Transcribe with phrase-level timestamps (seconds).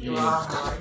[0.00, 0.79] Silahkan.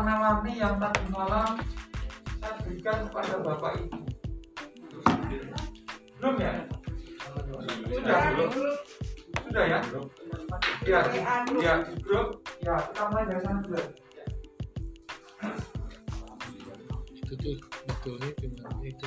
[0.00, 1.60] Warna-warni yang tadi malam
[2.40, 4.00] saya berikan kepada Bapak Ibu.
[6.16, 6.52] Belum ya?
[7.84, 8.50] Sudah belum?
[9.44, 9.78] Sudah ya?
[10.88, 11.00] Ya,
[11.60, 12.40] ya di grup.
[12.64, 13.84] Ya, kita mulai dari sana dulu.
[17.20, 17.56] itu tuh
[17.86, 19.06] betulnya gimana itu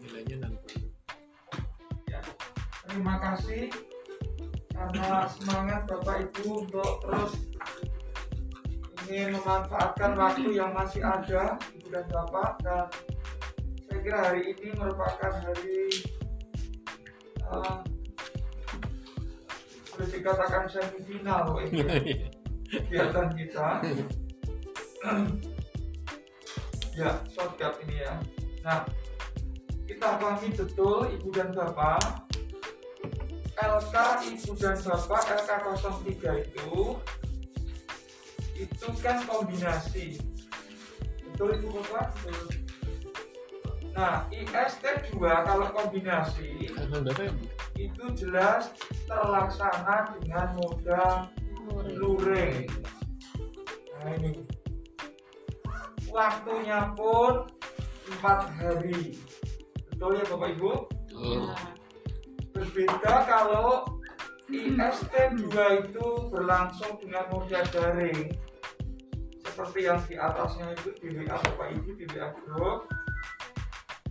[0.00, 0.86] nilainya nanti
[2.08, 2.22] Ya.
[2.86, 3.68] Terima kasih
[4.70, 7.21] karena semangat Bapak Ibu untuk terus
[9.52, 12.88] ingin memanfaatkan waktu yang masih ada Ibu dan Bapak dan
[13.84, 15.76] saya kira hari ini merupakan hari
[17.44, 17.84] uh,
[19.92, 21.84] boleh dikatakan semifinal Bapak Ibu
[22.72, 23.68] kegiatan kita.
[26.92, 28.20] Ya shortcut ini ya.
[28.68, 28.84] Nah
[29.88, 32.28] kita pahami betul ibu dan bapak.
[33.56, 33.96] LK
[34.28, 36.04] ibu dan bapak LK03
[36.52, 37.00] itu
[38.56, 40.20] itu kan kombinasi.
[41.32, 42.12] Betul ibu bapak
[43.92, 46.72] nah IST2 kalau kombinasi
[47.76, 48.72] itu jelas
[49.04, 51.28] terlaksana dengan moda
[52.00, 52.68] luring
[54.00, 54.32] nah ini.
[56.12, 57.48] Waktunya pun
[58.16, 59.16] empat hari.
[59.88, 60.72] Betul ya bapak ibu?
[61.08, 61.52] Betul.
[62.52, 63.88] berbeda kalau
[64.52, 65.48] IST2
[65.88, 68.36] itu berlangsung dengan moda daring.
[69.40, 72.88] Seperti yang di atasnya itu di WA bapak ibu di WA grup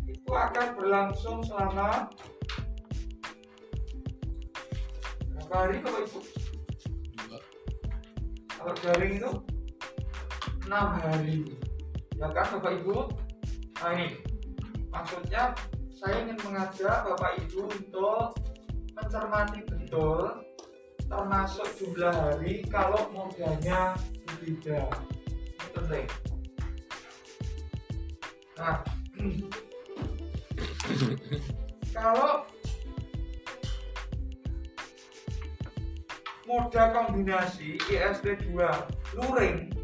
[0.09, 2.09] itu akan berlangsung selama
[5.29, 6.19] berapa hari bapak ibu?
[8.49, 9.31] Kalau daring itu
[10.65, 11.37] enam hari.
[12.17, 13.09] Ya kan bapak ibu?
[13.77, 14.17] Nah ini.
[14.89, 15.53] Maksudnya
[16.01, 18.35] saya ingin mengajak bapak ibu untuk
[18.97, 20.47] mencermati betul.
[21.11, 23.91] Termasuk jumlah hari kalau modalnya
[24.23, 24.87] berbeda.
[24.87, 26.07] Ini penting
[28.55, 28.79] nah.
[31.91, 32.47] Kalau
[36.47, 38.55] moda kombinasi IST2
[39.19, 39.75] luring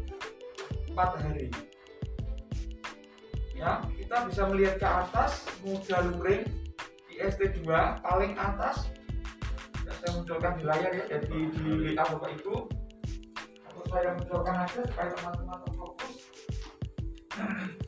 [0.96, 1.52] 4 hari.
[3.52, 6.48] Ya kita bisa melihat ke atas moda luring
[7.12, 7.68] IST2
[8.00, 8.88] paling atas
[10.08, 12.64] saya munculkan di layar ya jadi di WA bapak ibu
[13.68, 16.14] atau saya munculkan aja supaya teman-teman terfokus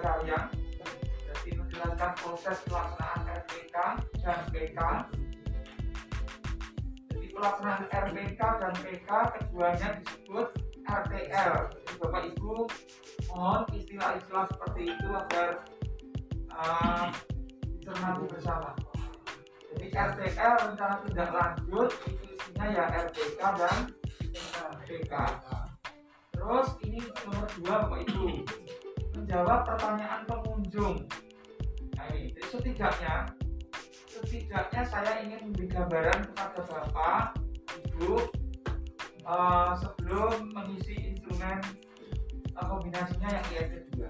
[0.00, 0.38] karya
[1.28, 3.76] jadi menjelaskan proses pelaksanaan RPK
[4.24, 4.78] dan PK
[7.12, 10.46] jadi pelaksanaan RPK dan PK keduanya disebut
[10.88, 12.54] RTL jadi Bapak Ibu
[13.28, 15.50] mohon istilah-istilah seperti itu agar
[16.56, 17.12] uh,
[18.28, 18.72] bersama.
[19.72, 23.78] Jadi RTL rencana tindak lanjut itu isinya ya RPK dan
[24.84, 25.12] PK
[26.32, 28.26] Terus ini nomor dua Bapak Ibu
[29.18, 30.96] menjawab pertanyaan pengunjung.
[31.98, 33.26] Nah ini, setidaknya
[34.06, 37.24] setidaknya saya ingin memberi gambaran kepada Bapak,
[37.86, 38.14] Ibu
[39.26, 41.58] uh, sebelum mengisi instrumen
[42.58, 44.06] uh, kombinasinya yang IST 2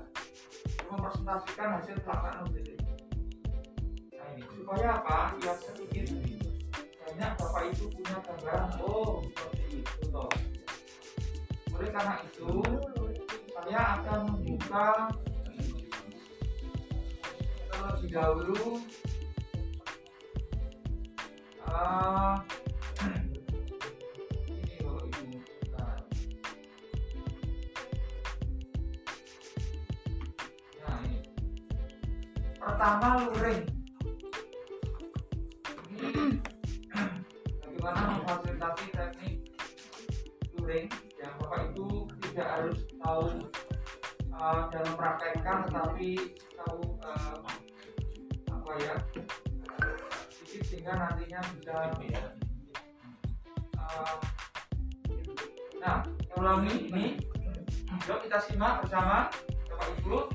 [0.88, 2.68] mempresentasikan hasil pelaksanaan UTT.
[4.16, 5.36] Nah ini supaya apa?
[5.44, 6.08] Ya sedikit
[7.08, 10.28] banyak Bapak Ibu punya gambaran oh seperti itu toh
[11.78, 12.50] oleh karena itu
[13.58, 15.10] saya akan membuka
[17.66, 18.62] terlebih dahulu.
[21.66, 22.38] Uh,
[24.46, 25.36] ini bapak ibu
[25.74, 25.98] nah.
[30.78, 31.18] nah ini.
[32.62, 33.64] Pertama luring.
[35.98, 36.40] Ini
[37.58, 39.34] bagaimana memfasilitasi teknik
[40.54, 40.86] luring
[41.18, 41.87] yang bapak itu
[42.38, 43.26] tidak harus tahu
[44.38, 47.42] uh, dalam praktekkan tetapi tahu uh,
[48.46, 48.94] apa ya
[50.30, 51.90] sedikit sehingga nantinya bisa
[53.74, 54.22] uh,
[55.82, 56.06] nah
[56.38, 57.18] ulangi ini.
[58.06, 59.34] Yuk kita simak bersama.
[59.66, 60.30] Bapak ibu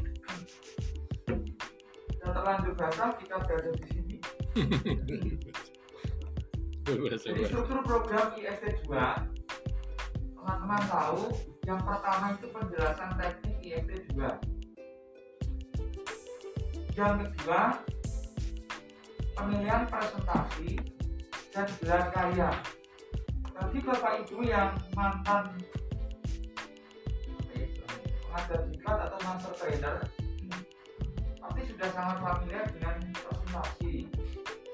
[2.20, 4.20] sudah terlanjur basah kita berada di sini.
[7.16, 9.33] Jadi struktur program IST 2
[10.44, 11.32] teman-teman tahu
[11.64, 14.28] yang pertama itu penjelasan teknik IST 2
[17.00, 17.80] yang kedua
[19.40, 20.84] pemilihan presentasi
[21.56, 22.52] dan gelar karya.
[23.56, 25.56] Bagi bapak ibu yang mantan
[28.28, 30.04] pengajar diklat atau master trainer
[31.40, 34.12] pasti sudah sangat familiar dengan presentasi.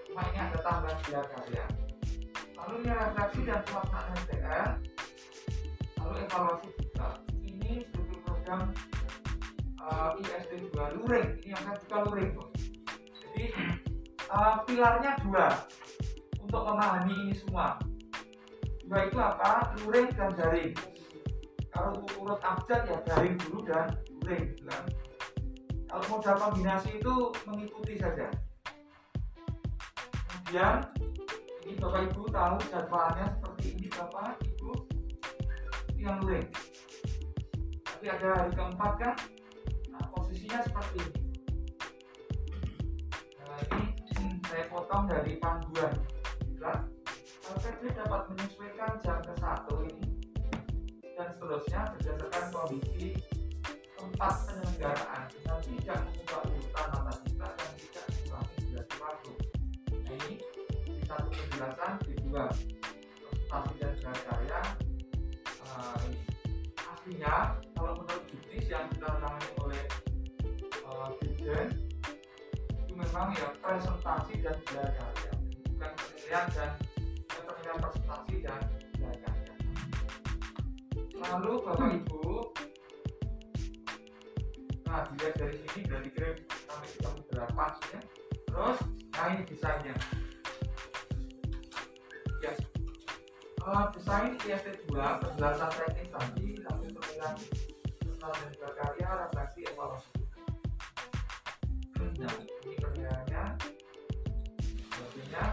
[0.10, 1.69] Ini ada tambahan gelar karya.
[2.57, 4.98] Lalu ini refleksi dan pelaksanaan STR
[6.10, 8.62] lalu evaluasi juga ini struktur program
[9.78, 11.30] uh, IST 2 luring.
[11.46, 12.50] Ini saya buka luring bos.
[13.22, 13.46] jadi
[14.34, 15.70] uh, pilarnya dua.
[16.42, 17.78] Untuk memahami ini semua.
[18.89, 19.78] Dua itu apa?
[19.86, 20.74] Luring dan daring
[21.70, 24.89] kalau urut abjad ya daring dulu dan luring kan?
[25.86, 28.34] Kalau modal kombinasi itu mengikuti saja.
[30.25, 30.89] Kemudian
[31.70, 34.49] ini bapak ibu tahu jadwalnya seperti ini bapak
[36.00, 36.48] yang luring
[38.00, 39.15] tapi ada hari keempat kan?
[39.91, 41.20] Nah posisinya seperti ini.
[43.44, 43.84] Nah ini
[44.15, 45.91] hmm, saya potong dari panduan.
[46.48, 46.79] Jelas?
[47.44, 50.08] LPD dapat menyesuaikan jam ke satu ini.
[51.03, 53.20] Dan seterusnya berdasarkan kondisi
[54.00, 55.24] tempat penyelenggaraan.
[55.44, 59.32] Dan tidak mengubah urutan mata kita dan tidak mengurangi durasi waktu.
[59.91, 60.36] Nah ini
[60.88, 62.48] di satu penjelasan di dua.
[63.27, 64.62] Presentasi dan karya
[66.07, 66.19] ini.
[66.75, 67.36] aslinya
[67.75, 69.83] kalau menurut judis yang ditangani oleh
[70.86, 71.67] uh, Dirjen
[72.75, 75.31] itu memang ya presentasi dan gelar karya
[75.74, 76.71] bukan penilaian dan
[77.31, 78.62] eh, penilaian presentasi dan
[78.98, 79.53] gelar karya
[81.19, 82.27] lalu bapak ibu
[84.89, 86.29] nah dilihat dari sini berarti kira
[86.65, 88.00] sampai ketemu berapa ya?
[88.50, 88.77] Terus
[89.13, 89.95] nah ini desainnya.
[92.41, 92.51] Ya
[93.66, 97.36] uh, desain IST 2 penjelasan teknik tadi lalu pemilihan
[98.00, 100.12] personal dan juga karya refleksi evaluasi.
[102.20, 103.44] Nah ini penilaiannya
[104.92, 105.46] bagiannya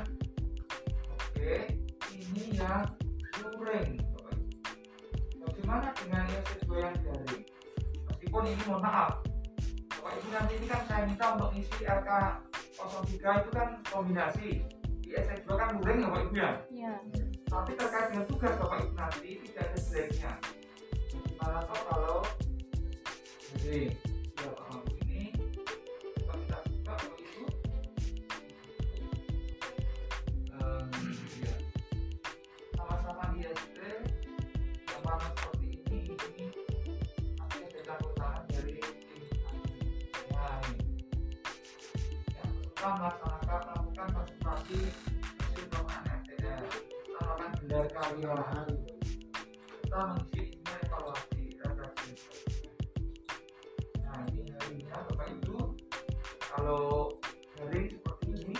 [2.56, 2.86] yang
[3.54, 4.58] luring Bapak Ibu.
[5.46, 7.44] bagaimana dengan IST2 yang daring?
[8.10, 9.12] Meskipun ini mohon maaf
[9.94, 12.10] Bapak Ibu nanti ini kan saya minta untuk isi RK
[12.76, 14.50] 03 itu kan kombinasi.
[15.06, 16.50] IST2 kan luring ya Bapak Ibu ya?
[16.70, 16.94] Iya.
[17.46, 20.32] Tapi terkait dengan tugas Bapak Ibu nanti tidak ada jeleknya
[21.10, 22.18] gimana toh kalau
[23.54, 23.94] jadi
[24.36, 25.22] ya Pak ini
[26.26, 27.44] coba kita buka Bapak Ibu
[30.56, 31.54] Ehm, ya.
[32.74, 33.78] sama-sama IST
[34.88, 36.46] yang warna seperti ini ini
[37.38, 38.12] pasti ada campur
[38.50, 39.24] dari tim
[39.54, 39.86] ahli.
[40.34, 40.58] nah
[42.34, 43.35] yang peserta melaksanakan
[47.84, 48.36] karya
[50.32, 51.44] kita evaluasi
[54.00, 55.28] nah ini bapak
[56.56, 57.12] kalau
[57.92, 58.56] seperti ini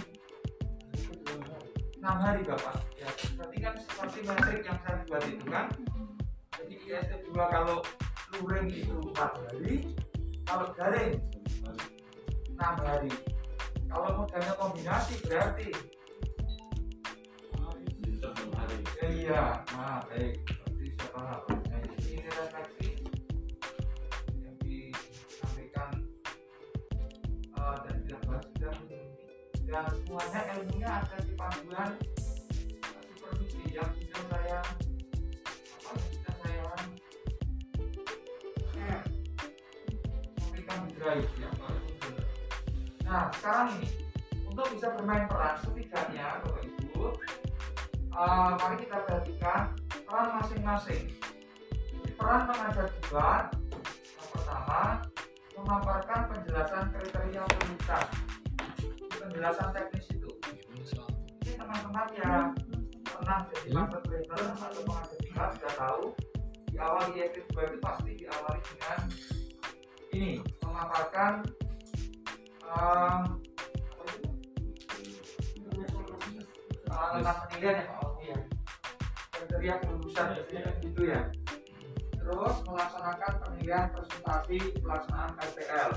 [2.07, 2.77] enam hari bapak.
[3.01, 3.11] Ya
[3.59, 5.03] kan seperti yang saya
[5.49, 5.67] kan?
[6.55, 6.75] Jadi
[7.35, 7.83] 2 kalau
[8.39, 9.91] luring itu 4 hari
[10.47, 11.19] kalau daring
[12.55, 13.11] 6 hari.
[13.91, 15.96] Kalau modelnya kombinasi berarti
[19.27, 22.91] iya nah baik berarti saya paham nah, ini refleksi
[24.39, 25.91] yang disampaikan
[27.59, 28.43] eh, dan dilakukan
[29.67, 36.71] dan semuanya ilmunya ada di panduan eh, supervisi yang sudah saya apa yang sudah saya
[38.71, 39.03] share
[40.39, 41.51] sampaikan di drive ya
[43.03, 43.91] nah sekarang ini
[44.47, 47.11] untuk bisa bermain peran setidaknya Bapak Ibu
[48.17, 49.61] eh, mari kita perhatikan
[50.09, 51.05] peran masing-masing
[52.17, 53.45] peran pengajar debat
[53.93, 54.81] yang pertama
[55.57, 58.07] memaparkan penjelasan kriteria prioritas
[59.21, 60.31] penjelasan teknis itu
[61.45, 62.49] ini teman-teman yang
[63.05, 63.83] pernah jadi Hmm?
[63.83, 66.05] master trainer atau pengajar debat sudah tahu
[66.71, 69.01] di awal IST 2 itu pasti diawali dengan
[70.15, 70.31] ini
[70.63, 71.33] memaparkan
[72.65, 73.25] eh?
[76.97, 78.06] Eh, tentang penilaian ya
[79.47, 81.23] Kriteria kelulusan biasanya gitu ya.
[82.19, 85.91] Terus melaksanakan penilaian presentasi pelaksanaan RTL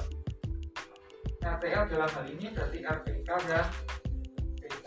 [1.41, 3.65] RTL dalam hal ini berarti RPK dan
[4.61, 4.85] PK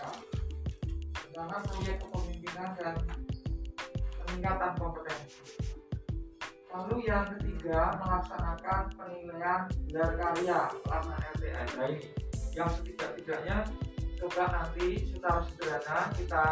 [1.19, 2.95] rencana proyek kepemimpinan dan
[4.23, 5.43] peningkatan kompetensi?
[6.71, 12.07] Lalu yang ketiga melaksanakan penilaian gelar karya pelaksanaan RTL nah ini.
[12.55, 13.59] Yang setidak-tidaknya
[14.23, 16.47] coba nanti secara sederhana kita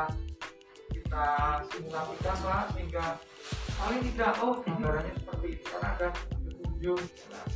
[1.10, 3.06] kita simulasikan pak sehingga
[3.82, 7.02] paling tidak oh gambarannya seperti itu karena ada pengunjung.
[7.02, 7.46] Nah,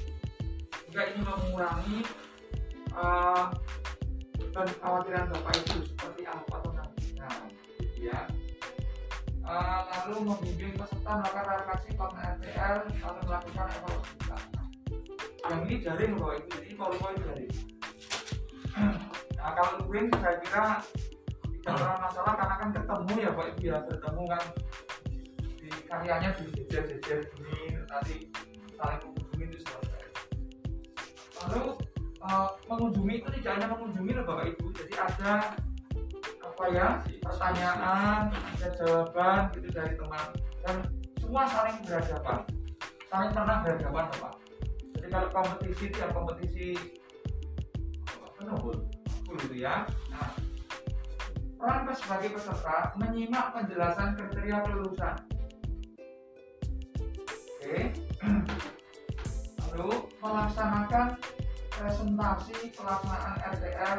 [0.75, 1.99] sehingga ini mengurangi
[2.99, 3.55] uh,
[4.43, 8.27] beban kekhawatiran bapak itu seperti apa atau nanti nah gitu ya
[9.45, 14.15] Uh, lalu membimbing peserta melakukan refleksi konten RTL lalu melakukan evaluasi.
[14.25, 14.69] Belakang.
[15.45, 17.53] yang ini daring loh itu ini poin-poin daring
[19.37, 20.81] nah kalau luring saya kira
[21.65, 24.45] pernah masalah karena kan ketemu ya pak ibu ya ketemu kan
[25.57, 28.15] di karyanya di jejer-jejer gini nanti
[28.77, 30.05] saling mengunjungi itu selesai
[31.41, 31.63] lalu
[32.21, 35.35] eh, mengunjungi itu tidak hanya mengunjungi loh bapak ibu jadi ada
[36.45, 36.89] apa ya
[37.25, 40.27] pertanyaan ada jawaban gitu dari teman
[40.69, 40.77] dan
[41.17, 42.41] semua saling berhadapan
[43.09, 44.35] saling pernah berhadapan loh, pak
[45.01, 46.67] jadi kalau kompetisi ya kompetisi
[48.37, 48.77] penebul
[49.41, 50.44] gitu ya nah
[51.65, 55.17] peran sebagai peserta menyimak penjelasan kriteria kelulusan.
[57.57, 57.79] Oke.
[59.73, 59.91] Lalu
[60.21, 61.17] melaksanakan
[61.73, 63.99] presentasi pelaksanaan RTL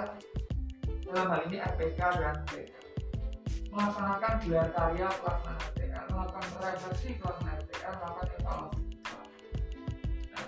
[1.10, 2.74] dalam hal ini RPK dan PK
[3.74, 8.84] melaksanakan gelar karya pelaksanaan RTL melakukan refleksi pelaksanaan RTL melakukan evaluasi.
[10.30, 10.46] Nah,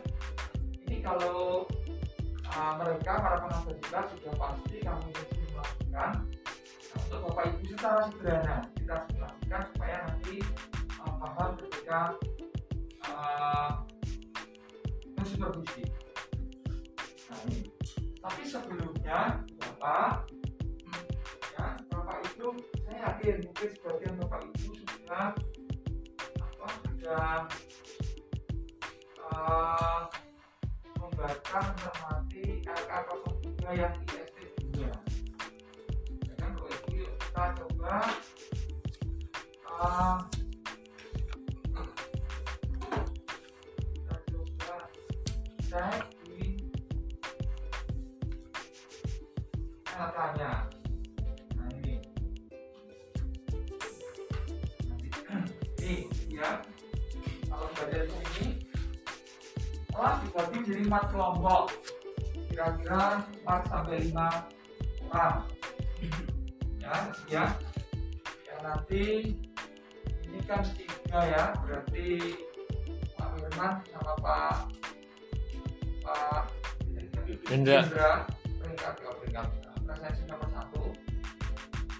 [0.86, 1.66] ini kalau
[2.46, 5.38] uh, mereka para pengajar juga sudah pasti kami untuk
[7.08, 10.36] bapak ibu secara sederhana kita simulasikan supaya nanti
[11.00, 12.00] uh, paham ketika
[13.08, 13.72] uh,
[15.16, 15.84] mensupervisi
[17.32, 17.40] nah,
[18.28, 19.20] tapi sebelumnya
[19.56, 20.28] bapak
[21.56, 22.48] ya bapak itu
[22.84, 25.28] saya yakin mungkin sebagian bapak ibu sudah
[26.44, 27.32] apa sudah
[29.32, 30.02] uh,
[31.00, 33.48] membaca mencermati LK03
[33.80, 34.40] yang IST
[34.76, 35.07] 2
[37.38, 37.96] kita coba.
[39.62, 40.17] Uh,
[43.94, 44.75] kita coba
[45.70, 46.58] cek di
[49.86, 50.65] datanya
[51.62, 52.01] nah ini.
[55.77, 55.94] Ini
[56.41, 56.65] ya.
[57.46, 58.48] Kalau belajar di sini
[59.94, 61.70] kelas dibagi jadi empat kelompok.
[62.50, 65.38] Kira-kira 4 sampai 5 orang
[66.88, 67.46] ya ya.
[68.48, 69.36] Ya nanti
[70.24, 71.44] ini kan tiga ya.
[71.67, 72.08] Berarti
[73.20, 74.56] Pak Firman sama Pak
[76.08, 76.44] Pak
[77.51, 77.84] Indra.
[77.84, 78.12] Indra
[78.63, 79.48] peringkat ya peringkat
[79.84, 80.84] presensi nomor satu.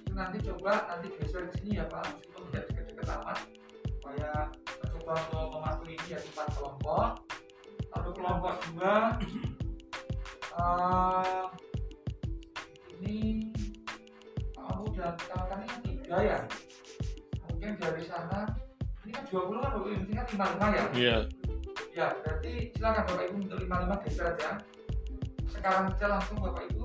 [0.08, 2.08] Itu nanti coba nanti geser ke sini ya Pak.
[2.08, 3.40] Meskipun tidak dekat-dekat amat.
[4.00, 4.32] Supaya
[4.80, 7.10] mencoba untuk mematuhi ini ya empat kelompok.
[7.92, 8.96] Lalu kelompok dua.
[10.58, 11.44] Eh,
[12.98, 13.18] ini
[14.96, 16.40] kawan-kawan ini tiga ya
[17.50, 18.40] mungkin dari sana
[19.04, 21.18] ini kan 20 kan Bapak Ibu ini kan 55 ya Iya.
[21.98, 24.52] Ya, berarti silakan Bapak Ibu untuk 55 geser aja.
[25.50, 26.84] Sekarang saja langsung Bapak Ibu.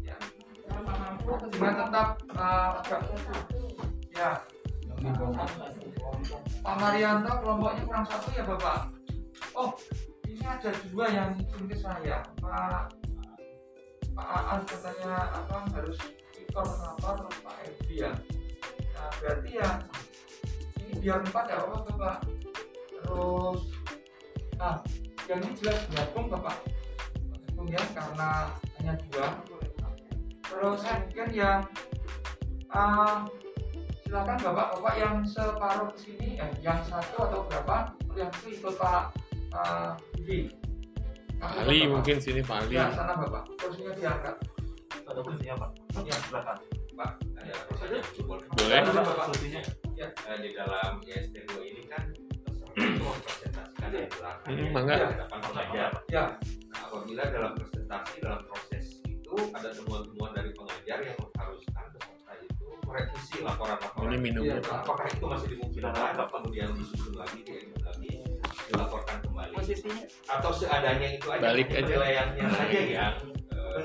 [0.00, 0.16] Ya.
[1.52, 2.80] Dengan tetap uh,
[4.16, 4.30] ya.
[6.64, 8.88] Pak Marianto kelompoknya kurang satu ya Bapak.
[9.52, 9.76] Oh,
[10.24, 12.24] ini ada dua yang ke saya.
[12.40, 12.88] Pak
[14.16, 15.98] Pak Aan katanya apa harus
[16.54, 18.14] ikut apa terus Pak Edi ya.
[18.94, 19.70] Nah, berarti ya
[20.78, 22.16] ini biar empat ya Bapak Bapak.
[22.94, 23.60] Terus
[24.54, 24.78] Nah,
[25.26, 26.62] yang ini jelas gabung Bapak.
[27.50, 29.34] Gabung ya karena hanya dua.
[30.46, 31.66] Terus mungkin yang
[32.70, 33.26] ah,
[34.06, 39.10] silakan Bapak-bapak yang separuh ke sini, eh, yang satu atau berapa, yang itu ikut Pak.
[39.50, 39.98] Pak
[41.60, 42.78] Ali mungkin sini Pak Ali.
[42.78, 43.50] Ya, sana Bapak.
[43.58, 44.53] Kursinya diangkat.
[45.04, 45.70] Ada kursinya Pak.
[46.00, 46.56] Ya, Silakan.
[46.94, 47.10] Pak,
[47.76, 48.38] ada jebol.
[48.54, 48.80] Boleh.
[48.80, 49.26] Boleh, Bapak.
[49.28, 49.62] Kursinya.
[49.94, 52.02] Eh, di dalam IST2 ini kan
[52.74, 54.50] itu mempresentasikan yang belakang.
[54.50, 54.94] Hmm, mangga.
[54.96, 55.90] Hadapan pengajar.
[56.08, 56.24] Ya,
[56.66, 62.66] Nah, apabila dalam presentasi dalam proses itu ada temuan-temuan dari pengajar yang mengharuskan peserta itu
[62.82, 64.06] merevisi laporan-laporan.
[64.08, 64.78] Ini minumnya Iya, Pak.
[64.82, 68.12] Apakah itu masih dimungkinkan atau kemudian disusun lagi, diedit lagi,
[68.66, 69.52] dilaporkan kembali?
[69.54, 70.04] Posisinya.
[70.28, 71.78] Atau seadanya itu aja Balik aja.
[71.78, 73.14] penilaiannya saja yang
[73.54, 73.78] eh,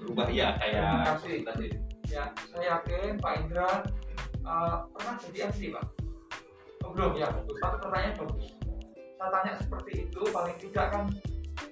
[0.00, 1.70] berubah ya kayak Terima kasih.
[2.10, 3.70] ya, saya yakin Pak Indra
[4.44, 5.84] uh, pernah jadi MC Pak.
[6.82, 7.30] Oh, belum ya.
[7.30, 8.46] Tapi pertanyaan bagus.
[9.16, 11.04] Saya tanya seperti itu, paling tidak kan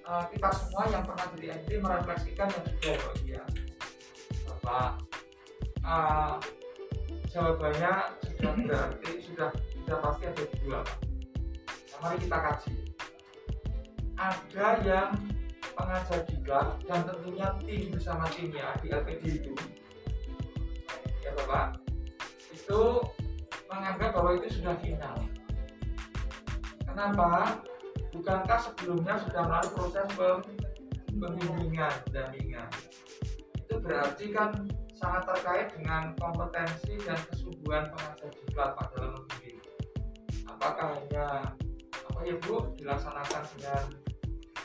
[0.07, 3.43] uh, kita semua yang pernah jadi MC merefleksikan yang sudah oh iya.
[4.47, 4.89] Bapak
[5.83, 6.35] uh,
[7.31, 10.97] jawabannya sudah berarti sudah sudah pasti ada dua Pak.
[11.91, 12.75] Nah, mari kita kaji.
[14.21, 15.09] Ada yang
[15.73, 19.53] pengajar diklat dan tentunya tim bersama timnya di LPD itu.
[21.21, 21.79] Ya Bapak.
[22.51, 23.05] Itu
[23.71, 25.17] menganggap bahwa itu sudah final.
[26.83, 27.63] Kenapa?
[28.11, 30.59] bukankah sebelumnya sudah melalui proses pem-
[31.15, 32.69] pembimbingan pendampingan
[33.55, 34.51] itu berarti kan
[34.99, 39.57] sangat terkait dengan kompetensi dan kesungguhan pengajar diklat Pak dalam membimbing.
[40.45, 41.25] Apakah hanya
[42.05, 43.83] apa ya Bu dilaksanakan dengan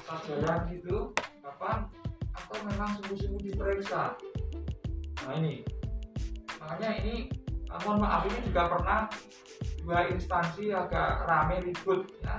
[0.07, 1.11] pelajaran gitu
[1.43, 1.91] apa
[2.33, 4.15] atau memang sungguh-sungguh diperiksa?
[5.27, 5.67] Nah ini.
[6.63, 7.15] Makanya ini
[7.51, 9.11] eh, mohon maaf ini juga pernah
[9.83, 12.39] dua instansi agak rame ribut ya.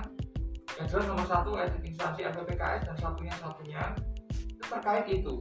[0.80, 3.82] Yang jelas nomor satu etik instansi LPPKS dan satunya satunya
[4.40, 5.34] itu terkait itu.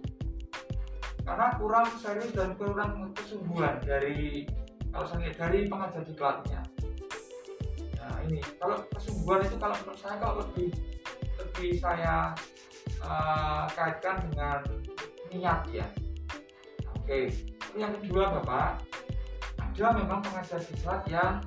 [1.24, 4.48] Karena kurang serius dan kurang kesungguhan dari
[4.98, 6.62] kalau saya dari pengajar diklatnya
[8.02, 10.74] nah ini kalau kesungguhan itu kalau menurut saya kalau lebih
[11.58, 12.38] lebih saya
[13.02, 14.62] eh, kaitkan dengan
[15.34, 15.90] niat ya.
[16.94, 17.34] Oke
[17.74, 18.86] yang kedua bapak.
[19.58, 21.42] Ada memang pengajar diklat yang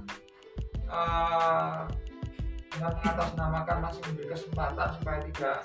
[0.90, 1.78] eh,
[2.74, 5.58] dengan mengatasnamakan masih memberi kesempatan supaya tidak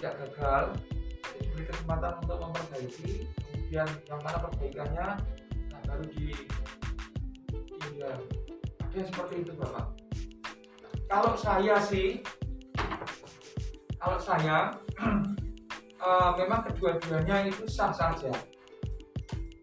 [0.00, 0.64] tidak gagal.
[1.20, 3.12] Jadi diberi kesempatan untuk memperbaiki
[3.52, 5.08] kemudian yang mana perbaikannya
[5.68, 6.32] nah baru di
[8.00, 8.12] iya
[8.80, 9.92] ada seperti itu bapak?
[11.12, 12.24] Kalau saya sih
[13.96, 14.70] kalau saya
[16.06, 18.32] eh, memang kedua-duanya itu sah saja.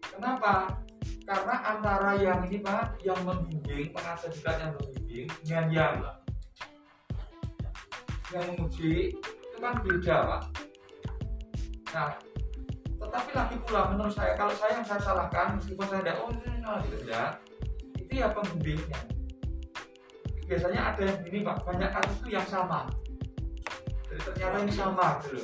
[0.00, 0.78] Kenapa?
[1.24, 5.94] Karena antara yang ini pak yang membimbing pengajar diklat yang membimbing dengan yang
[8.32, 10.42] yang menguji itu kan beda pak.
[11.96, 12.12] Nah
[13.14, 16.72] tetapi lagi pula menurut saya kalau saya yang saya salahkan meskipun saya tidak oh no,
[16.82, 17.24] gitu ya
[17.94, 19.00] itu ya pembimbingnya
[20.50, 22.90] biasanya ada yang gini pak banyak kasus itu yang sama
[24.22, 25.42] ternyata ini sama gitu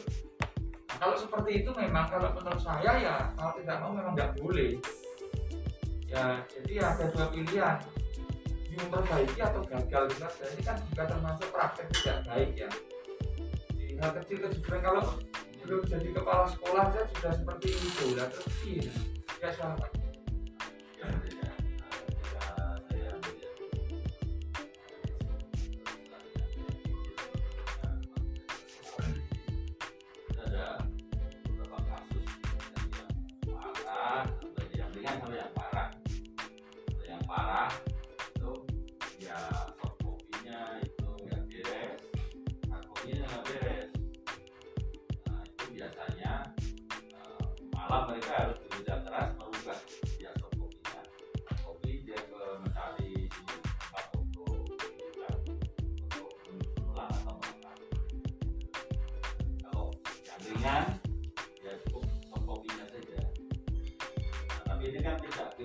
[0.86, 4.76] nah, kalau seperti itu memang kalau menurut saya ya kalau tidak mau memang nggak boleh.
[6.12, 7.78] Ya jadi ada dua pilihan.
[8.70, 10.12] Memperbaiki atau gagal.
[10.12, 12.70] Juga dan ini kan juga termasuk praktek tidak baik ya.
[13.80, 15.02] Di hal kecil kejujuran kalau
[15.64, 18.04] belum jadi kepala sekolah saja sudah seperti itu.
[18.18, 18.92] Lah terus gini
[19.40, 19.48] ya
[21.00, 21.39] Yang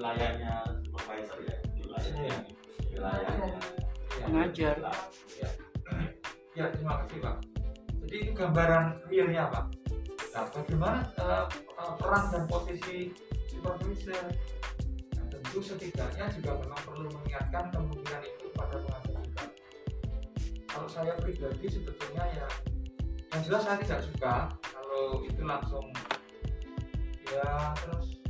[0.06, 2.38] wilayahnya supervisor ya wilayahnya
[2.94, 3.50] wilayahnya
[4.16, 4.78] Pengajar.
[5.38, 5.50] Ya.
[6.56, 7.36] ya terima kasih pak.
[8.06, 9.66] Jadi itu gambaran realnya pak.
[10.34, 13.14] Nah bagaimana eh, eh, peran dan posisi
[13.50, 14.24] supervisor?
[15.14, 19.44] Nah, tentu setidaknya juga memang perlu mengingatkan kemungkinan itu pada pengajar juga.
[20.70, 22.48] Kalau saya pribadi sebetulnya ya
[23.36, 25.86] yang jelas saya tidak suka kalau itu langsung
[27.30, 28.25] ya terus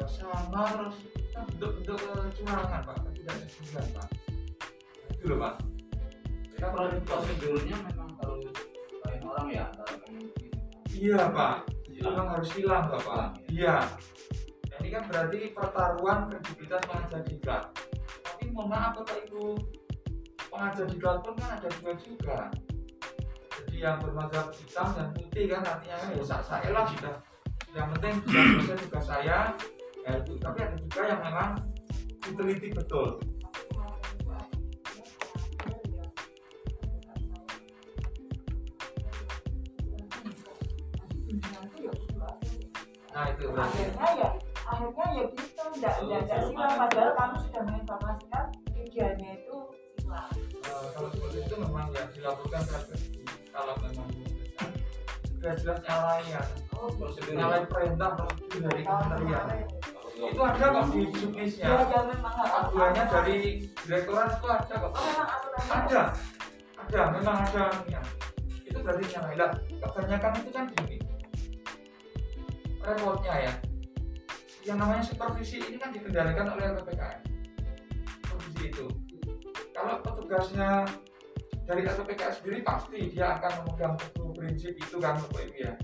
[0.00, 0.96] ya sama terus
[1.30, 2.96] kan bentuk-bentuk kecurangan pak.
[3.04, 4.08] Ketidaksesuaian pak.
[4.08, 5.54] Nah, itu loh pak.
[6.56, 8.36] Kita kalau prosedurnya memang kalau
[9.04, 9.66] lain orang ya
[10.96, 11.56] iya pak.
[11.84, 13.84] Itu memang harus hilang bapak iya.
[14.72, 17.64] Nah, ini kan berarti pertaruhan kredibilitas pengajar diklat
[18.24, 19.60] tapi mohon maaf bapak ibu.
[20.48, 22.38] Pengajar diklat pun kan ada dua juga.
[23.60, 27.16] Jadi yang bermazhab hitam dan putih kan artinya kan ya saya lah sudah.
[27.70, 29.38] Yang penting sudah selesai tugas saya
[30.06, 31.50] ya itu tapi ada juga yang memang
[32.24, 33.08] diteliti betul.
[43.10, 43.78] Nah itu berarti.
[43.90, 44.30] Akhirnya ya
[44.70, 46.78] akhirnya ya gitu enggak enggak enggak silang.
[46.78, 48.44] padahal kamu sudah menginformasikan
[48.78, 49.56] idealnya itu
[49.98, 50.30] silang.
[50.62, 54.08] Eh, kalau seperti itu memang ya dilakukan tragedi kalau memang
[55.40, 59.44] sudah jelas nyalayan oh Prosedur nyalain perintah prosedur dari kementerian
[60.28, 63.38] itu ada kok di ya juknisnya ya memang nggak aduannya dari
[63.86, 64.92] direktorat itu ada kok.
[64.92, 66.02] Oh aturannya ada
[66.76, 67.00] ada.
[67.16, 68.00] Memang ada ya.
[68.70, 69.50] itu berarti nyalain lah
[69.82, 70.96] kebanyakan itu kan gini.
[72.84, 73.52] Repotnya ya.
[74.62, 77.20] Yang namanya supervisi ini kan dikendalikan oleh LPPKN
[78.22, 78.86] supervisi itu.
[79.74, 80.84] Kalau petugasnya
[81.64, 85.74] dari LPPKN sendiri pasti dia akan memegang teguh prinsip itu kan Bapak Ibu ya.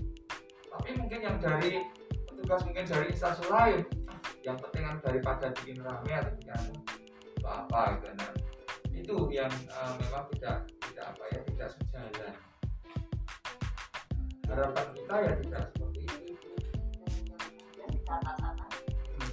[0.77, 1.81] Tapi mungkin yang dari
[2.29, 3.81] petugas mungkin dari instansi lain
[4.45, 6.53] yang penting kan daripada bikin rame atau bikin
[7.43, 8.31] apa apa gitu nah.
[8.97, 12.35] Itu yang eh, memang tidak tidak apa ya tidak sejalan.
[14.47, 16.01] Harapan kita ya tidak seperti
[16.33, 16.51] itu.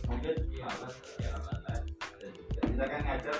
[0.05, 3.38] Mungkin ya mas ya mas ada juga kita kan ngajar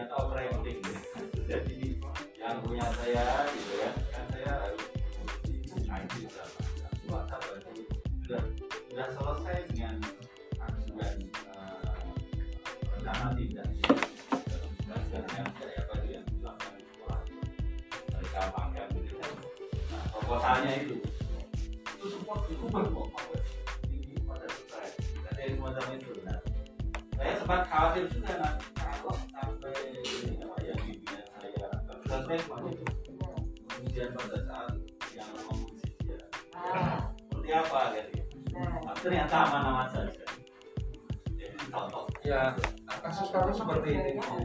[0.00, 0.80] ternyata operating
[1.44, 1.92] jadi
[2.40, 3.90] yang punya saya gitu ya.
[4.08, 4.80] Kan saya harus
[8.24, 10.00] sudah selesai dengan
[10.56, 10.72] eh,
[13.52, 13.68] dan
[15.36, 16.16] yang saya di
[16.80, 17.16] sekolah
[18.08, 18.40] mereka
[18.96, 19.20] gitu.
[20.32, 20.96] Nah itu.
[22.00, 22.40] Itu semua
[23.84, 24.48] tinggi pada
[25.36, 26.40] dari semacam itu nah
[27.20, 28.79] saya sempat khawatir juga nah,
[32.38, 32.84] semuanya itu?
[33.70, 34.72] Kemudian pada saat
[35.16, 35.72] yang ngomong
[36.04, 36.18] dia.
[37.26, 38.10] Seperti apa gitu?
[38.54, 40.24] Nah, ternyata aman-aman saja.
[41.34, 42.04] Jadi contoh.
[42.20, 42.54] Ya
[43.00, 44.36] kasus kasus seperti itu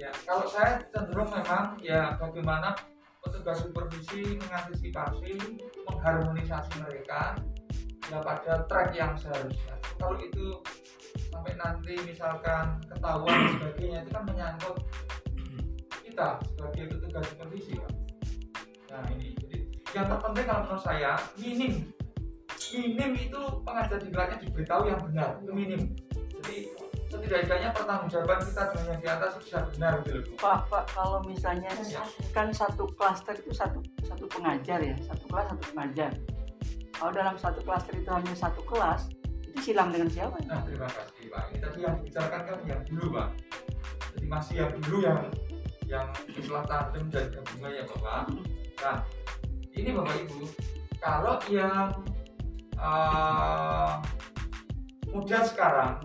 [0.00, 2.72] ya kalau saya cenderung memang ya bagaimana
[3.20, 5.36] petugas supervisi mengantisipasi
[5.84, 7.36] mengharmonisasi mereka
[8.08, 9.76] ya pada track yang seharusnya.
[10.00, 10.56] Kalau itu
[11.28, 14.76] sampai nanti misalkan ketahuan dan sebagainya itu kan menyangkut
[16.10, 17.92] kita sebagai petugas supervisi Pak.
[18.90, 19.56] nah ini jadi
[19.94, 21.72] yang terpenting kalau menurut saya minim
[22.70, 25.80] minim itu pengajar diklatnya diberitahu yang benar itu minim
[26.40, 26.56] jadi
[27.10, 30.38] setidaknya pertanggungjawaban kita dengan yang di atas itu sudah benar gitu loh.
[30.38, 32.06] Pak, Pak, kalau misalnya Ya.
[32.30, 36.10] kan satu klaster itu satu satu pengajar ya, satu kelas satu pengajar.
[36.94, 39.10] Kalau dalam satu klaster itu hanya satu kelas,
[39.42, 40.38] itu silang dengan siapa?
[40.38, 40.46] ya?
[40.54, 41.42] Nah, terima kasih Pak.
[41.50, 43.28] Ini tadi yang dibicarakan kan yang dulu Pak.
[44.14, 45.18] Jadi masih yang dulu yang
[45.90, 48.22] yang istilah tandem dan gabungan ya Bapak.
[48.80, 48.96] Nah,
[49.74, 50.40] ini Bapak Ibu,
[51.02, 51.90] kalau yang
[52.78, 53.92] eh,
[55.10, 55.98] muda sekarang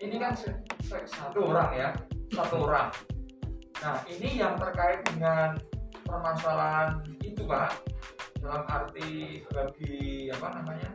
[0.00, 1.88] ini kan se- se- satu orang ya,
[2.32, 2.88] satu orang.
[3.84, 5.60] Nah, ini yang terkait dengan
[6.02, 7.76] permasalahan itu Pak,
[8.40, 10.90] dalam arti bagi apa namanya?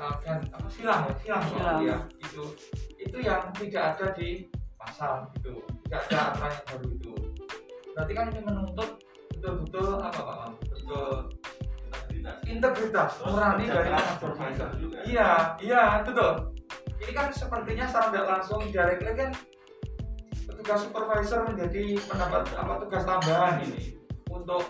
[0.00, 1.80] uh, gan- apa silang ya silang Silang.
[1.84, 2.42] ya itu
[2.96, 4.48] itu yang tidak ada di
[4.80, 7.12] pasal itu tidak ada aturan yang baru itu.
[7.92, 8.90] Berarti kan ini menuntut
[9.36, 10.36] betul-betul apa pak
[10.72, 11.12] betul
[12.16, 12.36] integritas.
[12.48, 13.10] Integritas.
[13.20, 14.68] Kerja dari supervisor
[15.08, 16.52] iya iya betul
[17.00, 19.30] ini kan sepertinya secara tidak langsung directly kan
[20.44, 23.96] petugas supervisor menjadi pendapat apa tugas tambahan ini
[24.28, 24.68] untuk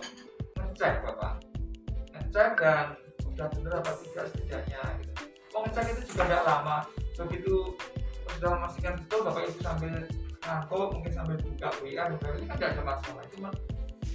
[0.55, 1.43] ngecek bapak
[2.15, 2.85] ngecek dan
[3.31, 5.11] udah bener apa tidak setidaknya gitu.
[5.51, 6.77] mau ngecek itu juga tidak lama.
[7.21, 7.55] Begitu
[8.37, 9.91] sudah memastikan betul bapak ibu sambil
[10.41, 13.23] ngantuk mungkin sambil buka WA buka ini kan tidak ada masalah.
[13.33, 13.49] Cuma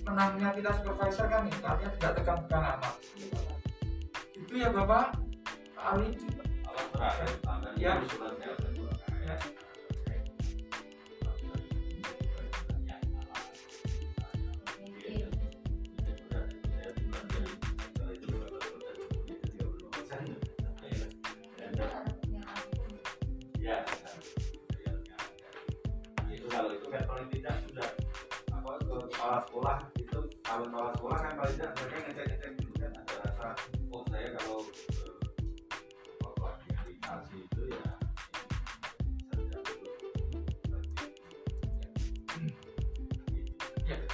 [0.06, 2.94] menangnya kita supervisor kan ini artinya tidak tegang-tegang amat
[4.46, 5.18] itu ya bapak.
[5.74, 6.08] Pak Ali.
[6.64, 7.28] Alat terakhir
[7.76, 7.92] Ya.
[8.00, 8.54] Ya.
[9.26, 9.34] Ya,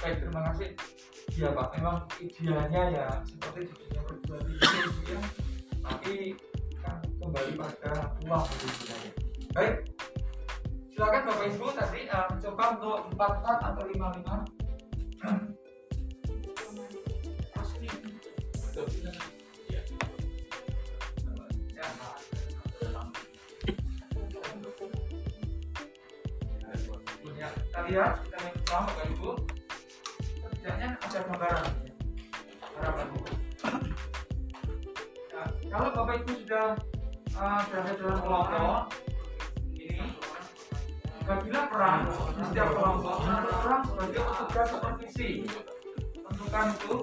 [0.03, 0.69] baik terima kasih
[1.39, 5.21] ya pak memang idealnya ya seperti di dunia perguruan tinggi ya
[5.79, 6.13] tapi
[6.83, 8.97] kan kembali pada uang begitu ya
[9.55, 9.75] baik
[10.91, 14.35] silakan bapak ibu tadi eh, mencoba untuk empat empat atau lima lima
[27.93, 28.09] Ya.
[28.09, 28.32] Ya, kita
[37.43, 38.79] uh, dalam kelompok?
[39.75, 40.07] Ini.
[41.23, 41.99] Bagilah peran
[42.35, 45.29] di setiap kelompok orang sebagai petugas supervisi.
[46.23, 46.93] Tentukan itu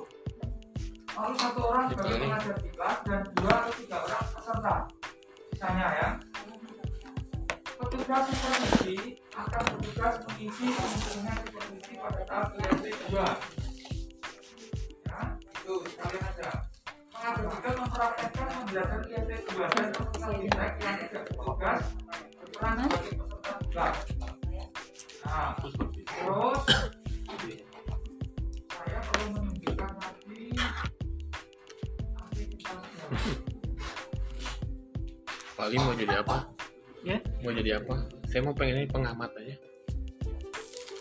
[38.41, 39.53] Saya mau pengen ini pengamat aja.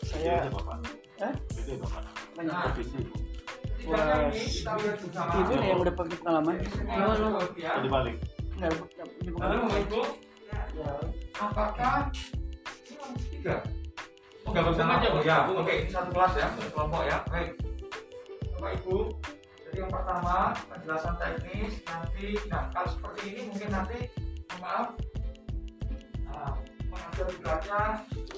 [0.03, 0.51] saya
[1.23, 1.31] Hah?
[2.35, 2.67] banyak Nah,
[3.79, 5.31] Setidaknya ini kita lihat bersama.
[5.39, 7.39] ibu nih yang udah pakai pengalaman Halo, halo.
[7.55, 7.79] Ya.
[7.79, 8.15] dibalik
[8.59, 10.01] nggak nggak punya Lalu pengalaman Bapak Ibu,
[11.39, 11.95] apakah
[13.31, 13.55] tiga?
[14.43, 15.37] Oh, nggak bersama aja, ya.
[15.47, 17.17] Oke, ini satu kelas ya, satu kelompok ya.
[17.31, 17.49] Baik.
[18.51, 18.97] Bapak Ibu,
[19.63, 20.35] jadi yang pertama
[20.67, 23.99] penjelasan teknis nanti, nah kalau seperti ini mungkin nanti,
[24.59, 24.91] maaf,
[27.39, 27.81] beratnya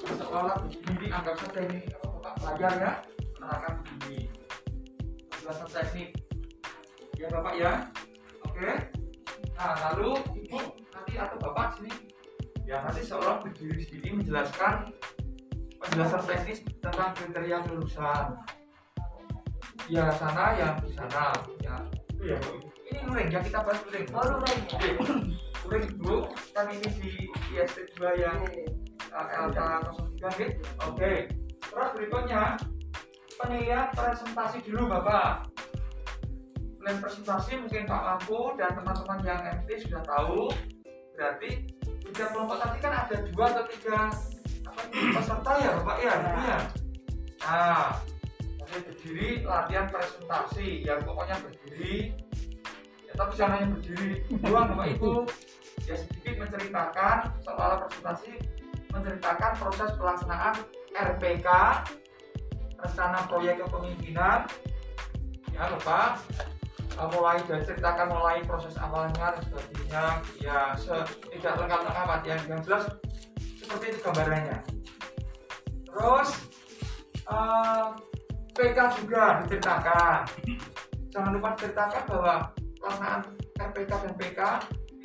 [0.05, 2.91] seolah begini, anggap saja ini apa, Bapak pelajar ya,
[3.37, 4.19] menerangkan begini.
[5.29, 6.09] Penjelasan teknik,
[7.17, 7.71] ya Bapak ya,
[8.45, 8.71] oke.
[9.57, 11.93] Nah, lalu ibu nanti atau bapak sini,
[12.65, 14.89] ya nanti seorang berdiri di sini menjelaskan
[15.81, 18.25] penjelasan teknis tentang kriteria lulusan.
[19.89, 21.75] Ya sana, yang di sana, ya
[22.21, 22.37] itu ya.
[22.91, 24.07] Ini luring ya kita bahas luring.
[24.13, 24.77] Oh, luring ya?
[25.65, 26.25] Luring bu,
[26.57, 27.11] kan ini di
[27.53, 28.39] IST 2 yang
[29.13, 29.59] LK
[30.19, 30.63] 03 gitu.
[30.89, 31.29] Oke.
[31.61, 32.57] Terus berikutnya
[33.37, 35.47] penilaian presentasi dulu bapak.
[36.81, 40.49] Plan presentasi mungkin Pak Lampu dan teman-teman yang MT sudah tahu.
[41.13, 41.69] Berarti
[42.01, 44.09] tiga kelompok tadi kan ada dua atau tiga
[44.65, 45.97] apa peserta ya Bapak?
[46.01, 46.59] Ya ini ya?
[47.45, 47.89] Nah
[48.71, 50.81] berdiri latihan presentasi.
[50.81, 52.17] Ya pokoknya berdiri
[53.15, 54.11] tapi jangan hanya berdiri.
[54.41, 55.11] Doang Bapak Ibu
[55.87, 58.33] ya sedikit menceritakan soal presentasi
[58.91, 60.55] menceritakan proses pelaksanaan
[60.91, 61.47] RPK
[62.81, 64.39] rencana proyek kepemimpinan.
[65.51, 66.21] Ya Bapak
[66.97, 70.05] uh, mulai dari ceritakan mulai proses awalnya dan sebagainya.
[70.41, 72.89] Ya se- tidak lengkap amat yang yang jelas
[73.59, 74.57] seperti itu gambarannya.
[75.87, 76.29] Terus
[77.27, 77.95] uh,
[78.55, 80.19] PK juga diceritakan.
[81.11, 82.35] Jangan lupa diceritakan bahwa
[82.81, 83.21] pelaksanaan
[83.61, 84.39] RPK dan PK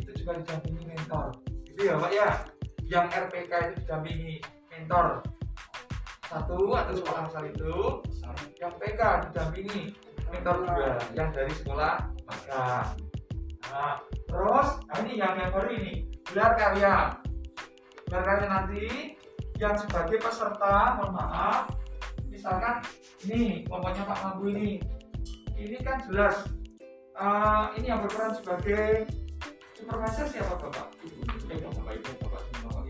[0.01, 1.27] itu juga didampingi mentor.
[1.69, 2.29] Gitu ya Pak ya?
[2.89, 4.35] Yang RPK itu didampingi
[4.73, 5.07] mentor.
[6.27, 7.75] Satu atau sekolah asal itu.
[8.57, 9.83] Yang PK didampingi
[10.33, 12.91] mentor juga yang dari sekolah maka
[13.71, 17.15] nah, terus nah ini yang yang baru ini gelar karya.
[18.09, 18.85] Gelar karya nanti
[19.62, 21.71] yang sebagai peserta mohon maaf
[22.27, 22.83] misalkan
[23.25, 24.83] ini kelompoknya Pak Mambu ini.
[25.57, 26.56] Ini kan jelas
[27.17, 29.09] eh, ini yang berperan sebagai
[29.77, 30.89] supervisor siapa bapak?
[31.47, 32.81] Bapak ibu bapak semua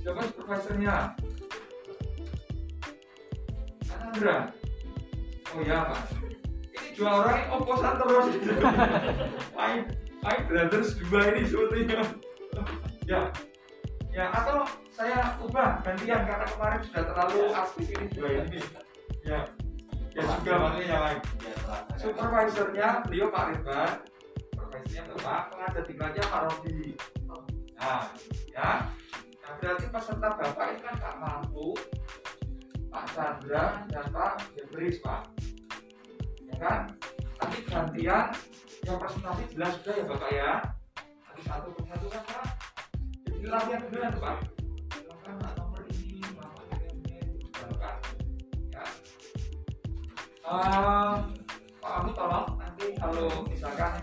[0.00, 0.96] siapa supervisornya?
[3.86, 4.38] Sandra.
[5.50, 6.00] Oh ya pak.
[6.70, 8.26] Ini dua orang yang oposan terus.
[9.58, 9.80] Main
[10.22, 12.00] main brothers dua ini sebetulnya.
[13.06, 13.22] Ya.
[14.10, 18.06] Ya, atau saya ubah gantian karena kemarin sudah terlalu aktif ini.
[18.10, 18.58] Dua ini.
[19.22, 19.46] Ya,
[20.10, 21.20] ya juga makanya yang lain.
[21.46, 21.54] Ya,
[22.00, 23.92] Supervisornya beliau Pak Ridwan,
[24.56, 26.80] supervisornya Bapak, pengajar tingkatnya Pak Robi.
[27.80, 28.02] Nah,
[28.50, 28.70] ya,
[29.40, 31.68] nah berarti peserta Bapak ini kan Pak Mampu,
[32.90, 35.30] Pak Chandra, dan Pak Jebris Pak.
[36.50, 36.80] Ya kan?
[37.40, 38.24] Nanti gantian
[38.84, 40.52] yang presentasi jelas sudah ya Bapak ya.
[40.98, 42.46] Nanti satu persatu kan Pak.
[43.30, 44.36] Jadi latihan dulu ya Pak.
[44.90, 48.19] Silakan Pak, nomor ini, Bapak ini, ini, Bapak.
[50.50, 51.14] Eh,
[51.78, 54.02] Pak Abu tolong nanti kalau misalkan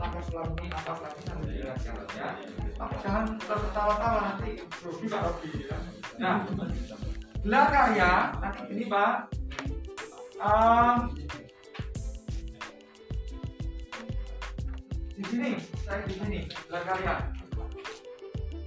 [0.00, 2.28] langkah selanjutnya apa selanjutnya nanti dijelaskan ya.
[2.72, 5.76] Tapi jangan tertawa-tawa nanti grogi Pak Robi ya.
[6.16, 6.36] Nah,
[7.44, 9.12] gelar karya nanti gini Pak.
[10.40, 10.96] Em,
[15.14, 15.50] di sini,
[15.84, 17.14] saya di sini gelar karya.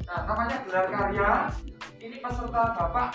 [0.06, 1.30] Nah, namanya gelar karya.
[1.98, 3.10] Ini peserta bapak,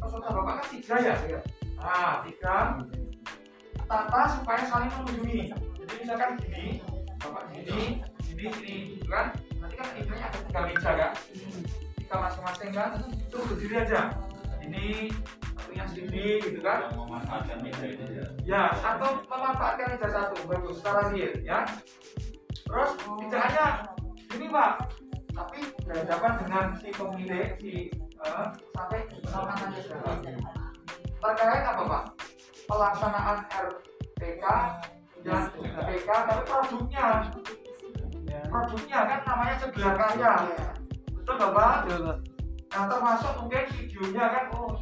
[0.00, 1.40] peserta bapak kan tiga ya, ya.
[1.76, 2.80] Nah, tiga
[3.86, 5.40] tata supaya saling mengunjungi.
[5.54, 6.82] Jadi misalkan gini,
[7.22, 9.26] bapak gini, gini, gini, gitu kan?
[9.62, 11.12] Nanti kan intinya ada tiga meja kan?
[11.94, 12.90] Tiga masing-masing kan?
[13.14, 14.00] Itu berdiri aja.
[14.66, 15.14] Ini
[15.54, 16.90] satunya sini, gitu kan?
[16.98, 18.26] memanfaatkan media ini ya.
[18.42, 21.62] Ya, atau memanfaatkan meja satu, bagus, secara real, ya.
[22.66, 23.66] Terus tidak hanya
[24.34, 24.90] ini pak,
[25.30, 30.14] tapi berhadapan dengan si pemilik, si eh, sampai penanganannya sudah
[31.22, 32.04] terkait apa pak?
[32.66, 34.44] Pelaksanaan RPK
[35.22, 37.30] dan RPK, tapi produknya,
[38.50, 40.34] produknya kan namanya segelar karya,
[41.14, 41.76] betul nggak pak?
[42.74, 44.74] Nah termasuk mungkin videonya kan, oh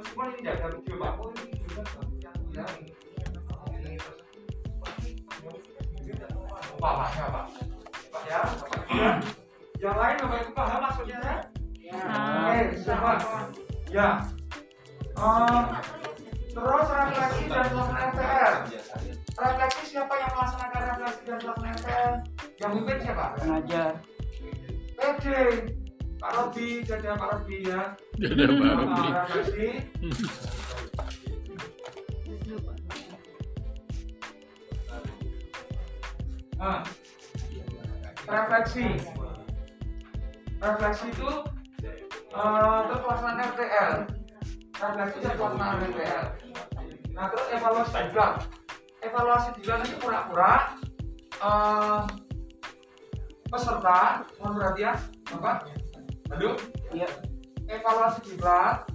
[0.00, 2.64] meskipun ini tidak ada video pak, oh ini video kan yang ya.
[6.76, 7.44] Umpamanya pak,
[8.12, 8.40] pak ya,
[8.88, 9.10] ya.
[9.76, 11.36] Yang lain bapak ibu paham maksudnya ya?
[11.92, 13.10] Oke, siapa?
[13.92, 14.08] Ya.
[15.16, 15.60] Eh,
[16.56, 18.52] terus refleksi dan pelaksanaan RPR.
[19.36, 22.12] Refleksi siapa yang melaksanakan refleksi dan pelaksanaan RPR?
[22.56, 23.24] Yang mimpin siapa?
[23.36, 23.90] pengajar
[24.96, 25.26] PD.
[26.16, 27.92] Pak Robi, jaga Pak Robi ya.
[28.16, 29.08] Jadi Sama beli.
[29.12, 29.68] refleksi.
[36.56, 36.80] Ah,
[38.24, 38.86] refleksi.
[40.56, 41.30] Refleksi itu
[42.32, 43.92] eh, terus pelaksanaan RTL.
[44.76, 46.24] Refleksi dan pelaksanaan RTL.
[47.16, 48.26] Nah terus evaluasi juga.
[49.00, 50.52] Evaluasi juga itu pura-pura
[51.40, 52.02] eh,
[53.48, 54.96] peserta, mohon perhatian,
[55.32, 55.56] Bapak.
[56.36, 56.54] Aduh,
[56.92, 57.08] iya.
[57.66, 58.86] Evaluasi diklat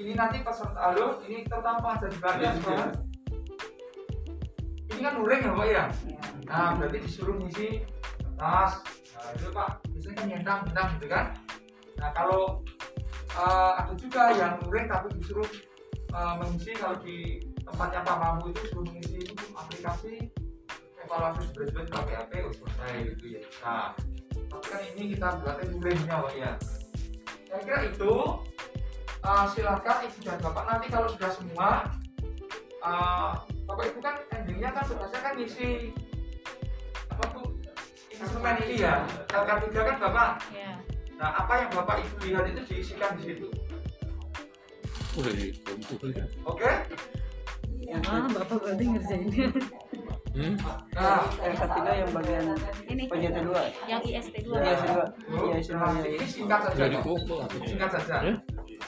[0.00, 2.92] ini nanti peserta lo ini terutama pengajar diklatnya sekarang
[4.90, 5.84] ini kan luring ya pak ya?
[6.48, 7.84] Nah berarti disuruh ngisi
[8.18, 8.72] kertas.
[9.16, 11.26] Nah itu pak biasanya kan nyentang nyentang gitu kan.
[12.00, 12.64] Nah kalau
[13.38, 15.48] eh, ada juga yang luring tapi disuruh
[16.10, 19.20] eh, mengisi kalau di tempatnya Pak Mamu itu suruh mengisi
[19.54, 20.14] aplikasi
[21.10, 23.40] evaluasi spreadsheet pakai HP oh selesai gitu ya.
[23.66, 23.88] Nah
[24.50, 26.52] tapi kan ini kita berarti luringnya pak ya.
[27.50, 28.12] Saya kira itu
[29.26, 31.70] uh, silakan ibu dan bapak nanti kalau sudah semua
[32.82, 33.32] uh,
[33.66, 35.90] bapak ibu kan endingnya kan tugasnya kan ngisi
[37.10, 37.46] apa tuh
[38.14, 39.02] instrumen ini ya.
[39.34, 40.78] LK3 kan bapak Ya.
[41.20, 43.48] Nah apa yang bapak ibu lihat itu diisikan di situ?
[46.48, 46.70] Oke?
[48.06, 49.50] Ah, Bapak berarti ngerjainnya.
[50.30, 50.54] Hmm?
[50.94, 51.26] nah.
[51.42, 52.44] Yang ketiga yang bagian
[52.86, 53.02] Ini.
[53.10, 53.60] bagian kedua.
[53.90, 54.62] Yang IST 2.
[54.62, 56.82] iya kedua Bu, iya nah, kedua ini singkat saja
[57.66, 58.16] singkat saja.
[58.22, 58.34] Ya?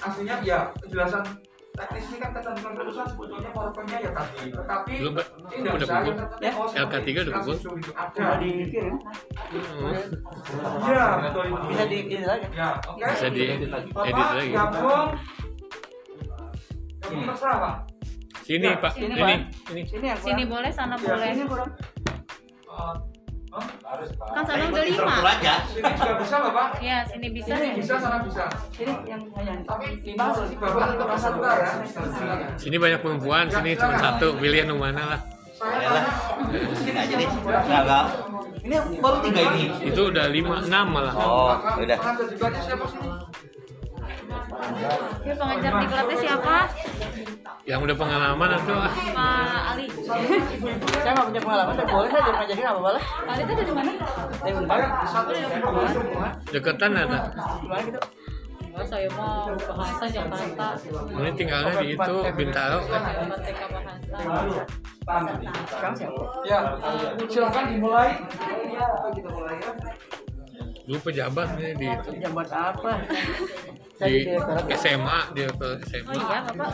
[0.07, 1.25] aslinya ya penjelasan
[1.73, 5.89] teknis ini kan ketentuan keputusan sebetulnya powerpointnya ya tadi tetapi Belum, tidak Udah
[6.39, 7.53] Ya, oh, seperti LK3 udah itu
[7.93, 8.95] ada udah dikirim
[9.53, 9.97] Hmm.
[10.83, 13.05] Iya, betul bisa di ini lagi Ya, oke.
[13.05, 13.89] Bisa diedit lagi.
[13.91, 14.51] Bapak Edit lagi.
[14.53, 15.09] gabung.
[17.03, 17.75] Gabung terserah, Pak.
[18.43, 18.93] Sini, Ya, Pak.
[18.93, 19.35] sini, Ini,
[19.73, 19.83] ini.
[19.85, 21.29] sini yang Sini boleh, sana Ya, boleh.
[21.31, 21.71] ini kurang
[23.53, 24.29] Eh, oh, Harus Pak.
[24.33, 25.15] Kan sana udah lima.
[25.29, 25.55] aja.
[25.69, 26.69] sini juga bisa, Bapak.
[26.81, 27.69] Ya, sini bisa Sini.
[27.77, 28.49] Bisa, sana bisa.
[28.73, 29.21] sini yang
[29.69, 31.71] Tapi lima posisi Bapak itu peserta ya.
[32.57, 34.41] Sini banyak perempuan, sini cuma satu.
[34.41, 35.21] Pilih yang mana lah.
[35.61, 36.01] Tanya.
[36.81, 37.29] Sini aja deh.
[37.29, 38.05] Enggak.
[38.63, 39.65] Ini baru tiga ini.
[39.85, 41.13] Itu udah lima, enam malah.
[41.13, 41.77] Oh, Bapak,
[44.33, 45.35] udah.
[45.39, 46.55] pengajar juga aja siapa?
[47.63, 47.77] Ya?
[47.77, 48.91] Yang udah pengalaman atau ah.
[48.91, 49.87] Pak Ali.
[50.99, 53.93] saya nggak punya pengalaman tapi boleh saya jadi ngajarin apa boleh Ali itu dari mana?
[54.43, 56.29] dari semua.
[56.51, 57.19] Deketan ada.
[57.63, 58.01] gimana gitu
[58.73, 60.69] Enggak, saya mau bahasa Jakarta.
[61.13, 62.81] Ini tinggalnya di itu Bintaro.
[62.89, 63.29] kan.
[63.29, 65.43] Merdeka Bahasa.
[65.69, 66.59] sekarang siapa Ya,
[67.29, 68.17] silakan dimulai.
[68.73, 69.73] ya kita mulai ya
[70.83, 72.91] Dulu pejabat nih di Pejabat apa?
[74.03, 74.77] Saya di ya.
[74.77, 76.13] SMA dia ke Oh SMA.
[76.13, 76.71] iya bapak.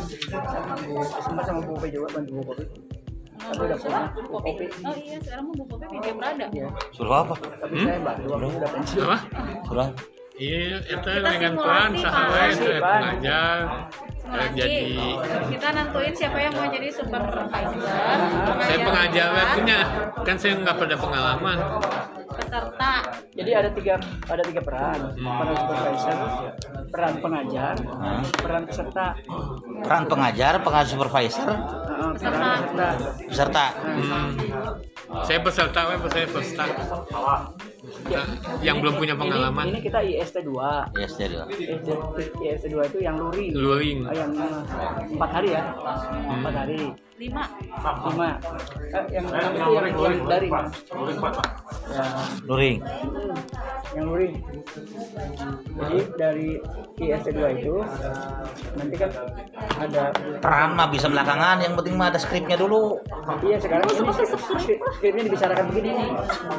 [1.21, 2.65] Sama sama Bu Kopi juga bantu Bu Kopi.
[3.39, 4.65] Tapi udah punya Bu Kopi.
[4.83, 6.47] Oh iya sekarang mau buku media Prada.
[6.49, 6.69] Iya.
[6.91, 7.35] Suruh apa?
[7.37, 9.05] Tapi saya bantu waktu udah pensiun.
[9.05, 9.19] Apa?
[9.63, 9.95] Suruh apa?
[10.39, 11.99] Iya, itu dengan Pak.
[11.99, 12.79] sahawe Pak.
[12.79, 13.59] pengajar
[14.23, 14.55] Simulasi.
[14.55, 14.79] jadi
[15.51, 17.83] Kita nentuin siapa yang mau jadi supervisor.
[18.63, 19.79] saya pengajar punya
[20.23, 21.59] kan saya nggak pada pengalaman
[22.49, 22.93] Peserta.
[23.37, 23.95] Jadi ada tiga
[24.25, 24.99] ada tiga peran.
[25.21, 26.17] Peran supervisor,
[26.89, 27.75] peran pengajar,
[28.41, 29.07] peran peserta.
[29.85, 31.45] Peran pengajar, pengajar supervisor,
[32.17, 32.33] Peserta.
[32.33, 32.89] peran peserta.
[33.29, 33.67] peserta.
[33.85, 34.29] Hmm.
[35.25, 36.65] saya peserta saya peserta
[38.09, 38.27] Nah,
[38.61, 39.65] yang belum punya pengalaman.
[39.69, 40.93] Ini, ini kita IST 2.
[40.97, 41.45] Ya, stereo.
[41.49, 41.89] IST,
[42.41, 43.53] IST 2 itu yang luring.
[43.57, 43.99] luring.
[44.05, 45.63] Oh, yang eh, empat hari ya?
[46.29, 46.81] Empat hari.
[47.19, 47.45] Lima.
[47.83, 48.29] lima.
[48.95, 52.05] Eh, yang enam itu yang, yang dari ya,
[52.47, 52.79] Luring.
[53.99, 54.35] yang luring.
[55.75, 56.49] Jadi dari
[57.03, 57.75] IST 2 itu
[58.79, 59.11] nanti kan
[59.83, 60.03] ada
[60.39, 63.03] Peran mah bisa belakangan, yang penting mah ada skripnya dulu.
[63.43, 65.91] iya sekarang ini skrip- skripnya dibicarakan begini.
[65.91, 66.07] Nih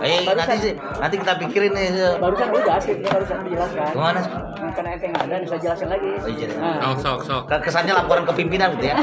[0.03, 1.87] Eh, nanti sih, nanti kita pikirin nih.
[1.91, 4.19] eh, barusan udah skripnya barusan dijelaskan Gimana?
[4.19, 6.47] Nah, karena ente nggak ada bisa jelasin lagi Oh, iya.
[6.53, 8.95] nah, sok sok sok Ke- Kesannya laporan ke pimpinan gitu ya.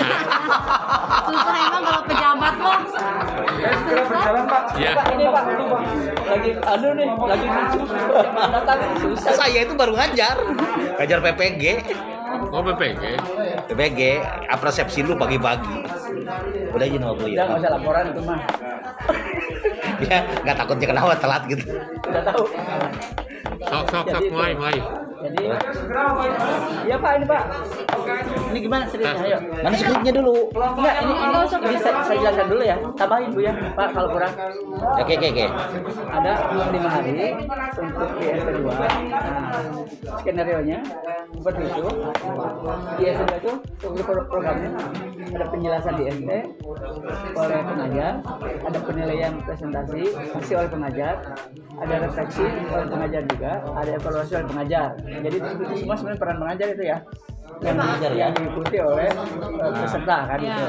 [1.26, 2.78] Susah emang kalau pejabat loh.
[3.56, 4.62] Ya, segera berjalan Pak.
[4.76, 5.44] ya Pak, ini pak
[6.26, 7.80] lagi aduh nih lagi lucu
[8.50, 10.36] datang susah Saya itu baru ngajar.
[10.96, 11.64] Ngajar PPG.
[12.46, 13.02] oh BPG
[13.66, 14.00] PPG,
[14.46, 15.82] apresiasi lu pagi-pagi.
[16.68, 17.58] Udah aja nama gue udah nggak ya.
[17.58, 18.38] usah laporan itu mah
[19.96, 21.64] Ya, nggak takutnya kenapa telat gitu.
[22.04, 22.44] udah tahu.
[23.64, 24.76] Sok sok sok mulai mulai.
[25.16, 25.42] jadi
[26.84, 27.42] iya pak ini pak.
[28.52, 29.24] Ini gimana ceritanya?
[29.24, 29.38] Ayo.
[29.64, 30.52] Mana skripnya dulu?
[30.52, 31.36] enggak ini ini,
[31.72, 32.76] ini saya, saya jelaskan dulu ya.
[32.94, 33.52] Tambahin bu ya.
[33.72, 34.32] Pak kalau kurang.
[35.00, 35.46] Oke, oke, oke.
[36.06, 36.32] ada
[36.70, 37.12] lima hari
[37.76, 38.92] untuk IST 2 nah
[40.20, 40.78] skenario nya
[41.32, 41.86] seperti itu
[43.00, 43.52] IST 2 itu
[43.84, 44.70] untuk pro- programnya
[45.34, 46.30] ada penjelasan di IST
[47.36, 51.14] oleh pengajar ada penilaian presentasi isi oleh pengajar
[51.76, 54.88] ada refleksi oleh pengajar juga ada evaluasi oleh pengajar.
[55.00, 56.98] Jadi itu semua sebenarnya peran pengajar itu ya
[57.64, 58.18] yang, Pengajar ya?
[58.28, 60.66] yang diikuti oleh eh, peserta kan itu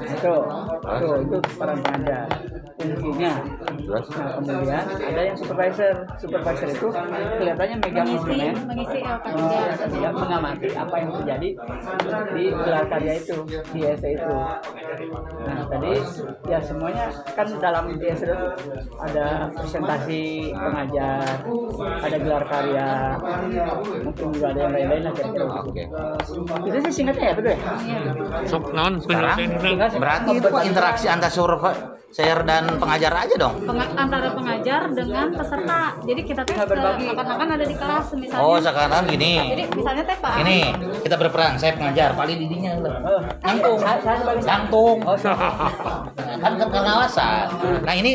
[0.00, 0.34] itu
[0.84, 2.26] itu itu peran pengajar
[2.80, 3.32] fungsinya
[3.84, 4.06] Terus?
[4.16, 5.94] Nah, kemudian ada yang supervisor.
[6.16, 6.88] Supervisor itu
[7.38, 9.00] kelihatannya megang Mengisi, instrumen, mengisi
[9.92, 11.48] dia mengamati apa yang terjadi
[12.34, 13.36] di gelar karya itu,
[13.72, 14.36] di essay itu.
[15.44, 15.92] Nah, tadi
[16.48, 17.06] ya semuanya
[17.36, 18.46] kan dalam di essay itu
[19.00, 20.22] ada presentasi
[20.52, 21.28] pengajar,
[22.00, 22.88] ada gelar karya,
[24.00, 25.44] mungkin juga ada yang lain-lain lah kira-kira.
[25.44, 25.73] gitu.
[25.74, 25.90] Oke.
[26.70, 27.58] Itu sih singkatnya ya, betul ya?
[28.46, 28.62] sok
[29.10, 31.34] penjelasan berarti itu interaksi antara
[32.14, 33.58] surveyor dan pengajar aja dong.
[33.66, 35.98] Penga- antara pengajar dengan peserta.
[35.98, 37.10] Jadi kita teh Bisa berbagi.
[37.10, 38.38] akan-akan ada di kelas misalnya.
[38.40, 39.34] Oh, sekarang gini.
[39.50, 40.32] Jadi misalnya teh Pak.
[40.46, 40.58] Ini
[41.02, 42.70] kita berperan, saya pengajar, paling didinya
[43.02, 43.78] Oh, Nangtung.
[43.82, 44.98] Saya, saya sebagai Nangtung.
[45.02, 45.16] Oh,
[46.38, 47.46] kan kan pengawasan.
[47.82, 48.10] Nah, ini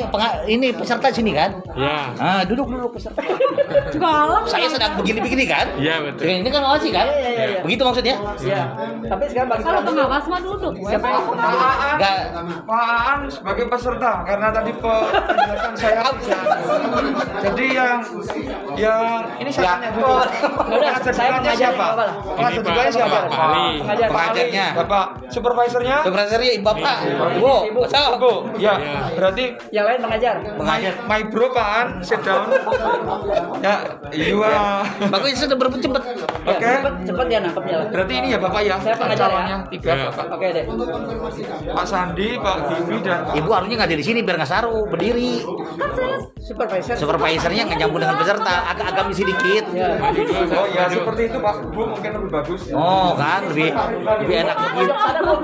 [0.47, 1.51] ini peserta sini kan?
[1.75, 3.19] ya Ah, duduk dulu peserta.
[3.99, 4.47] galak.
[4.47, 5.75] Saya sedang begini-begini kan?
[5.75, 6.23] Iya, betul.
[6.39, 7.03] Ini kan ngawasi kan?
[7.05, 7.59] Iya, iya, iya.
[7.67, 8.15] Begitu maksudnya?
[8.39, 8.63] Iya.
[9.11, 10.73] Tapi sekarang bagi Kalau pengawas mah duduk.
[10.87, 11.23] Siapa yang.
[12.63, 16.01] Pak Aan sebagai peserta karena tadi pe- penjelasan saya.
[17.49, 17.97] Jadi yang
[18.75, 19.01] yang
[19.39, 20.13] ini saya tanya dulu.
[20.69, 21.87] Pengajar saya pengajar siapa?
[22.35, 23.17] Pengajar Ini Pak- siapa?
[24.09, 24.65] Pengajarnya.
[24.75, 25.97] Bapak supervisornya?
[26.03, 26.95] Supervisornya Bapak.
[27.39, 27.81] Ibu, Ibu.
[27.87, 28.03] so.
[28.19, 28.75] Bu, ya.
[28.75, 28.99] Ya.
[29.15, 30.33] Berarti Yang lain mengajar.
[30.59, 32.51] my, my bro Pak Aan, sit down.
[33.59, 33.75] Ya,
[34.11, 34.83] iya.
[35.07, 36.01] Bagus sudah berapa cepet.
[36.03, 36.15] Ya,
[36.45, 36.67] Oke.
[36.67, 37.87] cepet, cepet ya nangkepnya lah.
[37.89, 39.57] Berarti ini ya Bapak ya, Saya pengajar ya.
[39.69, 40.05] tiga Ya.
[40.11, 40.25] Bapak.
[40.35, 40.63] Oke deh.
[41.69, 45.39] Pak Sandi, Pak Gimi dan Ibu harusnya nggak di sini biar nggak saru, berdiri.
[46.39, 46.95] Supervisor.
[46.99, 49.65] Supervisornya nggak nyambung dengan peserta, agak agak misi dikit.
[49.71, 49.95] Ya.
[50.51, 51.55] Oh ya seperti itu Pak.
[51.71, 52.61] Bu mungkin lebih bagus.
[52.75, 53.71] Oh kan, lebih
[54.25, 54.55] lebih enak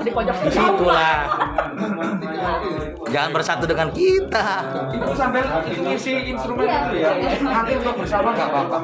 [0.02, 1.18] di situ lah.
[3.06, 4.46] Jangan bersatu dengan kita.
[4.92, 7.10] Ibu sambil ngisi instrumen itu ya.
[7.40, 8.76] Nanti untuk bersama nggak apa-apa.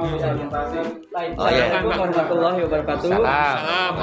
[1.36, 1.64] Oh, iya.
[1.68, 3.10] Assalamualaikum warahmatullahi wabarakatuh.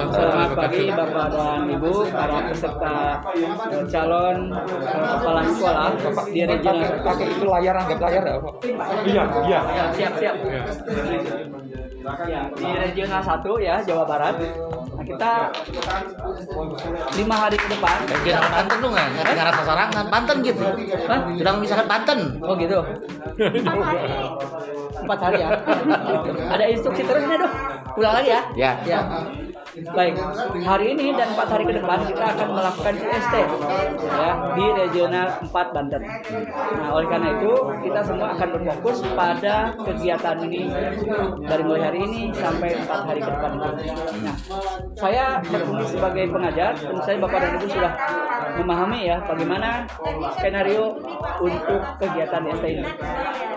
[0.10, 2.96] Selamat pagi Bapak dan Ibu, para peserta
[3.34, 5.94] eh, calon eh, kepala sekolah
[6.34, 8.54] di regional Pakai pakai itu layar anggap layar ya Pak.
[9.06, 9.60] Iya iya.
[9.70, 10.36] Ya, siap siap.
[12.26, 14.36] Ya, di regional 1 ya Jawa Barat.
[14.96, 15.32] Nah, kita
[17.20, 17.98] lima hari ke depan.
[18.24, 20.64] Jangan Banten tuh nggak nggak rasa sarangan, Banten gitu.
[21.06, 21.20] Hah?
[21.36, 22.20] Sudah memisahkan Banten.
[22.42, 22.80] Oh gitu.
[25.06, 25.50] Empat hari ya.
[26.50, 27.54] Ada instruksi terus nih dong.
[28.00, 28.42] Ulang lagi ya.
[28.56, 28.72] Ya.
[28.88, 29.00] Ya.
[29.70, 30.18] Baik,
[30.66, 33.36] hari ini dan empat hari ke depan kita akan melakukan IST
[34.02, 36.02] ya di regional 4 Banten.
[36.74, 37.54] Nah, oleh karena itu
[37.86, 40.74] kita semua akan berfokus pada kegiatan ini
[41.46, 43.52] dari mulai hari ini sampai empat hari ke depan.
[44.26, 44.36] Nah,
[44.98, 47.94] saya berfungsi sebagai pengajar, tentu saja Bapak dan Ibu sudah
[48.58, 49.86] memahami ya bagaimana
[50.34, 50.98] skenario
[51.38, 52.86] untuk kegiatan IST ini.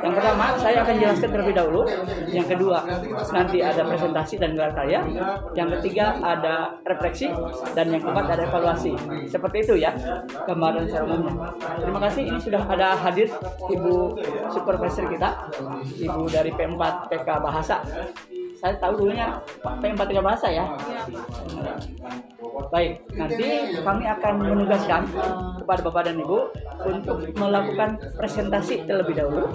[0.02, 1.82] Yang pertama, saya akan jelaskan terlebih dahulu.
[2.26, 2.82] Yang kedua,
[3.30, 4.98] nanti ada presentasi dan gelar karya.
[5.54, 7.30] Yang ketiga, ada refleksi.
[7.76, 8.92] Dan yang keempat, ada evaluasi.
[9.30, 9.94] Seperti itu ya,
[10.48, 11.54] gambaran secara umumnya.
[11.78, 13.28] Terima kasih, ini sudah ada hadir
[13.70, 14.18] Ibu
[14.50, 15.28] Supervisor kita,
[16.02, 16.82] Ibu dari P4
[17.12, 17.76] PK Bahasa.
[18.62, 20.62] Saya tahu dulunya P4 PK Bahasa ya.
[22.70, 25.02] Baik, nanti kami akan menugaskan
[25.58, 26.38] kepada Bapak dan Ibu
[26.86, 29.50] untuk melakukan presentasi terlebih dahulu,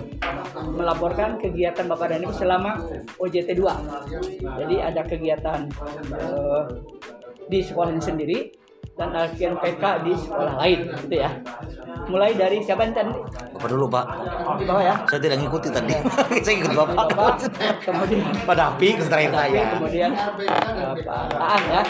[0.76, 2.84] melaporkan kegiatan Bapak dan Ibu selama
[3.16, 4.44] OJT 2.
[4.60, 5.72] Jadi ada kegiatan
[6.12, 6.64] eh,
[7.48, 8.52] di sekolahnya sendiri
[8.98, 11.30] dan latihan PK di sekolah lain, gitu ya.
[12.08, 13.14] Mulai dari siapa yang tadi?
[13.58, 14.06] Bapak dulu Pak.
[14.58, 14.96] Di bawah ya.
[15.12, 15.94] Saya tidak ngikuti tadi.
[16.46, 16.96] saya ikut Bapak.
[16.96, 17.34] Bapak,
[17.84, 19.62] kemudian Pada api kesetaraan saya.
[19.76, 21.82] kemudian eh, Pak Aan ya.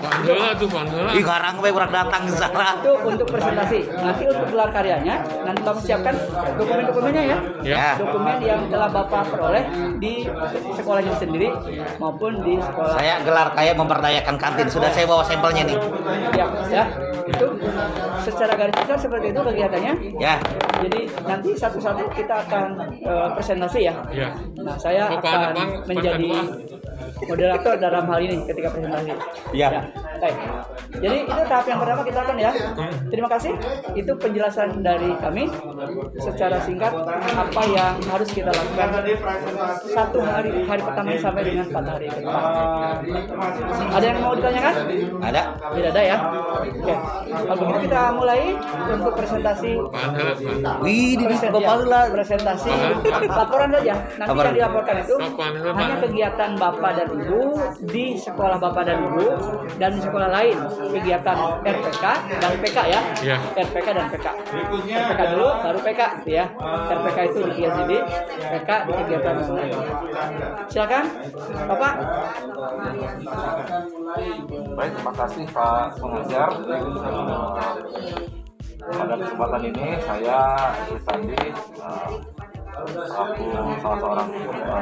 [0.00, 1.10] Pandela tuh Pandela.
[1.14, 2.80] Ih garang gue kurang datang ke sana.
[2.82, 3.78] itu untuk presentasi.
[3.92, 5.14] Nanti untuk gelar karyanya,
[5.46, 6.14] nanti Bapak siapkan
[6.58, 7.36] dokumen-dokumennya ya.
[7.62, 7.88] Ya.
[8.00, 9.64] Dokumen yang telah Bapak peroleh
[10.02, 10.26] di
[10.74, 11.48] sekolahnya sendiri
[12.02, 12.98] maupun di sekolah.
[12.98, 14.66] Saya gelar kayak memperdayakan kantin.
[14.66, 15.78] Sudah saya bawa sampelnya nih.
[16.34, 16.84] Ya, ya.
[17.26, 17.46] Itu
[18.24, 19.94] secara garis besar seperti itu kegiatannya.
[20.18, 20.36] Ya.
[20.80, 22.68] Jadi nanti satu-satu kita akan
[23.00, 23.94] eh, presentasi ya.
[24.10, 24.28] Ya.
[24.60, 25.54] Nah, saya Bapak akan
[25.86, 26.30] menjadi
[27.28, 29.12] moderator dalam hal ini ketika presentasi.
[29.52, 29.68] Ya.
[30.20, 30.36] Baik.
[31.00, 32.52] Jadi itu tahap yang pertama kita akan ya.
[33.08, 33.52] Terima kasih.
[33.96, 35.48] Itu penjelasan dari kami
[36.20, 36.92] secara singkat
[37.32, 38.88] apa yang harus kita lakukan
[39.90, 42.42] satu hari hari pertama sampai dengan empat hari ke depan.
[43.96, 44.74] Ada yang mau ditanyakan?
[45.24, 45.42] Ada.
[45.56, 46.16] Tidak ada ya.
[46.60, 46.94] Oke.
[47.30, 48.40] Kalau begitu kita mulai
[48.92, 49.72] untuk presentasi.
[50.84, 52.04] Wih, di Presen- Bapak lah.
[52.10, 52.70] presentasi
[53.24, 53.94] laporan saja.
[54.20, 55.14] Nanti yang dilaporkan itu
[55.74, 57.42] hanya kegiatan bapak dan ibu
[57.86, 59.26] di sekolah bapak dan ibu
[59.76, 60.56] dan di sekolah lain
[60.90, 62.04] kegiatan RPK
[62.40, 63.00] dan PK ya.
[63.24, 63.36] Ya.
[63.58, 64.26] RPK dan PK.
[64.86, 66.46] RPK dulu baru PK gitu ya.
[66.90, 67.92] RPK itu di ISID,
[68.38, 69.74] PK di kegiatan lain.
[70.70, 71.04] Silakan,
[71.66, 71.92] Bapak.
[74.74, 76.50] Baik, terima kasih Pak pengajar.
[78.80, 80.40] Pada kesempatan ini saya
[81.04, 81.52] Sandi eh,
[82.78, 83.44] selaku
[83.82, 84.28] salah seorang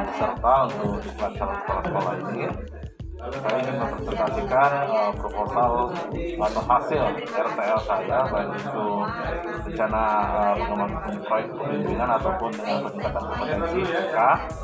[0.09, 1.01] peserta untuk
[1.37, 2.78] calon sekolah-sekolah ini.
[3.19, 5.91] Saya ingin mempresentasikan eh, proposal
[6.39, 8.87] atau hasil RTL saya baik itu
[9.67, 14.17] rencana eh, pengembangan proyek pembimbingan ataupun dengan peningkatan kompetensi PK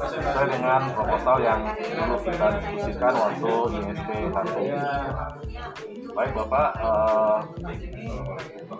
[0.07, 3.51] sesuai dengan proposal yang dulu kita diskusikan waktu
[3.91, 7.37] ISP 1 baik bapak eh,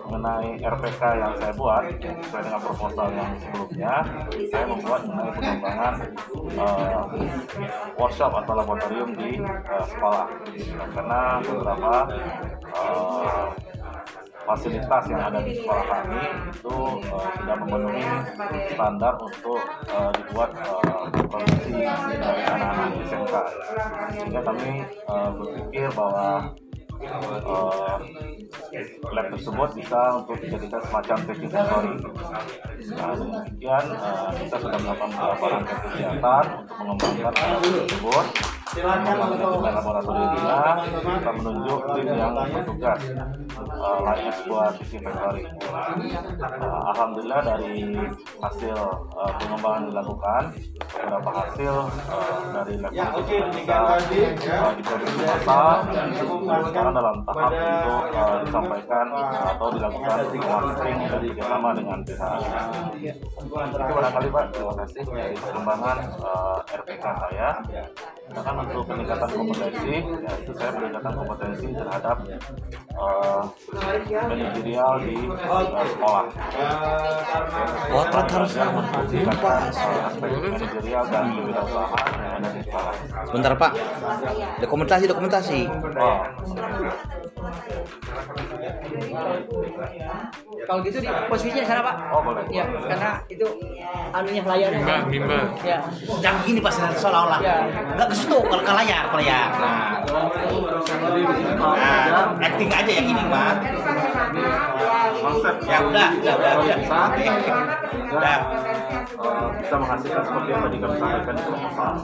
[0.08, 3.94] mengenai RPK yang saya buat sesuai dengan proposal yang sebelumnya
[4.48, 5.94] saya membuat mengenai pengembangan
[6.56, 7.02] eh,
[8.00, 9.36] workshop atau laboratorium di
[9.66, 10.26] eh, sekolah
[10.94, 11.92] karena beberapa
[12.70, 13.46] eh,
[14.46, 16.22] fasilitas yang ada di sekolah kami
[16.54, 18.06] itu eh, tidak memenuhi
[18.70, 21.72] standar untuk eh, dibuat eh, produksi
[22.22, 23.34] dari anak-anak SMK
[24.14, 26.54] sehingga kami eh, berpikir bahwa
[27.02, 27.96] eh,
[29.12, 31.94] lab tersebut bisa untuk dijadikan semacam testing factory.
[32.92, 38.26] Nah, demikian eh, kita sudah melakukan beberapa rangkaian kegiatan untuk mengembangkan alat tersebut.
[38.76, 40.56] Mengembangkan laboratoriumnya,
[41.00, 45.42] kita menunjuk tim yang bertugas eh, layaknya sebuah testing factory.
[45.48, 47.96] Eh, Alhamdulillah dari
[48.36, 48.76] hasil
[49.16, 50.42] eh, pengembangan dilakukan,
[50.92, 53.76] beberapa hasil eh, dari lab itu sudah bisa
[54.12, 56.08] eh, diproduksi massal dan
[56.68, 59.06] sekarang dalam tahap untuk eh, disampaikan
[59.56, 62.38] atau dilakukan marketing dan bekerjasama dengan pihak.
[63.56, 67.48] Itu barangkali Pak, terima kasih dari perkembangan eh, RPK saya.
[68.26, 72.16] Sedangkan untuk peningkatan kompetensi, ya itu saya peningkatan kompetensi terhadap
[72.96, 73.42] eh,
[74.26, 76.24] manajerial di eh, sekolah.
[77.94, 82.92] Oh, ternyata harus memfungsikan, eh, aspek manajerial dan kewirausahaan yang ada di sekolah.
[83.30, 83.72] Sebentar Pak.
[84.62, 85.60] Dokumentasi dokumentasi.
[85.96, 86.20] Oh,
[90.66, 91.94] Kalau gitu di posisinya sana Pak.
[92.10, 92.42] oh boleh.
[92.50, 93.46] Ya, karena itu
[94.10, 94.82] anunya layarnya.
[94.82, 95.38] Mimba, mimba.
[95.62, 95.78] Ya.
[96.18, 97.40] Jangan gini Pak seolah-olah.
[97.44, 97.56] Ya.
[97.94, 99.48] Enggak ke situ kalau ke layar, ke layar.
[99.56, 99.84] Nah,
[101.56, 103.22] Nah, acting aja yang ini,
[105.26, 106.78] konsep Ya udah, udah, udah, udah.
[108.16, 108.38] Udah.
[109.60, 111.94] Bisa menghasilkan seperti yang tadi kami sampaikan di proposal.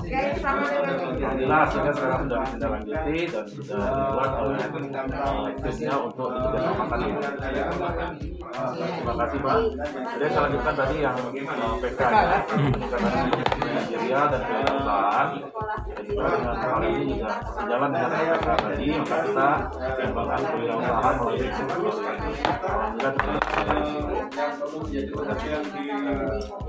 [1.22, 7.08] Alhamdulillah hasilnya sekarang sudah ditindaklanjuti dan sudah dibuat oleh eh, timnya untuk dikerjasamakan di
[8.52, 9.56] Terima kasih Pak.
[10.12, 13.00] Jadi saya lanjutkan tadi yang eh, PK nya peningkatan
[13.62, 15.32] manajerial dan juga
[16.12, 21.48] dengan hal ini juga sejalan dengan PK tadi, maka kita mengembangkan kewirausahaan melalui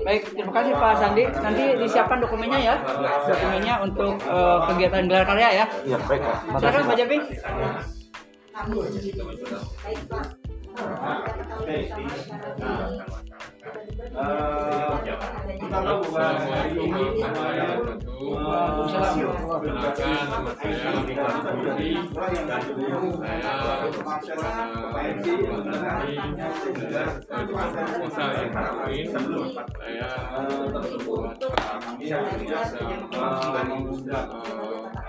[0.04, 1.26] Alhamdulillah Baik, terima kasih Pak Sandi.
[1.26, 2.78] Nanti disiapkan dokumennya ya,
[3.26, 5.66] dokumennya untuk eh, kegiatan gelar karya ya.
[5.82, 6.38] Iya, baik Pak.
[6.54, 7.18] Terima kasih,
[12.14, 13.33] Silakan
[14.14, 15.02] Pak Pak.
[15.02, 15.58] Japi.
[15.58, 16.86] Assalamualaikum
[18.30, 19.42] warahmatullahi wabarakatuh.
[19.58, 20.94] Perkenalkan nama saya
[21.58, 21.98] Budi.
[22.14, 22.46] Saya
[27.42, 29.10] dengan proposal yang kemarin
[29.74, 30.06] saya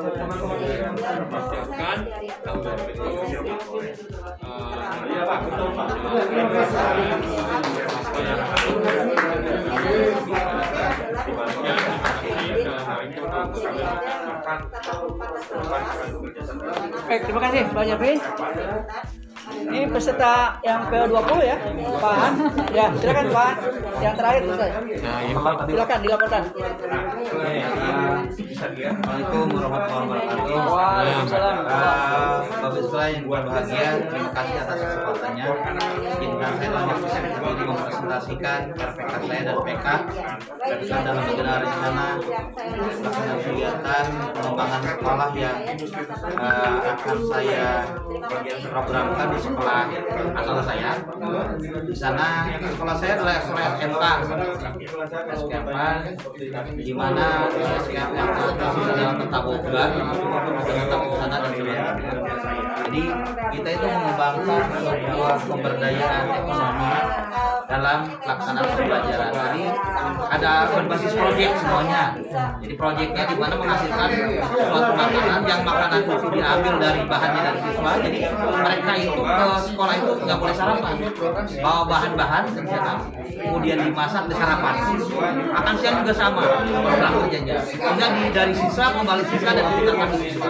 [0.00, 0.08] Baik,
[17.28, 18.12] terima kasih Pak Japi.
[19.48, 21.56] Ini peserta yang ke-20 ya,
[21.96, 22.32] Pak Han.
[22.76, 23.52] Ya, silakan Pak.
[24.04, 24.68] Yang terakhir selesai.
[25.00, 25.32] Nah, ini
[25.70, 26.42] Silakan dilaporkan.
[28.60, 30.68] Assalamualaikum warahmatullahi wabarakatuh.
[30.68, 31.56] Waalaikumsalam.
[32.60, 35.46] Bapak Sekolah yang berbahagia, terima kasih atas kesempatannya.
[36.00, 39.86] Izinkan saya banyak bisa berdiri mempresentasikan RPK saya dan PK
[40.60, 45.56] dan dalam agenda rencana pelaksanaan kegiatan pengembangan sekolah yang
[46.36, 47.64] uh, akan saya
[48.68, 49.80] programkan di sekolah
[50.34, 50.90] asal saya.
[51.60, 52.26] Di sana
[52.58, 54.04] sekolah saya adalah sekolah SMK,
[55.34, 55.78] SKMK,
[56.80, 59.84] di mana itu dalam tata boga,
[60.66, 61.92] tata busana dan sebagainya.
[62.90, 63.02] Jadi
[63.54, 66.90] kita itu mengembangkan sebuah pemberdayaan ekonomi
[67.70, 69.30] dalam pelaksanaan pembelajaran.
[69.30, 69.64] Jadi
[70.30, 72.02] ada berbasis proyek semuanya.
[72.58, 74.10] Jadi proyeknya di mana menghasilkan
[74.42, 77.90] suatu makanan yang makanan itu diambil dari bahannya dari siswa.
[78.02, 80.94] Jadi mereka itu ke sekolah itu nggak boleh sarapan,
[81.60, 82.44] bawa bahan-bahan
[83.40, 84.74] kemudian dimasak di sarapan.
[85.50, 87.56] Makan siang juga sama program kerjanya.
[87.64, 89.64] Sehingga dari siswa kembali siswa dan
[90.14, 90.48] di siswa.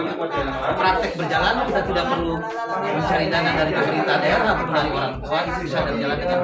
[0.75, 2.35] Praktek berjalan kita tidak perlu
[2.81, 6.39] mencari dana dari pemerintah daerah ataupun dari orang tua itu bisa berjalan dengan.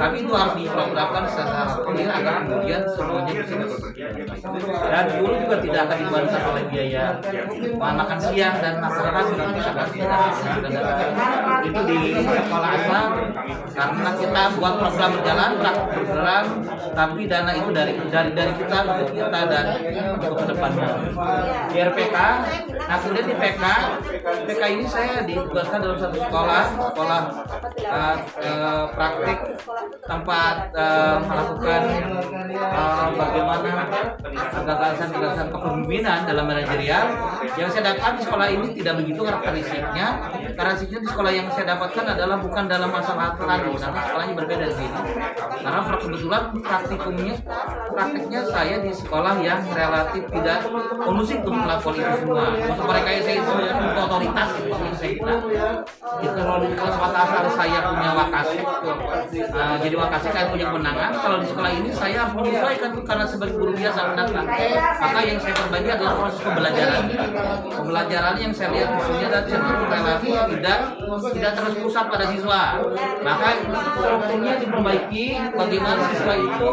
[0.00, 3.54] Tapi itu harus diprogramkan secara clear agar kemudian semuanya bisa
[4.90, 7.04] dan dulu juga tidak akan dibantu oleh biaya
[7.78, 9.70] makan siang dan masyarakat juga bisa
[11.64, 13.04] itu di sekolah asal
[13.70, 15.50] karena kita buat program berjalan
[15.90, 16.44] berjalan
[16.92, 19.64] tapi dana itu dari dari dari kita untuk kita dan
[20.18, 20.88] untuk ke depannya
[21.70, 22.16] di RPK
[22.88, 23.64] nah kemudian di PK
[24.50, 27.22] PK ini saya ditugaskan dalam satu sekolah sekolah
[27.86, 29.38] uh, uh, praktik
[30.04, 31.82] tempat uh, melakukan
[32.58, 33.84] uh, bagaimana
[34.64, 37.04] gagasan-gagasan kepemimpinan dalam manajerial.
[37.58, 40.06] Yang saya dapat di sekolah ini tidak begitu karakteristiknya.
[40.54, 44.74] Karakteristiknya di sekolah yang saya dapatkan adalah bukan dalam masalah tadi karena sekolahnya berbeda di
[44.74, 45.00] sini.
[45.60, 47.34] Karena kebetulan praktikumnya
[47.90, 50.58] praktiknya saya di sekolah yang relatif tidak
[50.98, 52.44] kondusif untuk melakukan itu semua.
[52.54, 55.34] Untuk mereka saya itu untuk otoritas itu saya kira.
[56.20, 56.58] Itu kalau
[57.00, 58.64] mata asal saya punya wakasek
[59.54, 61.10] uh, jadi wakasek saya punya kemenangan.
[61.20, 64.46] Kalau di sekolah ini saya menyesuaikan karena sebagai guru biasa pendatang.
[65.00, 67.02] Maka yang saya berbagi adalah proses pembelajaran.
[67.70, 70.78] Pembelajaran yang saya lihat sini adalah cenderung relatif tidak
[71.28, 72.62] tidak terus pusat pada siswa.
[73.20, 76.70] Maka strukturnya diperbaiki bagaimana siswa itu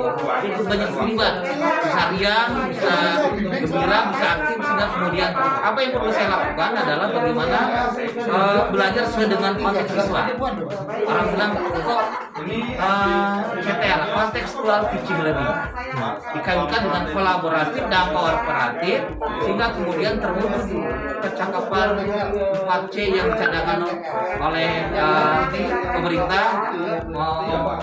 [0.48, 1.34] ikut banyak terlibat.
[1.84, 2.96] Bisa riang bisa
[3.36, 7.60] gembira bisa aktif sehingga kemudian apa yang perlu saya lakukan adalah bagaimana
[8.28, 10.22] uh, belajar sesuai dengan konteks siswa.
[11.08, 12.04] Orang bilang kok
[12.80, 15.54] uh, CTL contextual teaching learning
[16.38, 19.00] dikaitkan dengan kolaboratif dan kooperatif
[19.42, 20.64] sehingga kemudian terwujud
[21.24, 21.90] kecakapan
[22.68, 23.80] 4C yang cadangan
[24.38, 25.38] oleh eh,
[25.98, 26.46] pemerintah
[27.10, 27.74] mau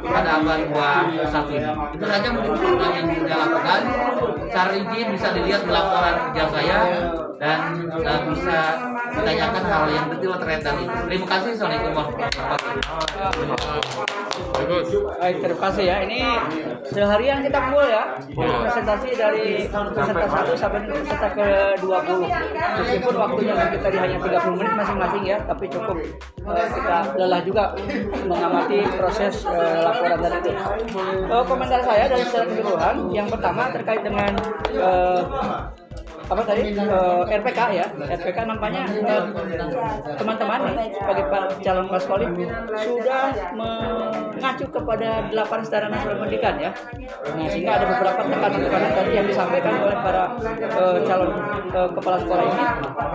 [0.00, 1.70] pada abad 21 ini.
[1.96, 2.52] Itu saja mungkin
[2.90, 3.80] yang kita lakukan.
[4.50, 6.78] Secara izin bisa dilihat di laporan kerja saya
[7.38, 8.58] dan eh, bisa
[9.14, 10.84] ditanyakan hal yang detail terkait ini.
[10.88, 11.50] Terima kasih.
[11.54, 14.09] Assalamualaikum warahmatullahi wabarakatuh.
[14.50, 15.96] Baik, terima kasih ya.
[16.04, 16.18] Ini
[16.90, 18.04] seharian kita full ya.
[18.34, 21.48] Presentasi dari peserta 1 sampai peserta ke
[21.80, 22.26] 20.
[22.80, 25.96] Meskipun waktunya kita hanya 30 menit masing-masing ya, tapi cukup
[26.40, 27.64] eh, kita lelah juga
[28.26, 30.52] mengamati proses eh, laporan tadi itu.
[31.30, 34.32] Eh, komentar saya dari secara keseluruhan, yang pertama terkait dengan
[34.74, 35.20] eh,
[36.30, 36.62] apa tadi?
[36.78, 37.86] Eh, RPK ya.
[37.90, 39.22] RPK nampaknya eh,
[40.14, 41.24] teman-teman nih sebagai
[41.60, 42.26] calon paskoli
[42.78, 43.24] sudah
[43.58, 46.70] mengacu kepada delapan setara nasional pendidikan ya.
[47.34, 50.24] Nah sehingga ada beberapa tekanan-tekanan tadi yang disampaikan oleh para
[50.54, 51.30] eh, calon
[51.74, 52.62] eh, kepala sekolah ini.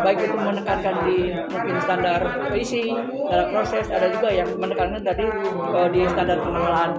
[0.04, 2.20] Baik itu menekankan di mungkin standar
[2.52, 5.26] isi standar proses ada juga yang menekankan tadi
[5.72, 6.90] eh, di standar pengelolaan.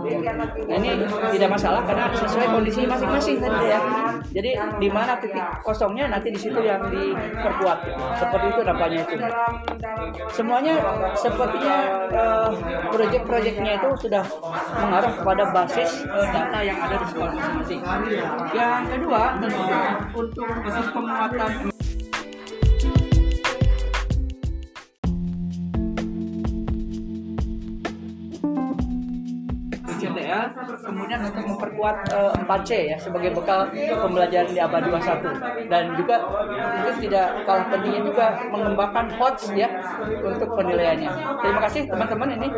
[0.64, 0.90] Nah ini
[1.36, 3.80] tidak masalah karena sesuai kondisi masing-masing tadi ya.
[4.32, 4.50] Jadi
[4.80, 7.78] di mana titik kosongnya nanti di situ yang diperkuat.
[8.18, 9.16] Seperti itu nampaknya itu.
[10.32, 10.74] Semuanya
[11.16, 11.76] sepertinya
[12.10, 12.50] eh,
[12.90, 14.24] proyek-proyeknya itu sudah
[14.80, 17.80] mengarah kepada basis eh, data yang ada di sekolah masing-masing.
[18.54, 19.80] Yang kedua tentunya
[20.14, 20.48] untuk
[20.94, 21.52] penguatan
[30.86, 36.16] kemudian untuk memperkuat eh, 4C ya sebagai bekal pembelajaran di abad 21 dan juga
[36.46, 39.68] mungkin tidak kalah pentingnya juga mengembangkan HOTS ya
[40.22, 41.10] untuk penilaiannya.
[41.42, 42.48] Terima kasih teman-teman ini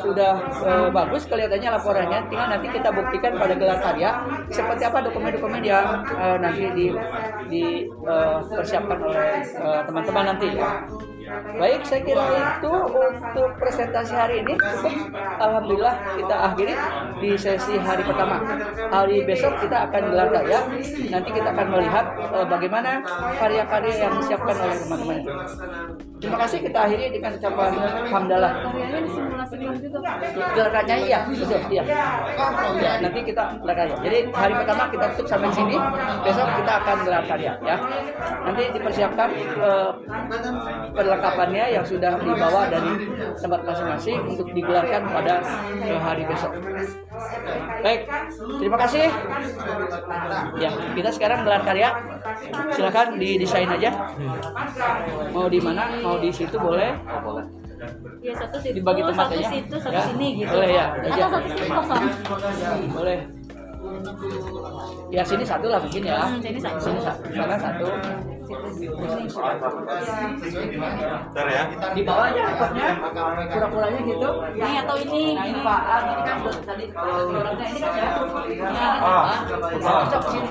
[0.00, 0.32] sudah
[0.64, 4.10] eh, bagus kelihatannya laporannya tinggal nanti kita buktikan pada gelar karya
[4.48, 6.86] seperti apa dokumen-dokumen yang eh, nanti di
[7.46, 10.70] dipersiapkan oleh eh, teman-teman nanti ya.
[11.26, 14.54] Baik, saya kira itu untuk presentasi hari ini.
[15.42, 16.74] Alhamdulillah kita akhiri
[17.18, 18.38] di sesi hari pertama.
[18.94, 20.60] Hari besok kita akan gelar karya.
[21.10, 22.90] Nanti kita akan melihat eh, bagaimana
[23.42, 25.20] karya-karya yang disiapkan oleh teman-teman.
[26.16, 27.70] Terima kasih kita akhiri dengan ucapan
[28.08, 28.52] hamdalah.
[30.56, 31.82] Karyanya iya, betul, iya.
[32.80, 33.96] Ya, nanti kita gelar karya.
[34.00, 35.76] Jadi hari pertama kita tutup sampai sini.
[36.22, 37.76] Besok kita akan gelar karya ya.
[38.46, 39.90] Nanti dipersiapkan eh,
[41.16, 42.92] perlengkapannya yang sudah dibawa dari
[43.40, 45.34] tempat masing-masing untuk digelarkan pada
[46.04, 46.52] hari besok.
[47.80, 48.00] Baik,
[48.60, 49.08] terima kasih.
[50.60, 51.90] Ya, kita sekarang gelar karya.
[52.70, 53.90] Silakan didesain aja.
[55.32, 55.88] Mau di mana?
[56.04, 56.92] Mau di situ boleh.
[58.20, 59.48] Ya satu situ, Dibagi tempat satu aja.
[59.52, 60.50] situ, satu Ya, sini gitu.
[60.50, 61.24] boleh ya, Atau aja.
[61.30, 62.02] satu sini kosong.
[62.90, 63.18] Boleh.
[65.14, 66.18] Ya sini satu lah mungkin ya.
[66.18, 66.80] Hmm, sini satu.
[66.82, 67.22] Sini satu.
[67.30, 67.86] Sana satu.
[71.26, 71.62] Bentar ya.
[71.94, 72.86] Di bawahnya pokoknya
[73.50, 74.28] kura-kuranya gitu.
[74.54, 75.22] Ini atau ini?
[75.34, 78.08] Nah ini Pak Al, ini kan tadi orangnya ini kan ya.
[78.70, 78.88] Ya,
[79.82, 80.50] cocok sini.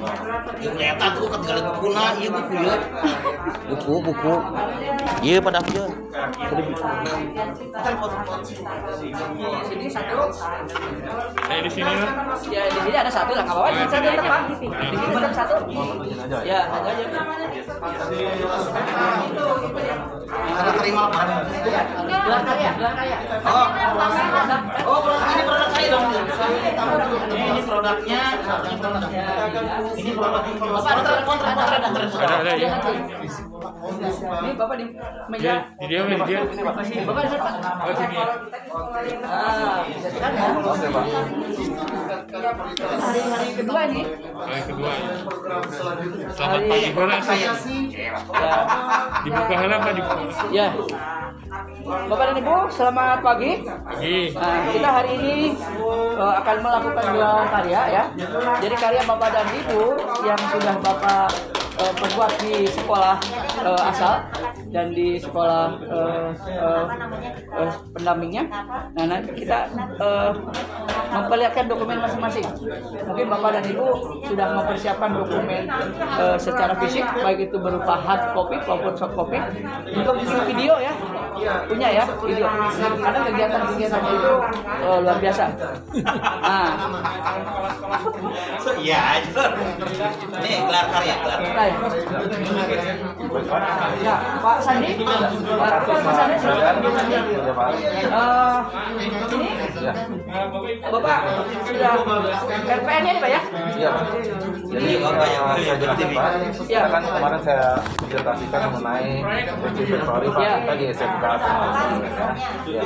[0.76, 2.76] Nyata tuh ketinggalan buku nah, iya buku ya.
[3.72, 4.34] Buku, buku.
[5.24, 6.05] Iya pada aku.
[9.66, 10.32] Sini satu.
[11.44, 12.40] Saya di sini Pak.
[12.48, 13.76] Ya di sini ada satu lah, nggak apa-apa.
[13.76, 15.56] Di sini tetap Di sini tetap satu.
[16.48, 17.04] Ya, satu aja.
[20.80, 21.04] Terima.
[21.12, 23.18] Bukan, gelar karya, gelar karya.
[23.44, 23.68] Oh,
[24.88, 25.04] oh
[25.36, 25.75] ini produk.
[25.86, 29.26] Ini produknya, ini produknya.
[29.94, 30.66] Ini produknya.
[30.66, 32.10] Kontrak, kontrak, kontrak, kontrak.
[32.26, 32.70] Ada ada ya.
[34.26, 34.86] Ini Bapak di
[35.30, 35.54] meja.
[35.78, 36.40] Dia di dia di dia.
[36.42, 37.38] Masih, Bapak di.
[37.38, 38.18] Oh sini.
[39.26, 40.50] Ah, kan ya.
[42.96, 44.02] Hari-hari kedua ini.
[44.34, 44.92] Hari kedua.
[46.34, 47.54] Selamat pagi Hora saya.
[47.94, 48.14] Ya,
[49.22, 50.24] Dibuka hela Pak dibuka.
[50.50, 50.68] ya.
[51.86, 53.52] Bapak dan Ibu, selamat pagi.
[53.64, 58.04] Nah, kita hari ini eh, akan melakukan gelar karya ya.
[58.60, 59.82] Jadi karya Bapak dan Ibu
[60.28, 61.30] yang sudah Bapak
[61.76, 63.16] eh, perbuat di sekolah
[63.64, 64.16] eh, asal
[64.72, 66.86] dan di sekolah eh, eh,
[67.60, 68.44] eh, pendampingnya.
[68.96, 70.32] Nah, nanti kita eh,
[71.16, 72.44] memperlihatkan dokumen masing-masing.
[73.08, 73.88] Mungkin Bapak dan Ibu
[74.28, 75.64] sudah mempersiapkan dokumen
[76.20, 79.40] eh, secara fisik, baik itu berupa hard copy maupun soft copy.
[79.96, 80.16] Untuk
[80.48, 80.94] video ya,
[81.68, 82.48] punya ya video.
[83.00, 84.34] Karena kegiatan-kegiatannya itu
[84.84, 85.44] eh, luar biasa.
[86.44, 86.72] Nah,
[88.76, 89.44] Iya aja.
[90.42, 91.40] Nih gelar karya, gelar.
[91.66, 92.94] Nah, ya.
[94.06, 95.18] Ya, Pak Sandi, Pak
[96.14, 96.36] Sandi.
[96.46, 97.22] Ya.
[98.06, 98.58] Eh,
[99.02, 99.94] ini Ya.
[100.88, 101.20] Bapak
[101.66, 101.94] sudah
[102.66, 103.42] RPN ini Pak ya?
[103.76, 103.92] Iya.
[104.66, 105.76] Jadi eh,
[106.66, 106.82] Ya.
[106.90, 109.22] kan kemarin saya presentasikan mengenai
[110.36, 110.54] Ya.
[110.66, 111.24] kita SMK
[112.70, 112.86] ya,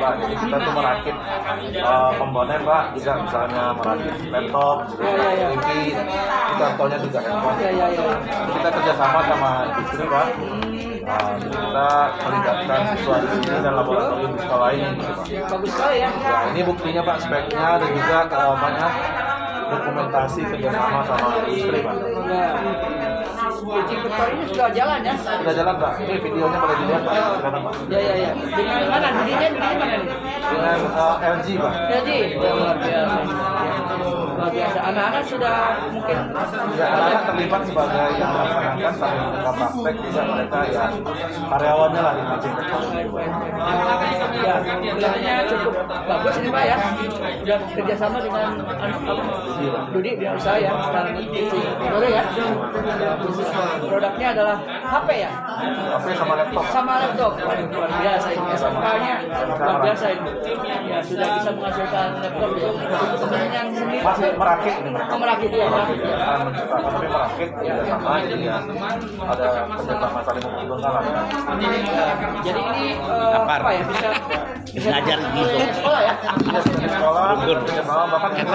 [0.00, 0.12] Pak.
[0.22, 1.16] Jadi kita tuh merakit
[1.74, 5.48] eh, komponen Pak, juga misalnya merakit laptop, Ya, ya, ya.
[5.54, 5.94] TV,
[6.54, 8.03] contohnya juga handphone.
[8.54, 10.26] Kita kerjasama sama industri Pak.
[11.04, 11.90] Nah, kita
[12.24, 14.88] melibatkan siswa di sini dan laboratorium di sekolah ini.
[14.88, 15.26] gitu, Pak.
[15.52, 16.08] Bagus sekali ya.
[16.16, 18.92] Ya, ini buktinya Pak speknya dan juga eh, banyak
[19.64, 21.96] dokumentasi kerjasama sama industri Pak.
[23.64, 25.14] Ini sudah jalan ya?
[25.16, 25.92] Sudah jalan Pak.
[26.04, 27.14] Ini videonya boleh dilihat Pak.
[27.16, 27.72] Silakan Pak.
[27.88, 28.30] Ya, ya, ya.
[28.36, 29.08] Dengan mana?
[29.24, 30.08] Dirinya, dirinya mana nih?
[30.44, 31.72] Dengan eh, LG Pak.
[31.74, 31.98] Ya,
[32.52, 33.16] luar biasa.
[34.36, 34.78] Luar biasa.
[34.84, 35.56] Anak-anak sudah
[35.88, 36.18] mungkin
[36.74, 40.84] Ya, anak-anak terlibat sebagai yang melaksanakan sampai mereka praktek juga mereka ya
[41.44, 43.24] karyawannya lah di Technology Pak.
[44.44, 46.76] ya kelihatannya cukup bagus ini Pak ya.
[47.44, 49.22] Sudah kerjasama dengan anu, apa?
[49.94, 50.72] Dudi dengan saya ya.
[50.90, 51.06] Dan
[51.92, 52.22] boleh ya.
[53.84, 55.30] Produknya adalah HP ya.
[55.94, 56.64] HP sama laptop.
[56.70, 57.32] Sama laptop.
[57.38, 58.48] Waduh, luar biasa ini.
[58.54, 59.14] SMK-nya
[59.58, 60.30] luar biasa ini.
[60.84, 62.68] Ya sudah bisa menghasilkan laptop ya.
[63.54, 65.12] Yang sendiri Masih merakit ini mereka.
[65.14, 66.16] Oh, merakit ya, merakit ya.
[66.74, 68.56] Tapi merakit kerjasama jadi ya
[69.24, 69.46] ada
[69.78, 71.02] kerjasama saling menguntungkan lah.
[71.04, 72.06] Ya,
[72.44, 74.08] Jadi ini eh, apa ya bisa
[74.74, 75.54] Ngajar gitu.
[75.54, 75.66] ya.
[75.94, 76.12] Iya,
[77.54, 78.46] rencana soal memanfaatkan,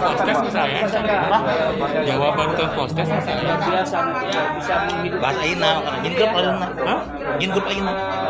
[0.00, 0.42] proses Pak.
[0.48, 0.80] bisa ya
[2.08, 2.48] jawaban
[3.04, 3.98] ya biasa
[4.56, 4.76] bisa
[5.18, 6.30] Bahasa Ina, jin grup?
[7.38, 7.50] Jin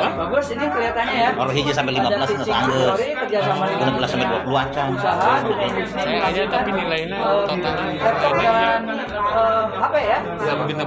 [0.08, 2.08] bagus ini kelihatannya ya Kalau hiji sampai 15
[2.48, 2.82] Ada
[3.28, 4.88] nggak 16 sampai 20 acan.
[4.98, 10.78] saya aja tapi nilainya Eh, totalnya laptop dan eh, HP ya jam 60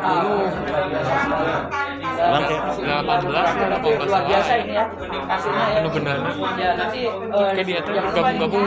[2.22, 2.60] Bang, teh.
[2.86, 4.86] 18 Luar 18 biasa ini ya
[5.26, 6.18] hasilnya ya benar.
[6.58, 8.66] Ya nanti eh, kayak dia tuh gabung-gabung.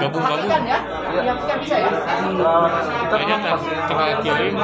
[0.00, 0.48] gabung-gabung.
[0.48, 0.78] Ya?
[1.20, 1.90] Yang yang bisa ya?
[1.92, 4.54] Eh, kita tak tinggal kirim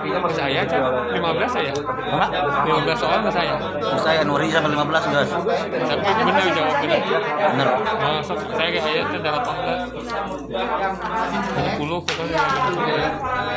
[0.00, 1.72] ke masih saya kan 15 saya?
[1.76, 2.26] Apa?
[2.64, 3.54] 15 soal ke saya?
[4.00, 5.30] Saya Nuri sampai 15 guys.
[5.80, 6.98] tapi benar jawabnya
[7.50, 7.68] Bener.
[8.00, 10.00] Oh, so- saya kayak ayatnya udah 18
[11.80, 12.38] 20 pokoknya.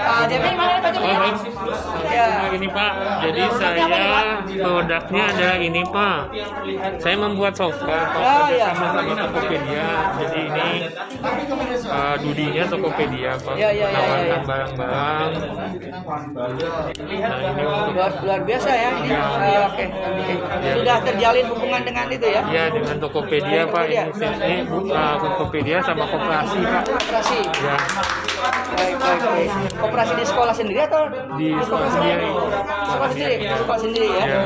[0.04, 1.06] Ah, Devi mana Pak Devi?
[1.08, 1.36] Oh, baik.
[2.14, 2.26] Ya.
[2.28, 2.92] Nah, ini Pak,
[3.24, 3.84] jadi saya
[4.54, 6.20] produknya adalah ini Pak.
[7.00, 8.70] Saya membuat software Pak, Oh, iya.
[8.74, 9.88] sama sama Tokopedia.
[10.20, 10.70] Jadi ini
[11.88, 13.56] uh, dudinya Tokopedia Pak.
[13.56, 14.48] Ya, ya, ya, ya, Menawarkan ya.
[14.48, 15.30] barang-barang.
[16.34, 16.50] Nah
[16.98, 17.16] ini
[17.64, 19.10] untuk Luar, luar biasa ya ini.
[19.14, 19.24] Ya.
[19.44, 19.86] Eh, Oke.
[19.90, 20.34] Oke.
[20.82, 22.42] Sudah terjalin hubungan dengan itu ya.
[22.50, 23.84] ya dengan Tokopedia Pak.
[23.88, 23.98] Ini,
[24.44, 24.58] ini
[24.92, 26.84] uh, Tokopedia sama koperasi Pak.
[26.90, 27.40] Koperasi.
[27.62, 27.78] Ya
[28.76, 29.50] Baik, baik, baik.
[29.80, 31.08] Koperasi di sekolah sendiri atau
[31.40, 32.28] di sekolah sendiri.
[32.84, 34.26] Sekolah sendiri, di sekolah sendiri ya.
[34.28, 34.40] Ya.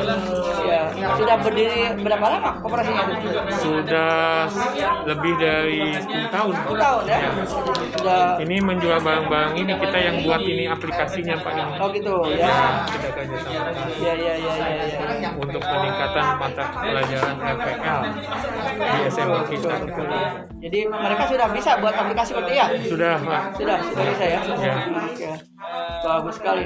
[0.69, 1.07] Ya.
[1.17, 3.29] Sudah berdiri berapa lama koperasinya itu?
[3.61, 4.47] Sudah
[5.05, 6.53] lebih dari 10 tahun.
[6.65, 7.19] 10 tahun ya.
[7.97, 11.53] Sudah Ini menjual barang-barang ini kita yang buat ini aplikasinya Pak.
[11.81, 12.85] Oh gitu ya.
[12.89, 14.83] Kita kerjasama Ya ya ya ya
[15.17, 15.26] ya.
[15.37, 18.01] Untuk peningkatan mata pelajaran RPL
[18.77, 19.73] di SMA kita.
[20.57, 22.65] Jadi mereka sudah bisa buat aplikasi seperti ya?
[22.83, 23.41] Sudah Pak.
[23.55, 24.39] Sudah, sudah bisa ya?
[24.57, 24.75] Ya.
[24.89, 25.29] Oke.
[25.97, 26.63] Bagus sekali.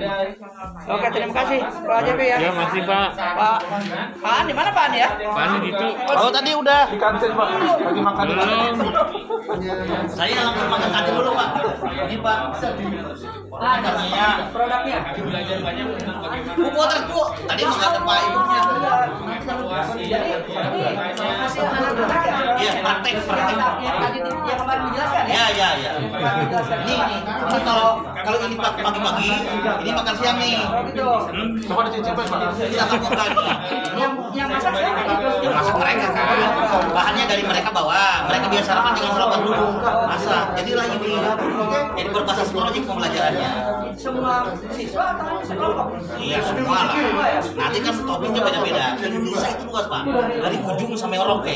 [0.86, 2.38] Oke, terima kasih Pak Jepi ya.
[2.40, 3.10] Ya masih Pak.
[3.16, 3.58] Pak
[4.18, 5.10] Pak di mana Pak An ya?
[5.12, 6.84] Pak itu Oh tadi udah.
[6.88, 7.50] di kantin Pak
[7.82, 8.74] lagi makan di kantin.
[8.80, 10.08] belum.
[10.08, 11.50] Saya langsung makan tadi dulu Pak.
[12.08, 12.38] Ini Pak.
[13.52, 14.28] Nah, Katanya.
[14.50, 15.00] produknya.
[16.56, 17.22] Bu potret bu.
[17.46, 18.61] Tadi kata Pak ibunya.
[20.02, 20.20] Ya?
[22.62, 23.58] Iya praktek praktek.
[23.82, 25.46] Yang dijelaskan ya?
[26.82, 26.96] Ini
[27.66, 29.30] kalau kalau ini pagi-pagi,
[29.82, 30.62] ini makan siang nih.
[31.66, 32.14] Coba nih.
[33.98, 36.26] Yang yang masak mereka kan.
[36.94, 38.30] Bahannya dari mereka bawa.
[38.30, 39.68] Mereka biasa sarapan jangan sarapan dulu.
[39.82, 40.46] Masak.
[40.62, 41.14] Jadi lah ini.
[41.98, 43.52] Jadi berbasis project pembelajarannya.
[43.98, 45.88] Semua siswa atau sekelompok?
[46.18, 46.96] Iya semua lah.
[47.58, 48.86] Nanti kan topiknya beda-beda.
[49.00, 50.04] Indonesia itu luas pak.
[50.44, 51.56] Dari ujung sampai Merauke.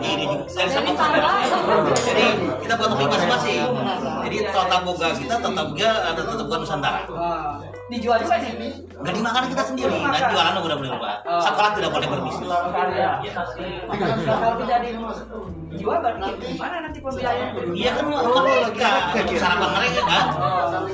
[0.00, 1.92] Ini juga dari Sabang sampai Merauke.
[2.00, 2.24] Jadi
[2.64, 3.60] kita buat topik masing-masing.
[4.24, 7.00] Jadi tata boga kita, tata boga ada boga Nusantara.
[7.94, 8.74] Dijual juga nih.
[8.94, 9.94] Nggak dimakan kita sendiri.
[10.02, 11.12] Dan jualan udah boleh lupa.
[11.46, 12.48] Sekolah tidak boleh berbisnis.
[14.26, 17.50] Kalau tidak dijual berarti gimana nanti pembiayaan?
[17.74, 20.26] Iya kan mereka untuk sarapan mereka kan.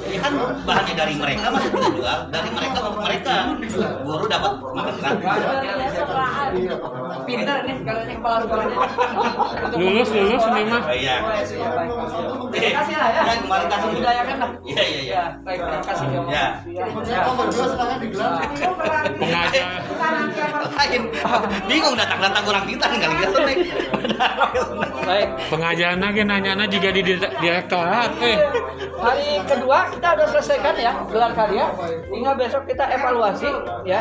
[0.09, 0.33] Ya kan
[0.69, 2.19] bahannya dari mereka masih kita jual.
[2.29, 3.35] Dari mereka untuk mereka.
[4.05, 5.25] Guru dapat makan gratis.
[7.25, 8.77] pintar nih kalau ini kepala sekolahnya.
[9.77, 10.83] Lulus lulus nih mah.
[10.83, 11.15] Oh, iya.
[12.51, 13.21] Terima kasih lah ya.
[13.21, 13.89] Ya, kemarin kasih.
[13.95, 14.51] Didayakan lah.
[14.65, 15.15] Iya, iya, iya.
[15.15, 16.07] Ya, baik terima kasih.
[19.21, 19.67] Pengajar.
[20.81, 21.03] Lain.
[21.69, 23.57] Bingung datang-datang kurang kita kali gitu nih.
[25.05, 25.29] Baik.
[25.49, 28.39] Pengajarannya ge nanya juga di dire- direktorat eh.
[29.01, 31.67] Hari kedua kita udah selesaikan ya gelar karya.
[32.13, 33.49] Tinggal besok kita evaluasi
[33.89, 34.01] ya,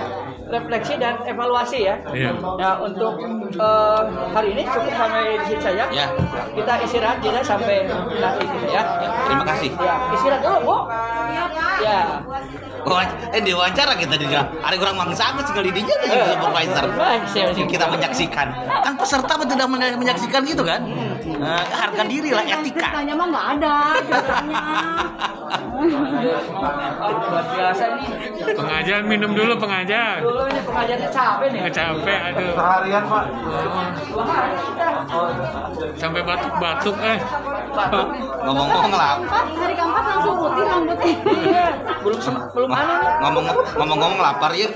[0.51, 1.95] refleksi dan evaluasi ya.
[2.11, 2.35] Iya.
[2.35, 3.15] Nah untuk
[3.55, 4.01] eh,
[4.35, 5.83] hari ini cukup sampai di sini saja.
[5.87, 6.05] Ya.
[6.51, 7.87] Kita istirahat jadi sampai
[8.19, 8.83] nanti ya.
[9.23, 9.71] Terima kasih.
[9.79, 10.77] Ya istirahat dulu bu.
[11.79, 12.19] Ya.
[13.29, 14.25] Eh diwawancara kita di
[14.59, 16.25] hari kurang mangsa aku sekali di jadi Eh.
[16.31, 16.85] supervisor
[17.27, 17.53] siap.
[17.67, 18.47] kita menyaksikan
[18.81, 20.81] kan peserta tidak men- menyaksikan gitu kan
[21.29, 23.75] Eh, harga diri lah etika Ceritanya mah nggak ada
[27.49, 28.05] biasa ini.
[28.53, 30.19] Pengajar minum dulu pengajar.
[30.21, 31.61] Dulu ini pengajarnya capek nih.
[31.71, 32.53] Capek aduh.
[32.55, 33.23] Seharian pak.
[35.95, 37.19] Sampai batuk-batuk eh.
[38.39, 41.67] ngomong-ngomong Keempat, hari keempat langsung putih rambutnya.
[42.01, 43.11] Belum sem- belum anu nih.
[43.19, 43.45] ngomong
[43.77, 44.67] ngomong-ngomong lapar ya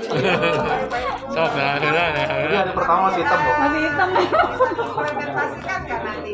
[1.34, 2.08] Sok Jadi dah.
[2.14, 3.50] hari pertama masih hitam bu.
[3.58, 4.28] Masih hitam nih.
[4.94, 6.32] implementasikan kan nanti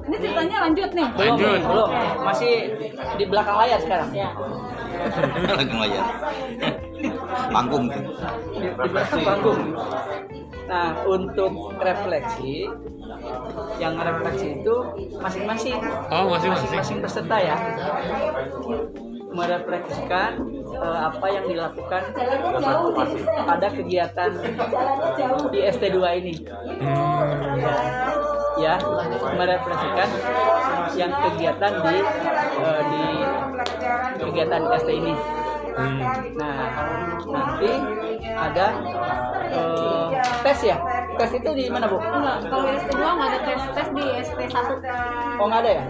[0.00, 1.08] ini ceritanya lanjut nih.
[1.14, 1.60] Belum, Lanjut.
[1.64, 1.90] belum.
[2.24, 2.52] Masih
[3.16, 4.08] di belakang layar sekarang.
[4.12, 4.30] Ya.
[5.56, 6.04] lagi ngelayan
[7.48, 8.04] panggung tuh
[8.52, 9.60] Di, di belakang panggung.
[10.68, 12.68] Nah, untuk refleksi
[13.80, 14.76] yang refleksi itu
[15.18, 15.80] masing-masing
[16.12, 16.68] Oh, masing-masing.
[16.68, 17.56] masing-masing peserta ya
[19.30, 20.30] merefleksikan
[20.74, 22.02] eh, apa yang dilakukan
[23.46, 24.30] pada kegiatan
[25.50, 26.34] di ST2 ini
[26.80, 28.56] Hmm.
[28.56, 28.76] ya
[29.36, 30.08] merefleksikan
[30.96, 31.96] yang kegiatan di
[32.60, 33.04] eh, di
[34.20, 35.12] kegiatan ST ini
[35.70, 35.98] Hmm.
[36.36, 36.56] nah
[37.30, 37.72] nanti
[38.24, 38.66] ada
[39.50, 40.06] eh,
[40.42, 40.76] tes ya
[41.16, 44.56] tes itu di mana bu Enggak, kalau ST2 nggak ada tes tes di ST1.
[45.38, 45.84] oh nggak ada ya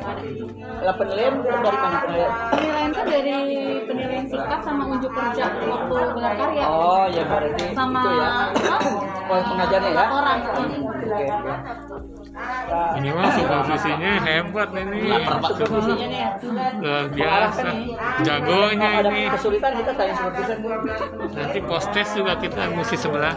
[0.80, 3.36] lah penilaian dari mana penilaian Penilaian tuh dari
[3.84, 6.64] penilaian sikap sama unjuk kerja waktu gelar karya.
[6.64, 8.28] oh ya berarti sama itu ya
[9.30, 10.38] oh pengajarnya ya laporan.
[10.42, 12.19] Oke, oke.
[12.70, 14.98] Ini mah supervisinya hebat ini.
[15.42, 16.30] supervisinya nih ya
[16.78, 17.68] Luar biasa.
[18.22, 19.20] Jagonya ini.
[19.30, 20.56] kesulitan kita tanya supervisor
[21.30, 23.34] Nanti post test juga kita mesti sebelah.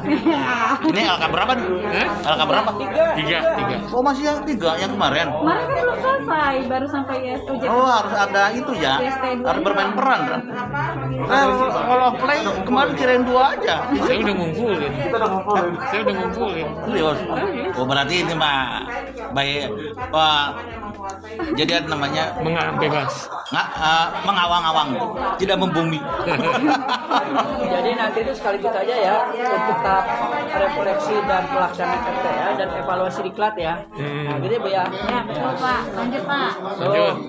[0.84, 2.08] ini LK berapa nih Hah?
[2.28, 2.70] LK berapa
[3.14, 3.78] Tiga, tiga.
[3.90, 7.70] oh masih yang tiga yang kemarin Kemarin kan belum selesai, baru sampai ujian.
[7.70, 8.94] Oh harus ada itu ya,
[9.40, 10.42] harus bermain peran kan?
[11.24, 13.76] Eh, kalau play kemarin kirain dua aja.
[13.96, 14.92] Saya udah ngumpulin.
[14.94, 15.74] Kita udah ngumpulin.
[15.84, 16.68] Saya udah ngumpulin.
[16.84, 17.20] Serius?
[17.74, 18.83] Oh berarti ini mah
[19.34, 19.68] baik.
[20.14, 20.56] Wah,
[21.54, 23.28] jadi ada namanya Mengarang bebas.
[23.54, 24.90] nggak eh, mengawang-awang,
[25.38, 26.00] tidak membumi.
[27.74, 30.06] Jadi nanti itu sekaligus aja ya untuk tahap
[30.56, 33.74] refleksi dan pelaksanaan KTA dan evaluasi diklat ya.
[33.94, 34.26] Hmm.
[34.26, 34.86] Nah, gitu ya Bu ya.
[34.88, 35.82] Ya, betul Pak.
[35.94, 36.52] Lanjut Pak.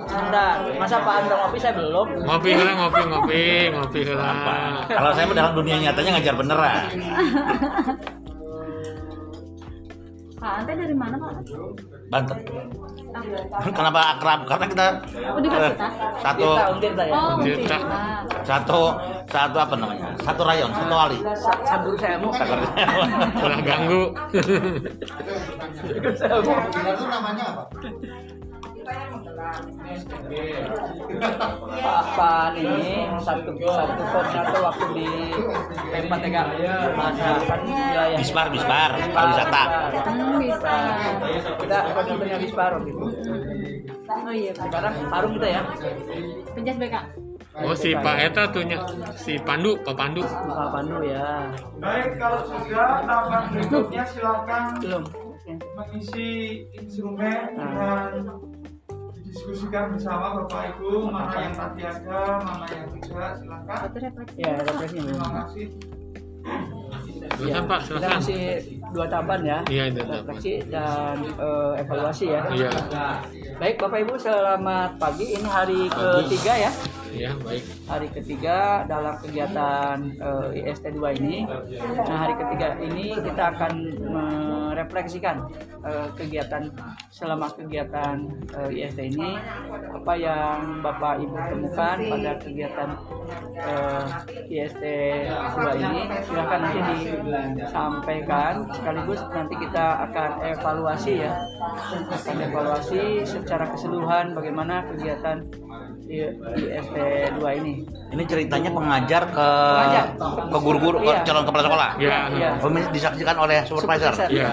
[0.06, 0.54] Sebentar.
[0.78, 2.06] Masa Pak Andro ngopi saya belum?
[2.24, 3.44] Ngopi lah, ngopi, ngopi,
[3.74, 4.86] ngopi lah.
[4.86, 6.84] Kalau saya mah dalam dunia nyatanya ngajar beneran.
[10.44, 11.32] Pak Ante dari mana Pak?
[12.12, 12.36] Banten.
[13.48, 14.40] Ah, Kenapa akrab?
[14.44, 14.86] Karena kita
[15.24, 15.56] Oh, eh, kita?
[16.20, 16.48] satu
[17.00, 17.16] ya.
[17.16, 17.40] Oh,
[18.44, 18.80] satu
[19.24, 20.12] satu apa namanya?
[20.20, 21.18] Satu rayon, satu wali.
[21.32, 22.28] Sa- Sabur saya mu.
[23.40, 24.02] Ulah ganggu.
[31.84, 35.08] Pak Pan ini satu satu koordinator waktu di
[35.88, 36.36] Pempat TK
[36.92, 39.62] masa kan wilayah Bisbar, Bisbar, pariwisata.
[40.04, 40.74] Hmm, bisa.
[41.60, 42.72] kita koordinatornya Bispar.
[44.04, 44.52] Oh iya.
[44.52, 45.62] Sekarang Harum kita ya.
[46.52, 46.96] Penjas BK.
[47.54, 48.82] Oh si Pak Eta tuhnya
[49.14, 50.26] si Pandu, Pak Pandu.
[50.26, 51.54] Pak Pandu ya.
[51.78, 55.04] Baik, kalau sudah tahapan berikutnya silakan Belum.
[55.76, 58.26] mengisi instrumen dan
[59.34, 63.76] didiskusikan bersama Bapak Ibu mana yang tadi ada, mana yang tidak, silakan.
[63.90, 64.38] Refleksi.
[64.38, 65.18] Ya, refleksinya belum.
[65.18, 65.66] Terima kasih.
[67.34, 68.10] Silakan Pak, silakan.
[68.14, 68.42] masih
[68.94, 69.58] dua tahapan ya.
[69.66, 70.22] Iya, dua tahapan.
[70.22, 72.42] Refleksi dan eh, evaluasi ya.
[72.54, 72.70] Iya.
[73.58, 75.26] Baik Bapak Ibu selamat pagi.
[75.34, 76.72] Ini hari ketiga ya.
[77.14, 77.62] Iya, baik.
[77.86, 81.46] Hari ketiga dalam kegiatan eh, IST 2 ini.
[82.06, 83.72] Nah hari ketiga ini kita akan
[84.74, 85.46] merefleksikan
[85.86, 86.66] eh, kegiatan
[87.14, 89.38] selama kegiatan eh, IST ini
[89.94, 92.88] apa yang Bapak Ibu temukan pada kegiatan
[93.62, 94.04] eh,
[94.50, 94.82] IST
[95.30, 96.80] 2 ini silahkan nanti
[97.62, 101.32] disampaikan sekaligus nanti kita akan evaluasi ya
[102.12, 105.40] akan evaluasi secara keseluruhan bagaimana kegiatan
[106.04, 106.96] I- IST
[107.40, 110.06] 2 ini Ini ceritanya pengajar ke Pengajar.
[110.52, 111.24] ke guru-guru ke Iya.
[111.24, 111.90] calon kepala sekolah.
[111.96, 112.50] Iya.
[112.60, 114.12] Oh, ini disaksikan oleh supervisor.
[114.12, 114.28] Supervisor.
[114.30, 114.52] Iya.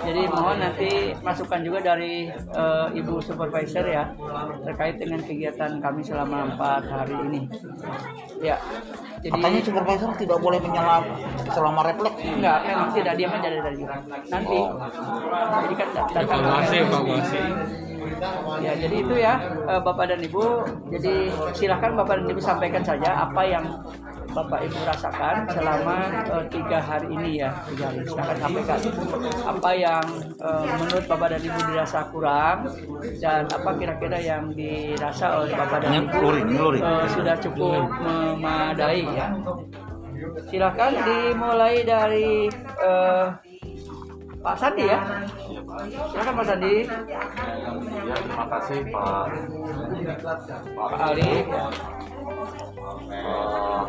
[0.00, 0.90] Jadi mohon nanti
[1.20, 4.08] masukan juga dari eh, Ibu Supervisor ya
[4.64, 7.40] terkait dengan kegiatan kami selama empat hari ini.
[8.40, 8.56] Ya,
[9.20, 11.04] jadi Katanya supervisor tidak boleh menyela
[11.46, 12.16] selama refleks.
[12.24, 13.82] enggak memang tidak diam aja dari tadi.
[14.32, 14.72] Nanti Oh.
[15.60, 17.40] jadi kan datang Evaluasi, evaluasi.
[18.60, 19.34] Ya, jadi itu ya
[19.68, 20.44] eh, Bapak dan Ibu.
[20.90, 21.12] Jadi
[21.52, 23.64] silahkan Bapak dan Ibu sampaikan saja apa yang
[24.30, 27.50] Bapak Ibu rasakan selama eh, tiga hari ini ya.
[27.66, 27.98] Tiga hari.
[28.06, 28.80] Silahkan sampaikan
[29.46, 30.04] apa yang
[30.38, 32.58] eh, menurut Bapak dan Ibu dirasa kurang
[33.18, 36.28] dan apa kira-kira yang dirasa oleh Bapak dan Ibu
[36.78, 39.28] eh, sudah cukup memadai ya.
[40.46, 42.46] Silakan dimulai dari
[42.80, 43.26] eh,
[44.40, 45.00] Pak Sandi ya.
[46.08, 46.88] Silakan Pak Sandi.
[46.88, 49.24] Ya, terima kasih Pak
[50.72, 51.44] Pak Ali.
[53.10, 53.82] Eh,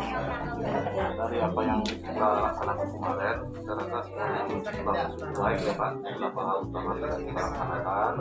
[1.15, 5.91] dari apa yang kita laksanakan kemarin, saya rasa semuanya sudah baik ya Pak.
[6.03, 8.11] Beberapa hal utama yang kita laksanakan.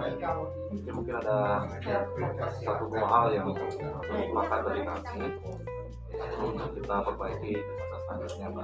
[0.70, 1.66] Mungkin mungkin ada
[2.62, 5.26] satu dua hal yang dilupakan dari kami
[6.40, 8.62] untuk kita perbaiki di masa selanjutnya Pak.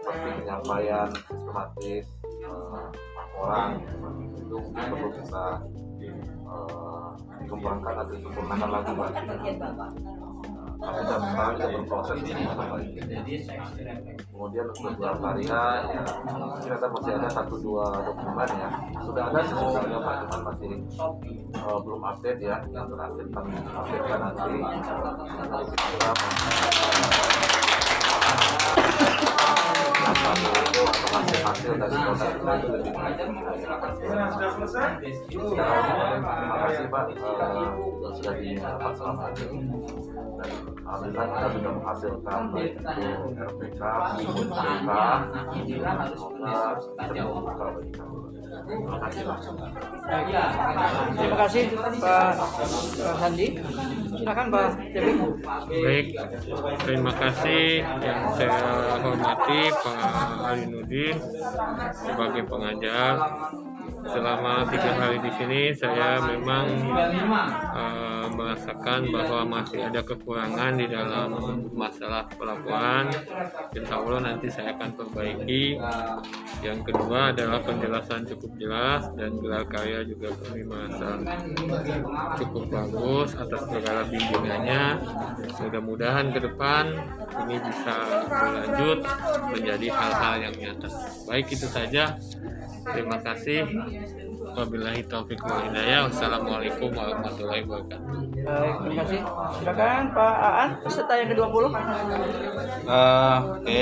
[0.00, 2.04] Seperti penyampaian sistematis
[2.40, 3.68] eh, laporan
[4.32, 5.46] itu mungkin perlu kita
[6.48, 7.10] eh,
[7.44, 9.10] kembangkan atau disempurnakan lagi Pak.
[10.80, 13.00] Tapi dan sekarang kita berproses memperbaiki.
[14.32, 18.68] Kemudian untuk gelar karya, ya ada masih ada satu dua dokumen ya.
[19.04, 20.70] Sudah ada sih sebenarnya Pak, cuman masih
[21.52, 22.56] eh, belum update ya.
[22.72, 24.04] Yang terakhir kami update.
[24.08, 26.10] Nanti kita
[30.30, 32.92] apa itu hasil-hasil dari kita itu lebih?
[32.94, 33.40] Terima
[36.62, 37.70] kasih Pak eh,
[38.14, 39.58] sudah didapat selama ini.
[40.38, 40.50] Dan
[40.86, 43.82] Alhamdulillah kita sudah menghasilkan baik itu RPK,
[44.14, 44.60] PK,
[47.74, 48.29] bagi kami.
[48.50, 48.98] Terima
[51.46, 51.62] kasih
[52.02, 52.34] Pak.
[53.22, 53.46] Sandi.
[54.10, 55.12] Silakan Pak Dewi.
[55.70, 56.06] Baik,
[56.82, 60.02] terima kasih yang saya hormati Pak
[60.50, 61.14] Ali Nudin
[61.94, 63.12] sebagai pengajar.
[64.10, 66.66] Selama tiga hari di sini saya memang
[67.74, 71.30] eh, merasakan bahwa masih ada kekurangan di dalam
[71.70, 73.06] masalah pelaporan.
[73.74, 75.78] Insya Allah nanti saya akan perbaiki.
[76.60, 81.20] Yang kedua adalah penjelasan cukup jelas dan gelar karya juga kami merasa
[82.40, 84.84] cukup bagus atas segala bimbingannya.
[85.60, 86.84] Mudah-mudahan ke depan
[87.46, 87.94] ini bisa
[88.26, 88.98] berlanjut
[89.54, 90.88] menjadi hal-hal yang nyata.
[91.28, 92.18] Baik itu saja.
[92.80, 93.68] Terima kasih.
[94.56, 96.06] Wabillahi taufiq wal hidayah.
[96.10, 98.00] Wassalamualaikum warahmatullahi wabarakatuh.
[98.40, 99.20] Baik, terima kasih.
[99.60, 101.64] Silakan Pak Aan peserta yang ke-20.
[102.90, 103.80] Eh, Oke,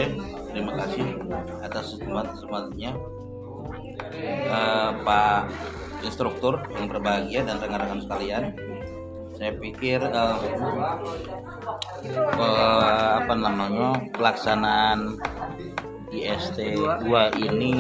[0.52, 1.06] terima kasih
[1.64, 2.92] atas semangat-semangatnya
[4.18, 5.40] Eh, Pak
[6.06, 8.44] instruktur yang berbahagia dan rekan-rekan sekalian.
[9.34, 10.36] Saya pikir eh,
[12.34, 15.18] eh, apa namanya pelaksanaan
[16.12, 16.58] IST
[17.04, 17.04] 2
[17.44, 17.76] ini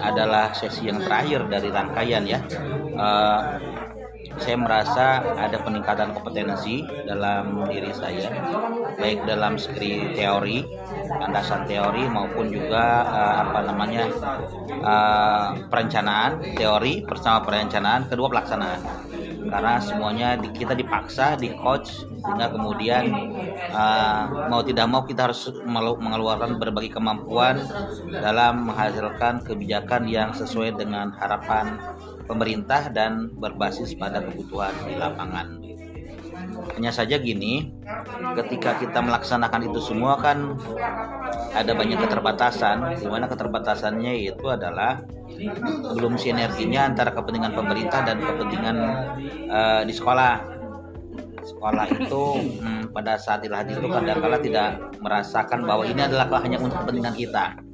[0.00, 2.40] adalah sesi yang terakhir dari rangkaian ya.
[2.92, 3.40] Eh,
[4.32, 8.32] saya merasa ada peningkatan kompetensi dalam diri saya,
[8.96, 10.64] baik dalam segi teori,
[11.20, 14.04] landasan teori maupun juga eh, apa namanya
[14.68, 18.80] eh, perencanaan, teori bersama perencanaan, kedua pelaksanaan.
[19.42, 23.10] Karena semuanya di- kita dipaksa di coach sehingga kemudian
[23.72, 27.58] eh, mau tidak mau kita harus mengeluarkan berbagai kemampuan
[28.10, 31.78] dalam menghasilkan kebijakan yang sesuai dengan harapan
[32.26, 35.71] pemerintah dan berbasis pada kebutuhan di lapangan.
[36.76, 37.70] Hanya saja gini,
[38.38, 40.56] ketika kita melaksanakan itu semua kan
[41.52, 45.02] ada banyak keterbatasan, di mana keterbatasannya itu adalah
[45.96, 48.76] belum sinerginya antara kepentingan pemerintah dan kepentingan
[49.48, 50.60] eh, di sekolah.
[51.42, 52.24] Sekolah itu
[52.62, 57.71] hmm, pada saat itu kadang-kala tidak merasakan bahwa ini adalah hanya untuk kepentingan kita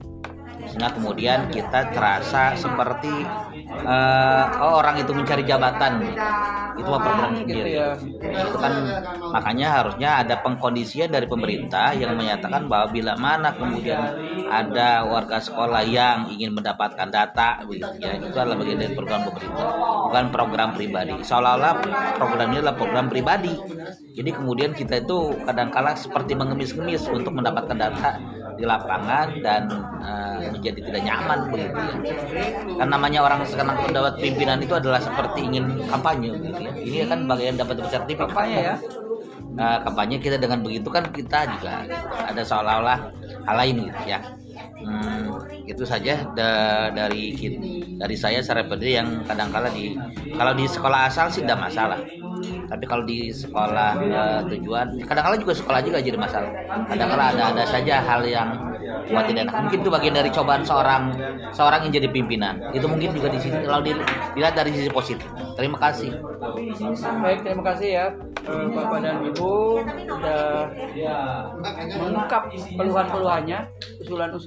[0.69, 3.13] sehingga kemudian kita terasa seperti
[3.69, 6.05] eh, oh, orang itu mencari jabatan.
[6.79, 7.71] Itu program Gitu sendiri?
[7.75, 7.89] ya.
[8.29, 8.73] itu kan
[9.35, 13.99] makanya harusnya ada pengkondisian dari pemerintah yang menyatakan bahwa bila mana kemudian
[14.47, 19.69] ada warga sekolah yang ingin mendapatkan data begitu ya itu adalah bagian dari program pemerintah
[20.07, 21.15] bukan program pribadi.
[21.19, 21.73] Seolah-olah
[22.15, 23.55] program ini adalah program pribadi.
[24.15, 28.11] Jadi kemudian kita itu kadang-kala seperti mengemis-ngemis untuk mendapatkan data
[28.59, 29.71] di lapangan dan
[30.03, 31.87] eh, menjadi tidak nyaman begitu ya.
[32.75, 36.73] Kan namanya orang sekarang mendapat pimpinan itu adalah seperti ingin kampanye gitu ya.
[36.75, 38.27] Ini kan bagian dapat sertifikat.
[38.29, 38.77] Kampanye ya.
[39.59, 41.83] Nah, kampanye kita dengan begitu kan kita juga
[42.27, 42.99] ada seolah-olah
[43.47, 44.19] hal lain gitu ya.
[44.79, 45.35] Hmm,
[45.67, 47.35] itu saja da- dari
[47.99, 49.99] dari saya secara pribadi yang kadang-kala di
[50.39, 51.99] kalau di sekolah asal sih tidak masalah.
[52.71, 56.51] Tapi kalau di sekolah eh, tujuan, kadang-kala juga sekolah juga jadi masalah.
[56.87, 58.49] Kadang-kala ada ada saja hal yang
[59.11, 59.57] buat tidak enak.
[59.67, 61.03] Mungkin itu bagian dari cobaan seorang
[61.51, 62.55] seorang yang jadi pimpinan.
[62.71, 63.97] Itu mungkin juga di sini kalau di-
[64.37, 65.27] dilihat dari sisi positif.
[65.59, 66.13] Terima kasih.
[67.19, 68.07] Baik, terima kasih ya
[68.47, 69.51] eh, Bapak dan Ibu
[70.07, 70.71] sudah
[71.99, 72.43] mengungkap
[72.77, 73.59] keluhan-keluhannya,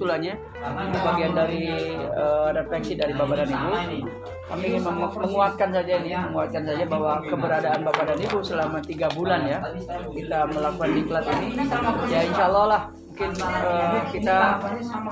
[0.02, 0.34] usulan-usulannya.
[0.62, 1.62] Ini bagian dari
[1.94, 3.70] eh, refleksi dari Bapak dan Ibu.
[4.50, 4.82] Kami ingin
[5.22, 9.58] menguatkan saja ini, menguatkan saja bahwa keberadaan Bapak dan Ibu selama tiga bulan ya
[10.12, 11.48] kita melakukan diklat ini,
[12.10, 14.36] ya Insya Allah lah mungkin eh, kita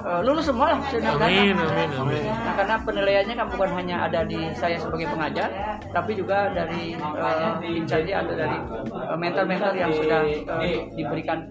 [0.09, 0.81] eh, lulus semua lah.
[1.21, 2.23] Amin, amin, amin.
[2.25, 5.49] Nah, karena penilaiannya kan bukan hanya ada di saya sebagai pengajar,
[5.93, 8.59] tapi juga dari uh, atau dari
[8.89, 10.21] eh, mentor-mentor yang sudah
[10.65, 11.45] eh, diberikan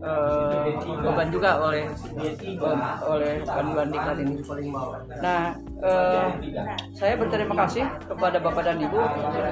[0.00, 0.64] eh,
[1.04, 1.84] beban juga oleh
[2.20, 2.34] eh,
[3.04, 4.34] oleh panduan diklat ini.
[5.20, 6.28] Nah, eh,
[6.96, 9.00] saya berterima kasih kepada Bapak dan Ibu.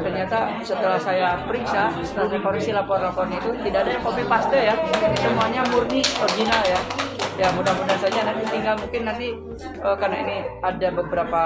[0.04, 4.74] Ternyata setelah saya periksa, setelah saya lapor-lapornya itu tidak ada yang copy paste ya,
[5.20, 6.80] semuanya murni original ya
[7.38, 9.28] ya mudah-mudahan saja nanti tinggal mungkin nanti
[9.62, 11.42] eh, karena ini ada beberapa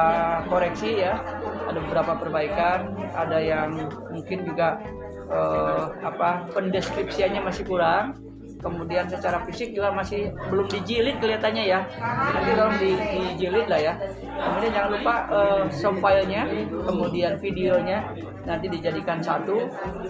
[0.48, 1.20] koreksi ya
[1.68, 4.80] ada beberapa perbaikan ada yang mungkin juga
[5.28, 8.16] eh, apa pendeskripsiannya masih kurang
[8.62, 11.80] kemudian secara fisik juga masih belum dijilid kelihatannya ya.
[11.98, 13.92] Nanti tolong di, dijilid lah ya.
[14.22, 16.42] Kemudian jangan lupa eh, sound filenya
[16.86, 17.98] kemudian videonya
[18.42, 19.66] nanti dijadikan satu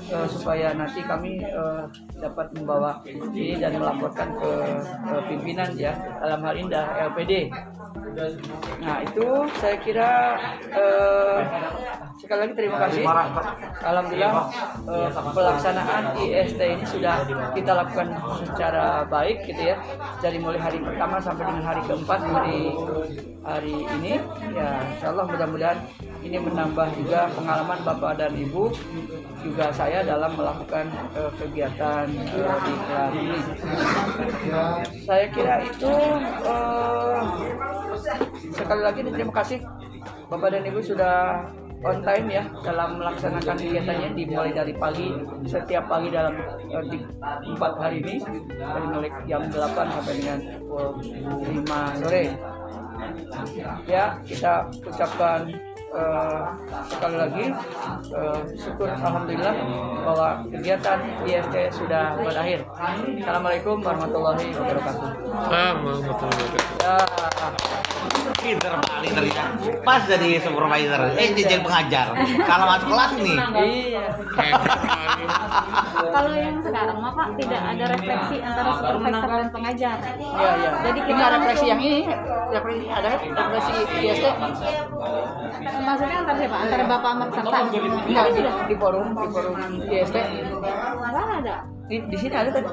[0.08, 1.82] eh, supaya nanti kami eh,
[2.20, 4.50] dapat membawa ini dan melaporkan ke,
[5.08, 7.52] ke pimpinan ya dalam hal ini dah LPD
[8.82, 9.26] Nah itu
[9.56, 10.10] saya kira
[10.68, 11.38] eh,
[12.20, 13.04] sekali lagi terima kasih.
[13.80, 14.32] Alhamdulillah
[14.84, 17.24] eh, pelaksanaan IST ini sudah
[17.56, 18.12] kita lakukan
[18.46, 19.76] secara baik gitu ya.
[20.18, 22.62] Dari mulai hari pertama sampai dengan hari keempat hari
[23.42, 24.22] hari ini
[24.54, 25.78] ya Insya Allah mudah-mudahan
[26.22, 28.70] ini menambah juga pengalaman Bapak dan Ibu
[29.42, 30.86] juga saya dalam melakukan
[31.18, 33.38] eh, kegiatan eh, di kelas ini.
[35.02, 35.92] Saya kira itu
[36.46, 37.18] eh,
[38.54, 39.58] sekali lagi terima kasih
[40.30, 41.42] Bapak dan Ibu sudah
[41.82, 45.10] on time ya dalam melaksanakan kegiatannya dimulai dari pagi
[45.44, 46.34] setiap pagi dalam
[46.70, 47.02] eh,
[47.50, 48.14] empat hari ini
[48.54, 50.86] dari mulai jam 8 sampai dengan pukul
[51.66, 52.24] 5 sore.
[53.90, 55.50] Ya kita ucapkan
[55.90, 56.40] eh,
[56.86, 57.44] sekali lagi
[58.14, 59.54] eh, syukur alhamdulillah
[60.06, 62.62] bahwa kegiatan IST sudah berakhir.
[62.78, 65.08] Assalamualaikum warahmatullahi wabarakatuh.
[65.34, 67.11] Assalamualaikum warahmatullahi wabarakatuh.
[68.42, 69.54] Pinter kali ternyata.
[69.86, 72.06] Pas jadi supervisor, eh jadi pengajar.
[72.42, 73.38] Kalau masuk kelas nih.
[73.62, 74.04] iya
[76.10, 79.96] Kalau yang sekarang mah Pak tidak ada refleksi antara supervisor dan pengajar.
[80.02, 82.00] ya ya Jadi kita ada refleksi yang ini
[82.50, 83.72] refleksi ada refleksi
[84.02, 84.24] IST
[85.62, 86.56] Maksudnya antara siapa?
[86.66, 87.56] Antara Bapak sama peserta?
[87.62, 89.54] enggak di, di forum di forum
[89.86, 91.56] IST Enggak ada.
[91.86, 92.68] Di, di sini ada tadi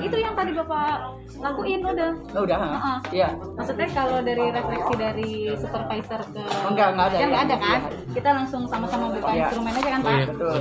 [0.00, 2.10] Itu yang tadi Bapak lakuin udah.
[2.36, 2.68] oh, udah ha?
[2.70, 2.98] Heeh.
[3.16, 7.16] iya Maksudnya kalau dari refleksi dari supervisor ke Enggak, enggak ada.
[7.16, 7.80] Kan enggak ada kan?
[7.80, 8.12] Iya.
[8.14, 9.44] Kita langsung sama-sama buka Iya.
[9.48, 10.12] instrumen aja kan Pak?
[10.12, 10.26] Iya.
[10.30, 10.58] betul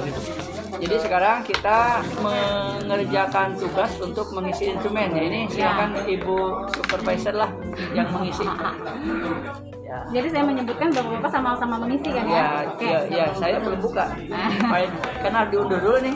[0.79, 1.79] jadi sekarang kita
[2.23, 6.37] mengerjakan tugas untuk mengisi instrumen ya ini silakan ibu
[6.71, 7.51] supervisor lah
[7.91, 8.47] yang mengisi
[9.89, 12.37] ya Jadi saya menyebutkan bapak-bapak sama-sama mengisi kan ya?
[12.37, 12.85] ya Oke.
[12.85, 14.05] ya, ya saya belum buka
[14.71, 16.15] File- karena diundur dulu nih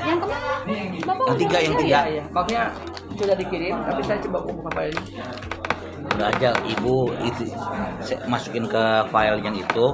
[0.00, 0.50] Yang ke mana?
[1.02, 1.90] Bapak Yang tiga, yang tiga.
[1.90, 2.02] ya?
[2.08, 2.62] ya makanya
[3.12, 5.12] sudah dikirim tapi saya coba buka file ini
[6.10, 7.42] Udah aja ibu itu
[8.26, 9.84] masukin ke file yang itu,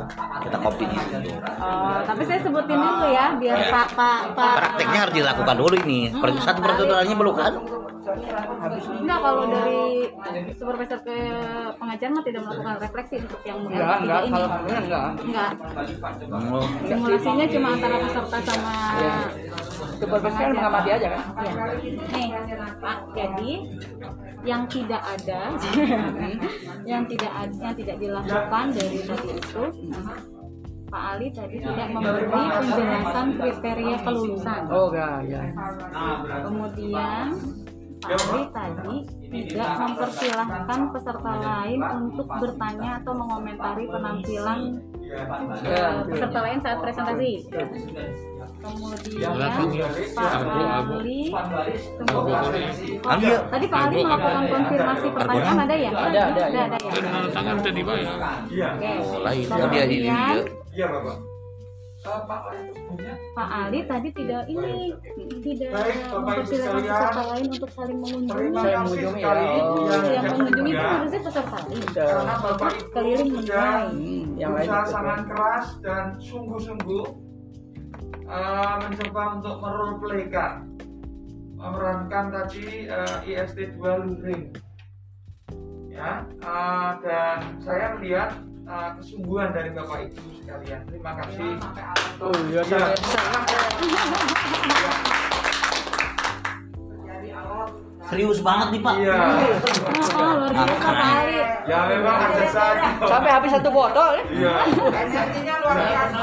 [0.40, 1.34] kita copy di situ.
[1.58, 3.68] Oh, tapi saya sebutin dulu ya biar Ya.
[3.68, 6.00] Pak Pak Pak Prakteknya harus dilakukan dulu ini.
[6.10, 7.52] Per- Satu prosedurnya belum kan?
[8.06, 9.82] Enggak kalau dari
[10.54, 11.16] supervisor ke
[11.74, 14.30] pengajar mah tidak melakukan refleksi untuk yang enggak LP3 enggak ini.
[14.30, 15.50] kalau enggak enggak Enggak.
[16.46, 21.52] Oh, Simulasinya cuma antara peserta sama itu supervisi kan mengamati aja kan Ya.
[22.12, 22.28] Nih,
[22.78, 23.50] Pak, jadi
[24.46, 25.40] yang tidak ada,
[26.90, 29.62] yang tidak ada, yang tidak dilakukan dari tadi itu,
[30.86, 34.60] Pak Ali tadi tidak memberi penjelasan kriteria kelulusan.
[34.70, 35.42] oh ya ya
[36.46, 37.26] Kemudian
[37.96, 38.96] Pak Ali tadi
[39.26, 44.60] tidak mempersilahkan peserta lain untuk bertanya atau mengomentari penampilan
[45.64, 47.32] eh, peserta lain saat presentasi.
[48.56, 49.32] Kemudian
[50.16, 51.20] Pak Ali
[52.02, 52.32] tunggu.
[53.06, 53.36] Ambil.
[53.46, 55.90] Tadi Pak Ali melakukan konfirmasi pertanyaan ada ya?
[55.90, 57.30] Ada, ada, ada, ada ya.
[57.32, 58.06] Tangan tadi Pak ya.
[58.50, 58.68] Iya.
[58.76, 58.92] Oke.
[59.06, 60.38] Mulai itu dia di Kemudian
[60.76, 61.35] Iya, Bapak.
[62.06, 64.74] Pak Ali sebelumnya Pak Ali tadi tidak ini
[65.42, 68.38] tidak Baik, Ibu mempersilahkan peserta lain untuk saling mengunjungi.
[68.38, 69.32] Terima Saya kasih mengunjungi ya.
[69.66, 69.86] Oh.
[69.90, 70.90] yang Yang mengunjungi itu ya.
[70.94, 71.82] harusnya peserta lain.
[71.94, 73.86] Karena Bapak Ibu Keliling menilai.
[73.90, 77.04] Hmm, yang lain sangat keras dan sungguh-sungguh
[78.26, 80.52] eh, mencoba untuk meroleplaykan
[81.56, 84.44] memerankan tadi eh, IST 2 luring
[85.90, 88.30] ya eh, dan saya melihat
[88.66, 91.48] eh, kesungguhan dari Bapak Ibu sekalian terima kasih
[92.18, 92.86] oh iya Iya.
[98.06, 98.94] Serius banget nih Pak.
[99.02, 99.18] Iya.
[100.14, 101.38] Oh, luar biasa Pak Ali.
[101.66, 102.88] Ya memang ada saja.
[103.02, 104.54] sampai habis satu botol ya Iya.
[104.94, 106.18] Energinya luar biasa.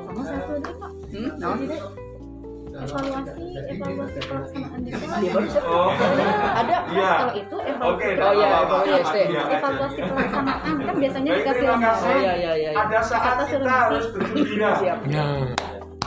[0.00, 0.90] Sama satu aja Pak.
[1.12, 1.99] hmm?
[2.80, 4.80] Evaluasi, evaluasi pelaksanaan
[5.26, 5.68] baru siapa?
[5.68, 5.90] Oh.
[6.52, 7.10] ada Iya.
[7.12, 9.20] Kalau itu evaluasi Oke, Oh, iya, evaluasi.
[9.26, 9.42] Iya.
[9.50, 12.00] evaluasi pelaksanaan kan biasanya dikasih lembaran.
[12.00, 12.70] Oh, iya, iya, iya, iya.
[12.74, 14.70] Ada saat kita harus bergembira.
[14.80, 15.24] siap Ya.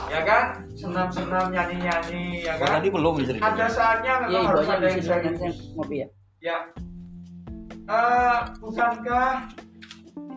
[0.06, 0.44] Ya kan?
[0.74, 2.70] Senam-senam nyanyi-nyanyi ya Oh, kan?
[2.76, 3.14] tadi belum.
[3.24, 5.32] Ada saatnya iya memang harus ada yang serius.
[5.40, 6.08] saya ngopi ya
[6.40, 6.56] Ya.
[7.84, 9.30] Eh, bukankah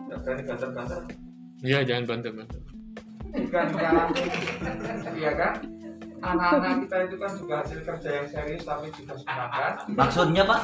[0.08, 1.00] Nggak berani banter-banter
[1.58, 2.58] Iya, jangan bantu-bantu.
[3.28, 4.06] bukankah
[5.12, 5.52] iya kan
[6.20, 10.62] anak-anak kita itu kan juga hasil kerja yang serius tapi juga semangat Maksudnya Pak?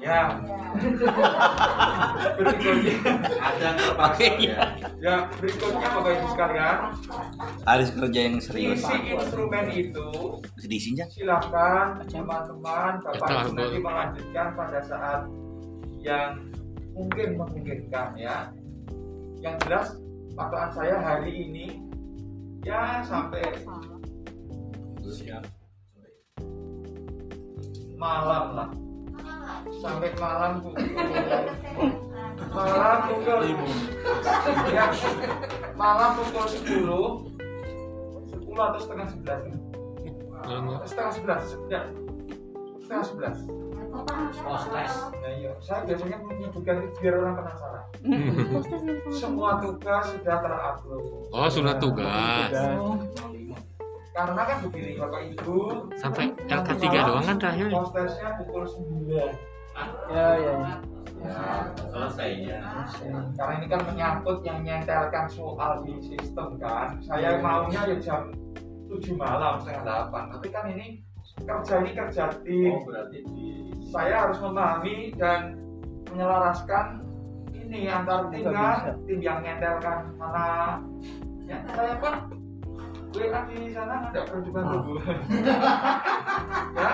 [0.00, 0.32] ya
[2.40, 2.94] berikutnya
[3.36, 3.68] ada
[4.00, 4.58] Oke ya.
[4.96, 6.76] ya berikutnya bapak ibu sekalian
[7.68, 8.80] Harus kerja yang serius.
[8.80, 10.08] isi instrumen itu
[10.56, 11.04] diisinya?
[11.12, 15.20] silakan teman-teman bapak ibu nanti melanjutkan pada saat
[16.00, 16.48] yang
[16.96, 18.48] mungkin memungkinkan ya
[19.44, 20.00] yang jelas
[20.32, 21.66] patokan saya hari ini
[22.64, 23.44] ya sampai
[28.00, 28.70] malam lah
[29.82, 30.86] sampai malam pukul
[32.54, 33.40] malam pukul
[34.72, 34.86] ya,
[35.76, 36.86] malam pukul 10
[38.40, 39.52] 10 atau setengah 11
[40.48, 40.80] Lama.
[40.88, 41.12] setengah
[41.44, 41.80] 11 ya
[42.80, 43.04] setengah
[43.44, 43.60] 11
[43.90, 44.94] Postes.
[45.10, 45.50] Nah, iya.
[45.58, 47.84] Saya biasanya menyebutkan itu biar orang penasaran.
[49.20, 51.02] Semua tugas sudah terupload.
[51.34, 52.54] Oh, sudah tugas.
[54.10, 55.58] Karena kan begini Bapak Ibu.
[55.94, 57.68] Sampai LK3 doang kan terakhir.
[57.70, 59.06] Postesnya pukul 9.
[59.10, 59.28] ya
[60.10, 60.72] ya ya.
[61.20, 62.64] Ya, selesainya
[63.36, 66.96] karena ini kan menyangkut yang nyentelkan soal di sistem kan.
[67.04, 68.32] Saya maunya ya jam
[68.88, 70.32] 7 malam setengah 8.
[70.32, 71.04] Tapi kan ini
[71.44, 72.72] kerja ini kerja tim.
[72.72, 73.48] oh berarti di
[73.92, 75.56] saya harus memahami dan
[76.10, 77.04] menyelaraskan
[77.54, 80.80] ini antar tim kan tim yang nyentelkan mana
[81.46, 81.94] ya saya
[83.10, 86.90] kan WA di sana ada perlu juga tunggu ya.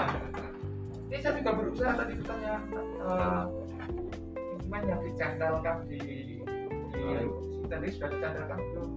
[1.07, 2.55] Ini saya juga berusaha tadi bertanya
[3.07, 3.43] eh,
[4.57, 7.05] instrumen yang dicentelkan di di
[7.69, 8.91] tadi sudah dicentelkan belum?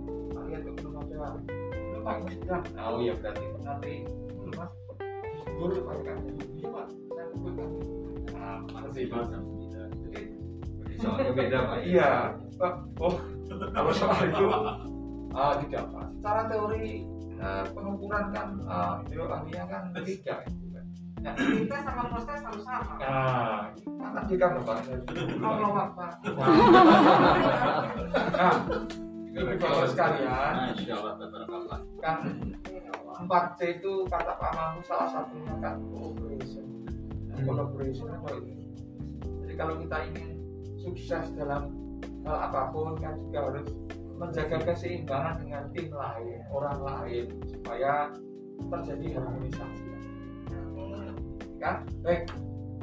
[0.50, 1.30] Lihat kok belum ada
[1.70, 2.16] belum pak.
[2.26, 2.60] Ini sudah.
[2.82, 3.14] Oh iya.
[3.20, 4.72] Berarti nanti belum mas.
[5.60, 5.96] Dulu pak.
[6.08, 6.18] Kan
[6.58, 6.88] iya pak.
[6.90, 7.70] Saya tunggu kan
[8.40, 10.22] ah, masih mas jadi
[10.80, 11.78] Berarti soalnya beda pak.
[11.86, 12.12] Iya,
[12.60, 12.74] Pak.
[13.00, 13.16] Oh,
[13.72, 14.46] kalau soal itu
[15.34, 16.08] ah tidak Pak.
[16.20, 17.06] Secara teori
[17.40, 20.36] eh, pengukuran kan uh, biologinya kan tiga.
[21.20, 22.96] Nah, Kita sama proses harus sama.
[22.96, 24.78] nah, kan jika Bapak.
[25.20, 26.12] Kalau Pak.
[28.40, 28.56] Nah,
[29.30, 32.18] ini Bapak sekalian, nah Allah kan
[33.20, 36.66] 4C itu kata Pak Mahfud salah satunya kan cooperation.
[37.28, 38.52] Nah, collaboration apa itu?
[39.44, 40.30] Jadi kalau kita ingin
[40.80, 41.76] sukses dalam
[42.24, 43.68] hal apa pun kan juga harus
[44.20, 48.12] menjaga keseimbangan dengan tim lain, orang lain supaya
[48.60, 49.88] terjadi harmonisasi.
[51.60, 51.88] Kan?
[52.04, 52.28] Baik.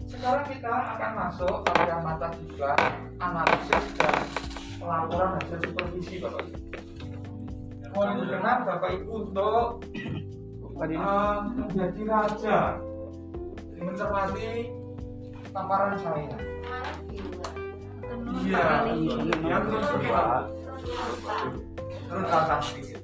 [0.06, 2.72] Sekarang kita akan masuk pada mata juga
[3.20, 4.16] analisis dan
[4.80, 6.58] pelaporan hasil supervisi Bapak Ibu.
[7.96, 9.68] Mohon dengan Bapak Ibu untuk
[10.84, 12.58] eh, menjadi raja
[13.72, 14.48] Jadi mencermati
[15.52, 16.36] tamparan saya.
[18.46, 18.66] Iya,
[19.42, 20.65] ya terus sedikit.
[20.86, 23.00] Terus datang sedikit.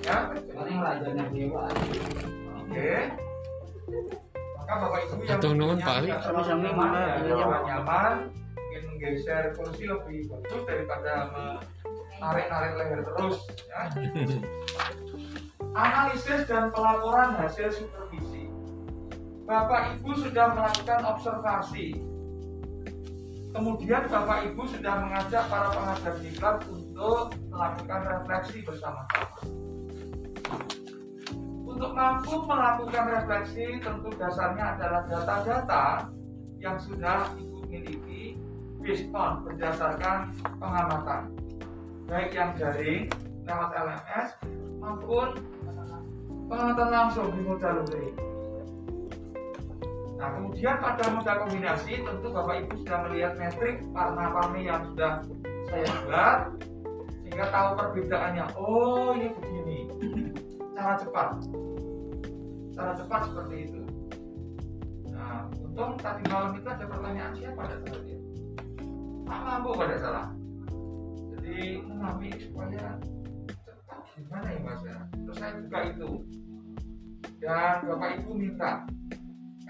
[0.00, 0.18] Ya,
[2.60, 2.90] Oke.
[4.56, 8.12] Maka Bapak Ibu yang Atur nuhun, Sami-sami, nyaman, mana, ya, nyaman,
[8.70, 11.12] ingin menggeser kursi lebih bagus daripada
[12.16, 13.36] menarik-narik leher terus.
[13.68, 13.82] Ya.
[15.80, 18.50] Analisis dan pelaporan hasil supervisi.
[19.46, 21.98] Bapak Ibu sudah melakukan observasi.
[23.50, 29.38] Kemudian Bapak Ibu sudah mengajak para pengajar diklat untuk melakukan refleksi bersama-sama.
[31.66, 35.86] Untuk mampu melakukan refleksi tentu dasarnya adalah data-data
[36.62, 38.38] yang sudah Ibu miliki
[38.78, 40.30] based on berdasarkan
[40.62, 41.34] pengamatan
[42.10, 43.06] baik yang daring
[43.46, 44.28] lewat LMS
[44.82, 45.28] maupun
[46.50, 48.16] pengamatan langsung di modal luring.
[50.20, 55.24] Nah kemudian pada modal kombinasi tentu Bapak Ibu sudah melihat metrik warna-warni yang sudah
[55.72, 56.40] saya buat
[57.24, 58.44] sehingga tahu perbedaannya.
[58.52, 59.78] Oh ini begini.
[60.76, 61.40] Cara cepat.
[62.76, 63.80] Cara cepat seperti itu.
[65.08, 68.20] Nah untung tadi malam itu ada pertanyaan siapa ada salah dia.
[69.24, 70.26] Pak mampu pada salah.
[71.32, 73.00] Jadi memahami supaya
[73.56, 74.98] cepat gimana ya mas ya.
[75.16, 76.10] Terus saya buka itu
[77.40, 78.84] dan Bapak Ibu minta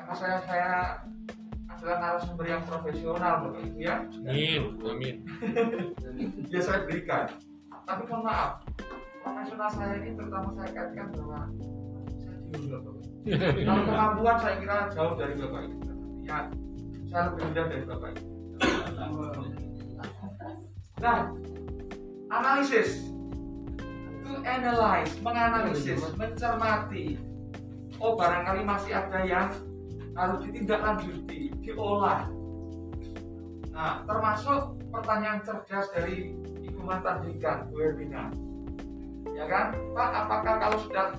[0.01, 0.73] karena saya saya
[1.69, 3.97] adalah narasumber yang profesional Bapak Ibu ya.
[4.25, 5.17] Amin, amin.
[6.53, 7.37] ya saya berikan.
[7.85, 8.65] Tapi mohon maaf,
[9.21, 11.41] profesional saya ini terutama saya kaitkan bahwa
[12.17, 12.95] saya dulu Bapak.
[13.69, 15.77] Kalau kemampuan saya kira jauh dari Bapak Ibu.
[16.25, 16.39] Ya,
[17.13, 18.25] saya lebih rendah dari Bapak Ibu.
[21.01, 21.19] Nah,
[22.29, 23.09] analisis
[24.25, 27.21] to analyze, menganalisis, mencermati.
[28.01, 29.49] Oh, barangkali masih ada yang
[30.21, 32.29] harus ditindaklanjuti, diolah.
[33.73, 38.29] Nah, termasuk pertanyaan cerdas dari Ibu Mantan Dekan, Bu Erwina.
[39.33, 41.17] Ya kan, Pak, apakah kalau sudah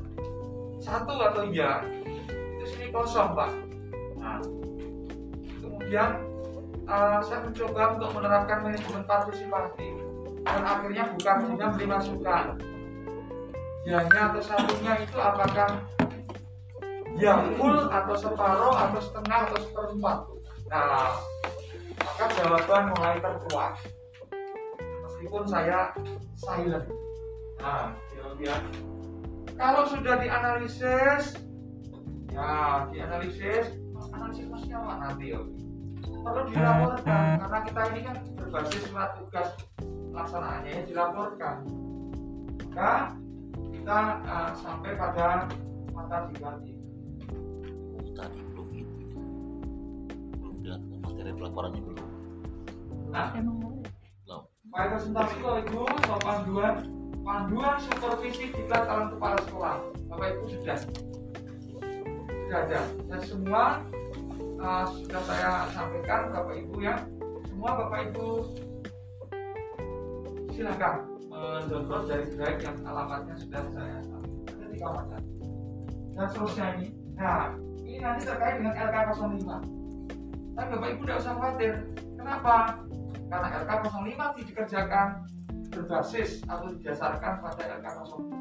[0.78, 1.82] satu atau iya,
[2.30, 3.49] itu sini kosong, Pak.
[4.22, 4.38] Nah,
[5.57, 6.22] kemudian
[6.86, 9.90] eh, saya mencoba untuk menerapkan manajemen partisipasi
[10.45, 12.45] dan akhirnya bukan hanya beri masukan.
[13.82, 15.82] Yanya atau satunya itu apakah
[17.19, 20.17] ya full atau separuh atau setengah atau seperempat.
[20.71, 21.11] Nah,
[21.99, 23.73] maka jawaban mulai terkuat.
[25.07, 25.91] Meskipun saya
[26.39, 26.88] silent.
[27.59, 28.61] Nah, kemudian
[29.59, 31.38] kalau sudah dianalisis,
[32.33, 32.49] ya
[32.89, 33.77] dianalisis,
[34.09, 35.41] analisis maksudnya apa nanti ya?
[36.01, 39.47] Perlu dilaporkan karena kita ini kan berbasis surat tugas
[40.13, 41.55] pelaksanaannya ya dilaporkan.
[42.71, 42.91] Maka
[43.69, 45.45] kita uh, sampai pada
[45.93, 46.80] mata diganti.
[48.15, 48.95] Tadi belum itu
[50.38, 52.07] belum dan materi pelaporannya belum.
[53.11, 54.41] Nah, belum.
[54.71, 56.75] Baik presentasi Ibu, soal panduan.
[57.21, 59.75] Panduan supervisi diklat calon kepala sekolah.
[60.07, 60.77] Bapak Ibu sudah?
[62.23, 62.81] Sudah ada.
[63.11, 63.63] Dan semua
[64.63, 67.03] uh, sudah saya sampaikan Bapak Ibu ya.
[67.51, 68.27] Semua Bapak Ibu
[70.55, 70.95] silakan
[71.27, 74.55] mendownload dari drive yang alamatnya sudah saya sampaikan.
[74.55, 75.21] Ada di kawasan
[76.15, 76.88] dan ini.
[77.17, 77.55] Nah,
[78.02, 80.57] nanti terkait dengan LK 05.
[80.57, 81.73] Tapi Bapak Ibu tidak usah khawatir.
[82.18, 82.56] Kenapa?
[83.30, 85.07] Karena LK 05 dikerjakan
[85.72, 87.88] berbasis atau didasarkan pada LK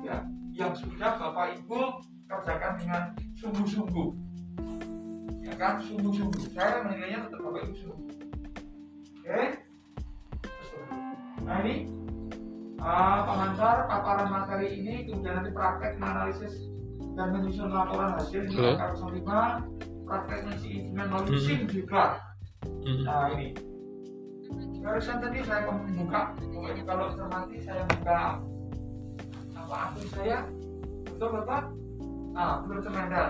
[0.03, 1.81] 03 yang sudah Bapak Ibu
[2.27, 3.03] kerjakan dengan
[3.39, 4.09] sungguh-sungguh.
[5.47, 6.51] Ya kan, sungguh-sungguh.
[6.51, 8.09] Saya menilainya tetap Bapak Ibu sungguh.
[9.20, 9.43] Oke?
[11.47, 11.91] Nah ini
[12.82, 16.70] uh, pengantar paparan materi ini kemudian nanti praktek menganalisis
[17.15, 18.43] dan menyusun laporan hasil?
[18.49, 21.45] LK 05 praktek instrumen melalui Hmm.
[21.45, 22.05] SIM juga.
[22.82, 23.03] Hmm.
[23.07, 23.49] Nah ini.
[24.81, 28.20] Barusan tadi saya membuka pokoknya kalau cermati saya buka
[29.55, 30.39] apa akun saya
[31.07, 31.62] betul bapak
[32.35, 33.28] ah belum semendal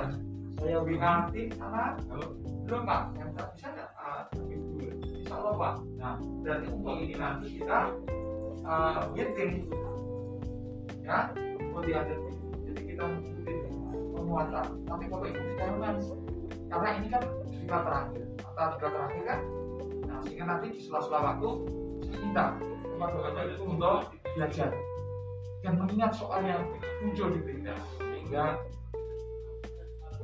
[0.57, 1.99] saya WA tim sana
[2.65, 3.03] belum pak.
[3.19, 3.89] Yang tak bisa nggak?
[3.99, 4.87] Ah, lebih dulu.
[5.05, 5.75] Insya Allah pak.
[5.99, 7.79] Nah berarti untuk ini nanti kita
[8.65, 9.53] ah, meeting
[11.03, 11.19] ya
[11.75, 12.19] mau diatur
[12.71, 13.55] jadi kita mengikuti
[14.21, 14.67] penguatan.
[14.85, 15.97] Tapi kalau itu jangan
[16.71, 18.23] karena ini kan juga terakhir.
[18.45, 19.41] Atau juga terakhir kan?
[20.07, 21.51] Nah sehingga nanti di sela-sela waktu
[22.11, 22.45] minta
[22.85, 23.99] kepada bapak itu untuk
[24.37, 24.71] belajar.
[25.61, 26.63] Dan mengingat soal yang
[27.05, 28.45] muncul di berita sehingga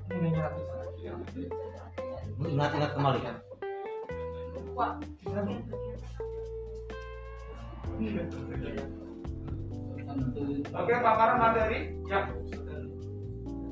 [0.08, 0.60] nilainya nanti
[1.02, 1.12] ya.
[2.36, 3.36] ingat-ingat kembali kan?
[4.76, 4.92] Wah,
[10.76, 12.20] Oke, paparan materi ya.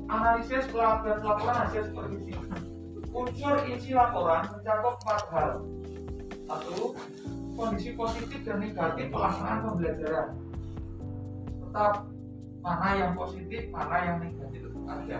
[0.05, 2.33] Analisis pelaporan hasil supervisi.
[3.15, 5.51] Unsur isi laporan mencakup empat hal.
[6.45, 6.93] Satu,
[7.55, 10.27] kondisi positif dan negatif pelaksanaan pembelajaran.
[11.63, 11.85] Serta
[12.61, 15.19] mana yang positif, mana yang negatif itu ada.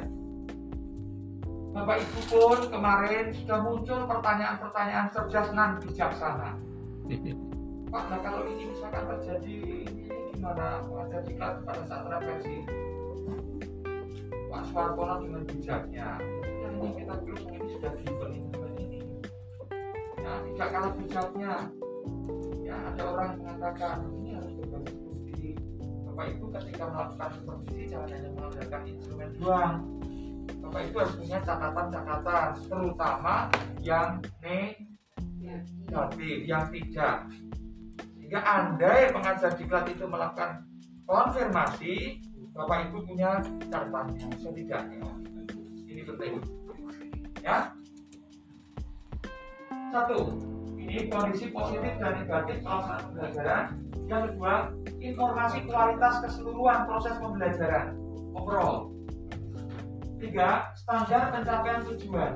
[1.75, 6.55] Bapak Ibu pun kemarin sudah muncul pertanyaan-pertanyaan cerdas dan bijaksana.
[7.91, 9.55] Pak, nah kalau ini misalkan terjadi
[9.87, 12.63] ini gimana pengajar diklat pada saat refleksi?
[14.55, 18.47] Pak Suwartono dengan bijaknya, ya ini kita terus ini sudah given ini
[18.87, 18.99] ini.
[20.15, 21.53] Ya, tidak kalah bijaknya.
[22.63, 25.59] Ya, ada orang yang mengatakan ini harus berbasis bukti.
[26.07, 29.75] Bapak Ibu ketika melakukan supervisi jangan hanya mengandalkan instrumen doang.
[30.63, 33.35] Bapak Ibu harus punya catatan-catatan, terutama
[33.83, 34.09] yang
[35.83, 37.17] negatif, yang tidak.
[38.15, 40.63] Sehingga andai pengajar diklat itu melakukan
[41.03, 42.23] konfirmasi,
[42.55, 45.03] Bapak Ibu punya catatannya setidaknya.
[45.91, 46.33] Ini penting.
[47.43, 47.75] Ya.
[49.91, 50.39] Satu,
[50.79, 53.63] ini kondisi positif dan negatif pelaksanaan pembelajaran.
[54.07, 54.53] Yang kedua,
[55.03, 57.85] informasi kualitas keseluruhan proses pembelajaran
[58.31, 58.87] overall.
[60.23, 62.31] Tiga, standar pencapaian tujuan.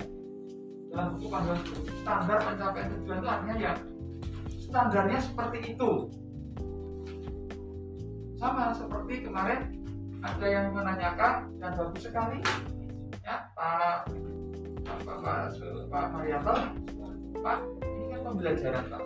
[0.91, 1.60] Dalam buku panduan
[2.04, 3.74] standar pencapaian tujuan itu artinya ya
[4.68, 5.91] standarnya seperti itu.
[8.36, 9.79] Sama seperti kemarin
[10.20, 12.40] ada yang menanyakan dan bagus sekali.
[13.24, 14.12] Ya Pak
[14.84, 15.56] Pak Pak,
[15.88, 16.56] Pak Marianto.
[17.40, 19.04] Pak ini kan pembelajaran Pak.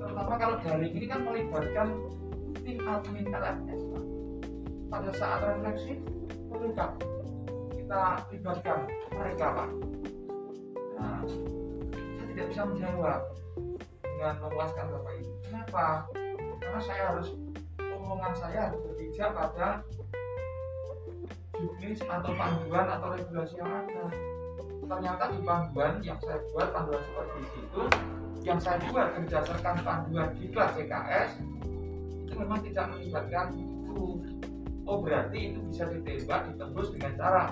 [0.00, 1.88] Terutama kalau daring ini kan melibatkan
[2.64, 4.04] tim admin LMS Pak.
[4.88, 6.00] Pada saat refleksi
[6.48, 6.94] perlukah
[7.74, 8.02] kita
[8.32, 8.78] libatkan
[9.12, 9.70] mereka Pak.
[10.96, 13.20] Nah saya tidak bisa menjawab
[14.00, 15.32] dengan memuaskan Bapak Ibu.
[15.44, 15.86] Kenapa?
[16.64, 17.28] Karena saya harus
[17.80, 19.84] omongan saya harus berpijak pada
[21.58, 24.04] juknis atau panduan atau regulasi yang ada.
[24.84, 27.82] Ternyata di panduan yang saya buat panduan supervisi itu
[28.44, 31.30] yang saya buat berdasarkan panduan di kelas CKS
[32.24, 34.20] itu memang tidak melibatkan itu
[34.84, 37.42] oh berarti itu bisa ditembak ditembus dengan cara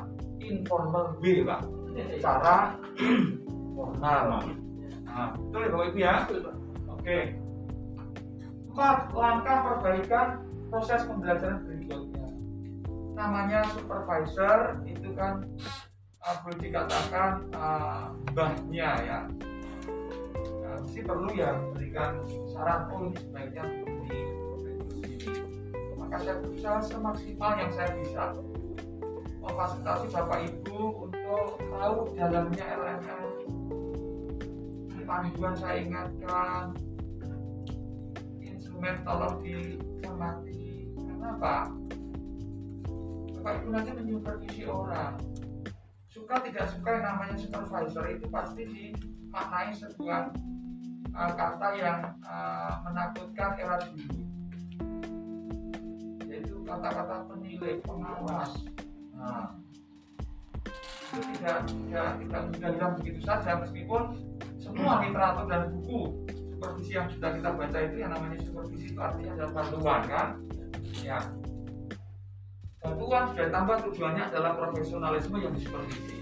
[0.45, 1.65] informal way pak
[2.20, 4.45] cara informal
[5.09, 6.15] nah betul ya bapak ibu ya?
[6.89, 7.19] Oke.
[8.73, 10.29] Empat langkah perbaikan
[10.73, 12.11] proses pembelajaran berikutnya
[13.23, 15.47] namanya supervisor itu kan
[16.27, 18.11] uh, boleh dikatakan uh,
[18.74, 19.31] ya.
[20.59, 22.19] Nah, mesti perlu ya memberikan
[22.51, 24.20] saran oh ini sebaiknya begini
[24.90, 25.40] begini
[26.03, 28.24] maka saya berusaha semaksimal yang saya bisa.
[29.43, 33.27] Memfasilitasi bapak ibu untuk tahu dalamnya LMS
[35.03, 36.78] panduan saya ingatkan.
[38.39, 40.86] Instrumen tolong dicermati.
[40.94, 41.74] Kenapa
[43.43, 45.19] Bapak Ibu nanti menyupervisi orang.
[46.14, 50.31] Suka tidak suka yang namanya supervisor itu pasti dimaknai sebuah
[51.10, 54.23] uh, kata yang uh, menakutkan era dulu.
[56.31, 58.62] Yaitu kata-kata penilai pengawas.
[59.19, 59.59] Nah,
[61.10, 63.59] itu tidak tidak tidak mudah hilang begitu saja.
[63.59, 64.23] Meskipun
[64.62, 69.35] semua literatur dan buku supervisi yang sudah kita baca itu yang namanya supervisi itu artinya
[69.35, 70.28] adalah bantuan kan?
[71.02, 71.19] Ya
[72.83, 76.19] bantuan sudah tambah tujuannya adalah profesionalisme yang disupervisi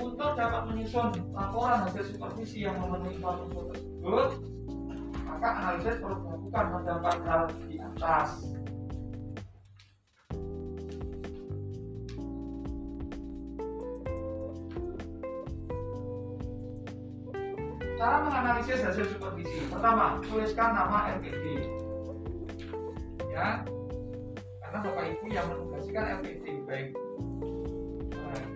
[0.00, 4.28] untuk dapat menyusun laporan hasil supervisi yang memenuhi unsur tersebut
[5.28, 8.42] maka analisis perlu dilakukan empat hal di atas.
[17.98, 19.62] Cara menganalisis hasil supervisi.
[19.70, 21.44] Pertama tuliskan nama LPD
[23.30, 23.62] ya
[24.78, 26.88] karena bapak ibu yang menugasikan LPD baik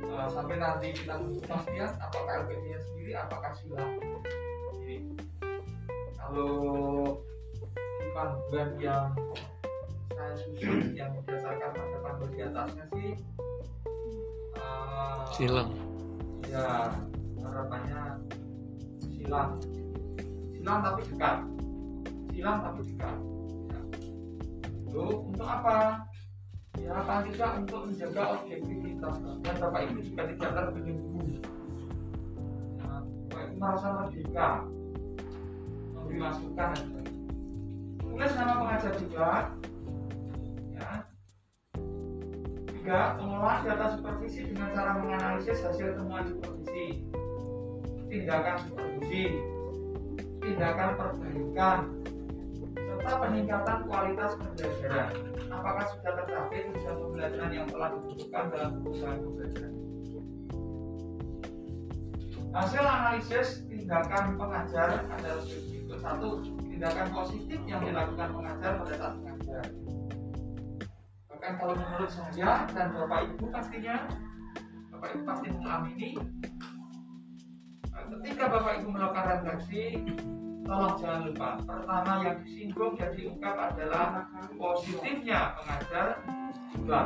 [0.07, 3.83] uh, sampai nanti kita kepastian apakah LPD nya sendiri apakah sila
[4.79, 4.97] jadi
[6.15, 6.55] kalau
[8.15, 9.11] panduan yang
[10.15, 13.11] saya susun yang berdasarkan pada panduan di atasnya sih
[14.63, 15.75] uh, silang.
[16.47, 16.95] ya
[17.43, 18.03] harapannya
[19.03, 19.59] silang.
[20.55, 21.39] Silang tapi dekat.
[22.31, 23.17] Silang tapi dekat.
[23.75, 23.81] Ya.
[24.87, 26.07] Lalu, untuk apa
[26.81, 29.15] ya paling tidak untuk menjaga objektivitas.
[29.45, 31.21] Dan bapak ibu juga tidak terbelenggu
[32.81, 32.93] ya,
[33.29, 34.49] bapak ibu merasa merdeka
[35.93, 37.07] memberi masukan dan
[38.01, 39.29] tulis nama pengajar juga
[40.73, 40.91] ya.
[42.73, 47.07] Tiga pengelolaan data supervisi dengan cara menganalisis hasil temuan supervisi.
[48.11, 49.25] Tindakan supervisi.
[50.43, 51.79] Tindakan perbaikan
[53.03, 55.11] serta peningkatan kualitas pembelajaran.
[55.51, 59.73] Apakah sudah tercapai tujuan pembelajaran yang telah ditentukan dalam kebutuhan pembelajaran?
[62.55, 65.99] Hasil analisis tindakan pengajar adalah berikut.
[65.99, 66.29] Satu
[66.63, 69.65] tindakan positif yang dilakukan pengajar pada saat mengajar.
[71.27, 73.97] Bahkan kalau menurut saya dan bapak ibu pastinya
[74.95, 76.11] bapak ibu pasti mengamini
[78.23, 79.83] ketika bapak ibu melakukan refleksi
[80.63, 84.07] tolong jangan lupa pertama yang disinggung dan diungkap adalah
[84.55, 86.07] positifnya pengajar
[86.73, 87.01] juga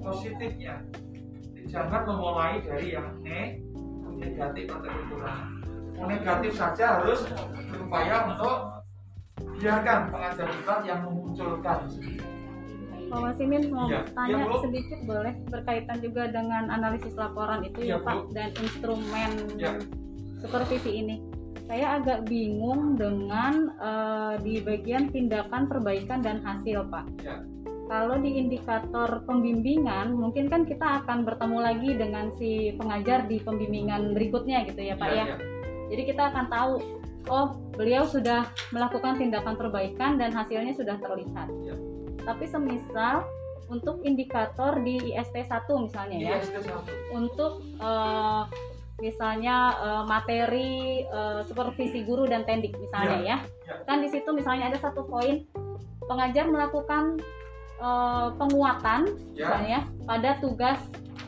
[0.00, 0.74] positifnya
[1.68, 3.60] jangan memulai dari yang ne-
[4.16, 5.48] negatif atau kekurangan
[6.00, 7.28] negatif saja harus
[7.68, 8.56] berupaya untuk
[9.60, 11.78] biarkan pengajar kita yang memunculkan
[13.10, 14.62] Pak Wasimin mau Iya, tanya Bu.
[14.62, 18.30] sedikit boleh berkaitan juga dengan analisis laporan itu ya Iya, Pak Bu.
[18.30, 19.74] dan instrumen Ya.
[20.38, 21.16] supervisi ini.
[21.70, 27.06] Saya agak bingung dengan eh, di bagian tindakan perbaikan dan hasil Pak.
[27.22, 27.46] Ya.
[27.86, 34.18] Kalau di indikator pembimbingan mungkin kan kita akan bertemu lagi dengan si pengajar di pembimbingan
[34.18, 35.24] berikutnya gitu ya Pak Iya, ya.
[35.30, 35.36] iya.
[35.94, 36.72] Jadi kita akan tahu
[37.30, 37.46] oh
[37.78, 41.54] beliau sudah melakukan tindakan perbaikan dan hasilnya sudah terlihat.
[41.62, 41.78] Iya.
[42.26, 43.30] Tapi semisal
[43.70, 46.42] untuk indikator di IST 1 misalnya ya.
[46.42, 47.14] IST 1.
[47.14, 48.42] Untuk eh,
[49.00, 53.26] misalnya eh, materi eh, supervisi guru dan tendik misalnya Iya.
[53.26, 53.36] ya.
[53.66, 53.74] Ya.
[53.88, 55.44] Kan di situ misalnya ada satu poin
[56.06, 57.18] pengajar melakukan
[57.80, 59.48] eh, penguatan Ya.
[59.48, 60.78] misalnya pada tugas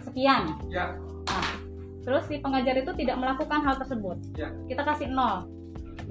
[0.04, 0.52] sekian.
[0.68, 0.94] Ya.
[1.26, 1.48] Nah,
[2.04, 4.20] terus si pengajar itu tidak melakukan hal tersebut.
[4.36, 4.52] Ya.
[4.68, 5.48] Kita kasih nol,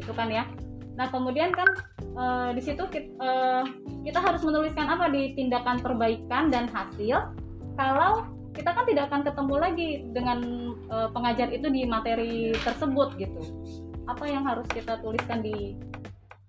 [0.02, 0.50] gitu kan ya.
[0.98, 1.70] Nah kemudian kan
[2.02, 3.64] eh, di situ kita, eh,
[4.02, 7.32] kita harus menuliskan apa di tindakan perbaikan dan hasil.
[7.78, 10.40] Kalau kita kan tidak akan ketemu lagi dengan
[10.88, 13.42] eh, pengajar itu di materi tersebut gitu.
[14.06, 15.76] Apa yang harus kita tuliskan di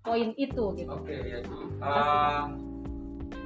[0.01, 0.89] poin itu gitu?
[0.89, 1.55] Oke ya itu.
[1.79, 2.51] Ah,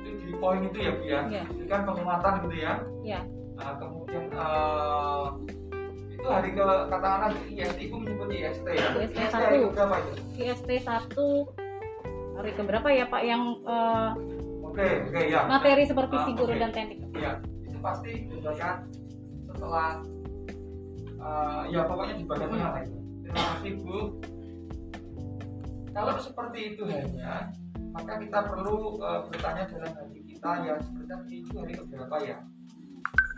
[0.02, 1.22] itu di poin itu ya Bu ya.
[1.28, 1.44] Iya.
[1.48, 2.74] Itu kan penguatan gitu ya.
[3.04, 3.22] Ya.
[3.56, 5.26] Nah, kemudian eh,
[6.12, 8.88] itu hari ke katakanlah IST itu menyebut IST ya.
[8.98, 9.70] IST satu.
[9.70, 10.12] berapa itu?
[10.42, 11.14] IST 1
[12.38, 14.10] hari keberapa ya Pak yang eh,
[14.62, 15.42] Oke, oke ya.
[15.46, 16.62] materi supervisi Ah, guru oke.
[16.62, 17.02] dan teknik?
[17.12, 17.42] Iya,
[17.78, 18.90] itu pasti dibagikan
[19.46, 20.02] setelah
[21.22, 22.98] eh, ya pokoknya di bagian tengah lah itu.
[23.22, 23.98] Terima kasih Bu.
[25.94, 27.54] Kalau seperti itu hanya,
[27.94, 32.38] maka kita perlu eh, bertanya dalam hati kita ya sebenarnya itu hari keberapa ya?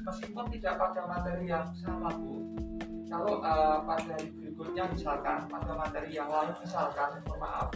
[0.08, 2.40] Meskipun tidak pada materi yang sama Bu.
[3.12, 7.68] Kalau eh, pada hari berikutnya misalkan pada materi yang lain misalkan, mohon maaf,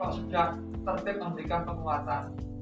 [0.00, 0.56] kok sudah
[0.88, 2.55] tertib memberikan penguatan, Uh,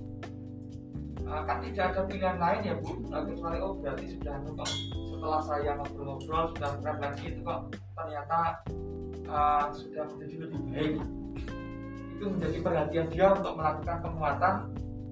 [1.24, 3.00] kan tidak ada pilihan lain ya Bu.
[3.08, 4.70] Uh, kecuali oh berarti sudah kok
[5.08, 7.60] setelah saya ngobrol-ngobrol sudah refleksi itu kok
[7.96, 8.38] ternyata
[9.28, 10.94] uh, sudah menjadi lebih baik.
[12.14, 14.54] Itu menjadi perhatian dia untuk melakukan penguatan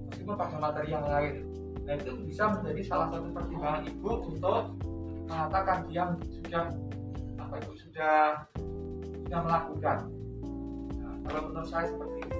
[0.09, 1.33] meskipun pada materi yang lain.
[1.83, 4.61] Nah itu bisa menjadi salah satu pertimbangan ibu untuk
[5.27, 6.63] mengatakan dia sudah
[7.41, 8.15] apa itu sudah
[9.25, 9.97] sudah melakukan.
[11.01, 12.32] Nah, kalau menurut saya seperti itu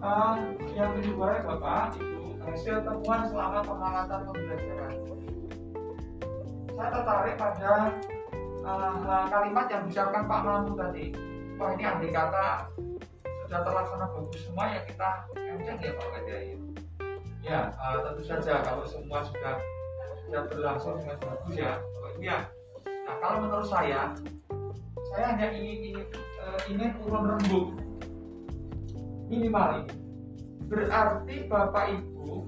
[0.00, 0.32] Ah,
[0.72, 4.92] yang kedua Bapak, Ibu, hasil temuan selama pengamatan pembelajaran.
[6.72, 7.72] Saya tertarik pada
[8.64, 11.12] ah, kalimat yang diucapkan Pak Mamu tadi.
[11.60, 12.72] Wah ini andai kata
[13.44, 16.56] sudah terlaksana bagus semua ya kita kencang ya Pak Wede ya.
[17.44, 19.60] Ya, ah, tentu saja kalau semua sudah
[20.24, 21.76] sudah berlangsung dengan bagus ya.
[21.76, 22.38] Bapak ya.
[22.88, 24.16] Nah kalau menurut saya,
[25.12, 26.08] saya hanya ingin ingin,
[26.40, 27.89] eh, ingin turun rembuk
[29.30, 29.94] minimal ini.
[30.66, 32.44] Berarti bapak ibu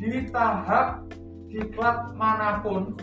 [0.00, 1.06] di tahap
[1.46, 2.98] diklat mana pun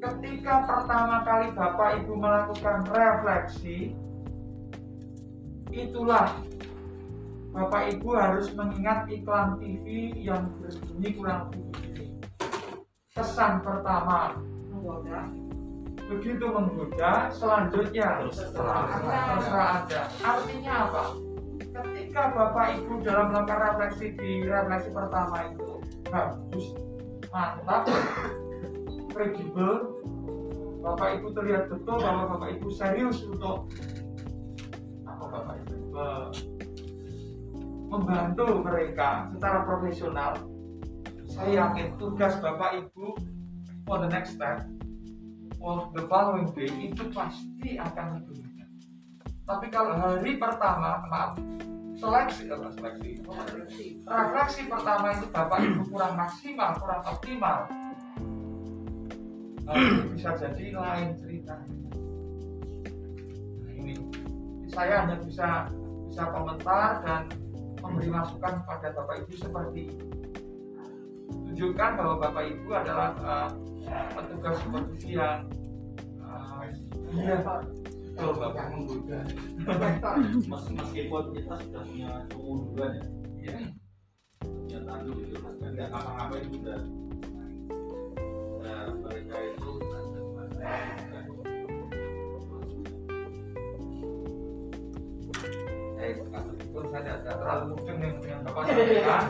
[0.00, 3.92] ketika pertama kali bapak ibu melakukan refleksi
[5.74, 6.30] itulah
[7.50, 12.06] bapak ibu harus mengingat iklan TV yang berbunyi kurang lebih begini.
[13.14, 14.38] Kesan pertama
[16.04, 20.02] begitu menggoda selanjutnya terserah anda.
[20.20, 21.04] artinya apa?
[21.74, 25.70] Ketika bapak ibu dalam melakukan refleksi di refleksi pertama itu
[26.06, 26.66] bagus
[27.32, 27.88] mantap
[29.10, 29.98] kredibel
[30.84, 33.72] bapak ibu terlihat betul bahwa bapak ibu serius untuk
[35.08, 35.76] apa bapak ibu?
[37.88, 40.32] Membantu mereka secara profesional.
[41.30, 43.16] Saya yakin tugas bapak ibu
[43.88, 44.66] for the next step
[45.64, 48.68] for the following day itu pasti akan lebih mudah.
[49.48, 51.40] Tapi kalau hari pertama, maaf,
[51.96, 53.24] seleksi apa seleksi?
[54.04, 57.64] Refleksi pertama itu bapak ibu kurang maksimal, kurang optimal.
[59.64, 59.80] Nah,
[60.12, 61.56] bisa jadi lain cerita.
[63.64, 63.96] Nah, ini
[64.68, 65.72] saya hanya bisa
[66.12, 67.32] bisa komentar dan
[67.80, 70.23] memberi masukan kepada bapak ibu seperti ini.
[71.54, 73.46] Tunjukkan bahwa bapak ibu adalah uh,
[74.10, 75.46] petugas supervisi yang
[76.18, 76.66] uh,
[77.14, 77.38] iya,
[78.10, 78.74] betul bapak.
[78.74, 79.22] Menggoda
[79.62, 82.90] Mes- meskipun kita sudah punya suhu duluan
[83.38, 83.54] ya.
[83.54, 83.58] Ya
[84.42, 86.74] punya tandu gitu kan nggak ngapa-ngapain juga.
[88.58, 89.70] Nah mereka itu
[96.02, 99.22] eh saya tidak tidak terlalu mungkin yang dengan bapak sampaikan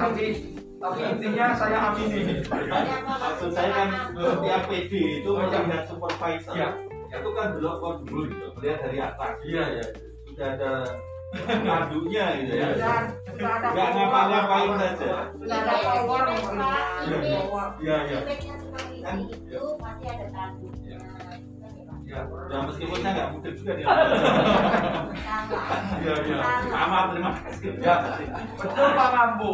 [0.00, 0.26] tapi
[0.76, 4.92] tapi intinya saya amini maksud saya kan setiap PD
[5.24, 6.52] itu melihat supervisor.
[6.52, 6.68] Iya.
[7.06, 9.32] itu kan belum kok dulu gitu melihat dari atas.
[9.40, 9.84] Iya ya
[10.28, 10.72] sudah ada
[11.64, 12.68] tandunya gitu ya.
[12.76, 12.92] Ada
[13.72, 15.32] nggak ngapa-ngapain saja.
[15.32, 16.22] Sudah ada power.
[17.80, 18.18] iya iya.
[19.06, 20.98] kan itu pasti ada tanduknya
[22.04, 22.20] iya.
[22.46, 23.86] Ya meskipun saya nggak mungkin juga dia.
[26.04, 26.38] Iya iya.
[26.68, 26.98] Sama.
[27.10, 27.70] Terima kasih.
[27.80, 27.94] Ya,
[28.60, 29.52] betul Pak Mampu.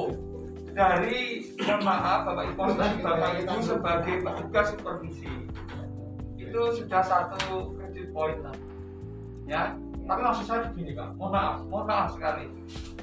[0.73, 1.53] Dari
[1.85, 2.61] maaf Bapak Ibu,
[3.05, 5.29] Bapak Ibu sebagai petugas supervisi
[6.41, 8.57] itu sudah satu kredit poin lah.
[9.45, 9.77] Ya,
[10.09, 12.49] tapi maksud saya begini Pak, mohon maaf, mohon maaf sekali.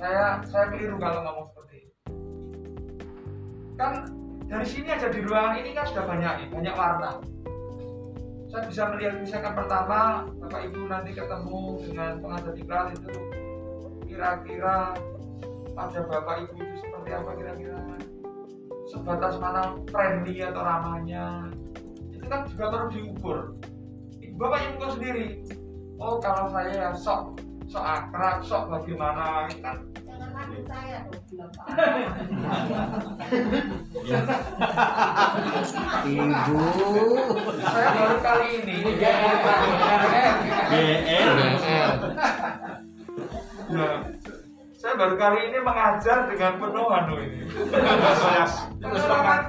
[0.01, 1.91] Saya saya keliru kalau ngomong seperti ini.
[3.77, 3.93] Kan
[4.49, 7.11] dari sini aja di ruangan ini kan sudah banyak nih, banyak warna.
[8.49, 13.13] Saya bisa melihat misalkan pertama Bapak Ibu nanti ketemu dengan pengajar iklan itu
[14.09, 14.97] kira-kira
[15.79, 17.81] pada bapak ibu itu seperti apa kira-kira.
[18.89, 21.49] Sebatas mana friendly atau ramahnya.
[22.13, 23.37] Itu kan juga perlu diukur
[24.21, 25.41] Ibu bapak ibu tahu sendiri.
[25.97, 29.77] Oh kalau saya ya sok sok akrab sok bagaimana kan?
[30.05, 30.99] Jangan saya.
[36.05, 36.61] Ibu.
[37.57, 38.77] saya baru kali ini.
[43.69, 44.09] Ya,
[44.89, 47.45] saya baru kali ini mengajar dengan penuh anu ini.
[47.45, 49.41] Terus semangat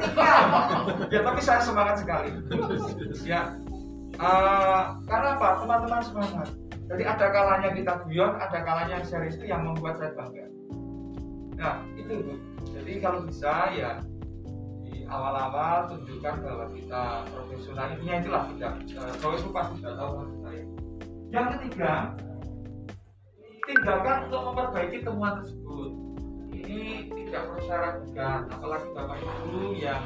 [1.09, 2.29] Ya tapi saya semangat sekali.
[3.25, 3.57] Ya,
[4.21, 5.65] eh, karena apa?
[5.65, 6.53] Teman-teman semangat.
[6.93, 10.45] Jadi ada kalanya kita guyon, ada kalanya serius itu yang membuat saya bangga.
[11.57, 12.37] Nah itu.
[12.77, 14.05] Jadi kalau bisa ya
[14.85, 18.73] di awal-awal tunjukkan bahwa kita profesional intinya itulah tidak.
[18.93, 20.65] Uh, Kalau itu pasti sudah tahu maksud saya.
[21.33, 21.93] Yang ketiga,
[23.67, 25.91] tindakan untuk memperbaiki temuan tersebut.
[26.51, 30.03] Ini tidak perlu saya ragukan apalagi bapak ibu yang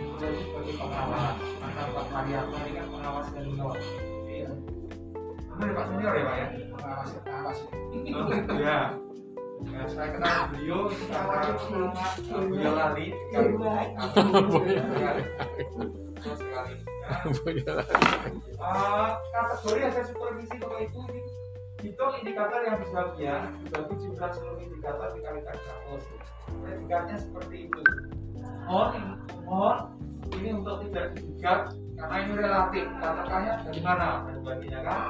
[0.00, 3.76] menjadi sebagai pengawas maka pak Marianto ini kan pengawas senior.
[4.30, 4.50] Iya
[5.50, 6.48] benar pak senior ya pak ya?
[6.72, 7.58] Pengawas pengawas.
[8.56, 8.80] Ya
[9.60, 11.52] Ya, saya kenal beliau karena
[12.48, 13.12] beliau lali
[16.16, 16.72] Betul sekali
[17.60, 17.74] ya.
[18.56, 21.20] Eh, kategori hasil supervisi bapak ibu ini
[21.80, 23.34] hitung indikator yang disebabnya
[23.64, 25.56] dibagi jumlah seluruh indikator dikalikan
[25.88, 27.80] 100 predikatnya seperti itu.
[28.68, 28.92] Mohon
[29.48, 29.76] mohon
[30.36, 31.60] ini untuk tidak digugat
[31.96, 32.84] karena ini relatif.
[33.00, 35.00] Katakannya dari mana dan baginya kan?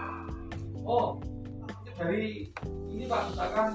[0.87, 1.19] Oh
[1.99, 2.49] dari
[2.89, 3.69] ini pak misalkan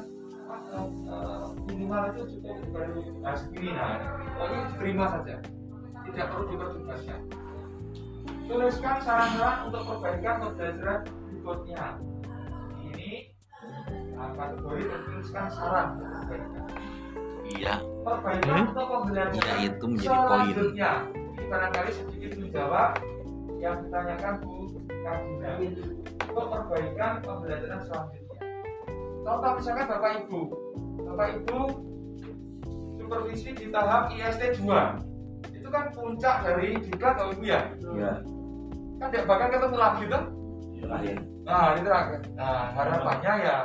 [0.73, 3.99] eh, minimal itu cukup baru nah segini nah.
[4.39, 5.35] Oh ini diterima saja.
[6.05, 7.19] Tidak perlu diperjelaskan.
[8.45, 10.99] Tuliskan saran-saran untuk perbaikan pembelajaran
[11.45, 11.97] berikutnya
[14.15, 16.65] saran perbaikan
[17.45, 17.75] Iya.
[18.01, 18.67] perbaikan Hmm?
[18.71, 20.55] untuk pembelajaran Iya, itu menjadi poin.
[21.45, 22.89] barangkali sedikit menjawab
[23.55, 24.53] yang ditanyakan Bu
[25.05, 25.49] Kardina
[26.25, 28.39] untuk perbaikan pembelajaran selanjutnya
[29.21, 30.41] contoh misalkan Bapak Ibu
[31.05, 31.59] Bapak Ibu
[32.97, 34.97] supervisi di tahap IST 2
[35.53, 38.11] itu kan puncak dari diklat Bapak Ibu ya Iya.
[38.97, 40.23] kan tidak bakal ketemu lagi tuh
[40.75, 41.17] Terakhir.
[41.41, 42.19] Nah, ini terakhir.
[42.35, 43.57] Nah, harapannya ya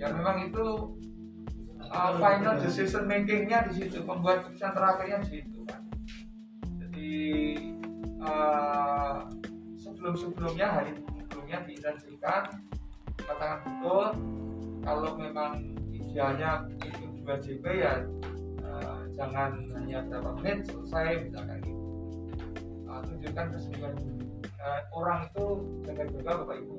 [0.00, 0.96] ya memang itu
[1.92, 5.82] uh, final decision makingnya di situ, pembuat keputusan terakhirnya di situ kan.
[6.80, 7.12] Jadi
[8.24, 9.28] uh,
[9.76, 12.42] sebelum sebelumnya hari sebelumnya diintensikan
[13.20, 14.06] katakan betul
[14.80, 18.08] kalau memang idealnya itu 2 JP ya
[18.64, 21.84] uh, jangan hanya berapa menit selesai misalkan gitu.
[22.88, 23.46] Uh, tunjukkan
[24.60, 25.46] Eh, orang itu
[25.88, 26.76] jaga-jaga bapak ibu.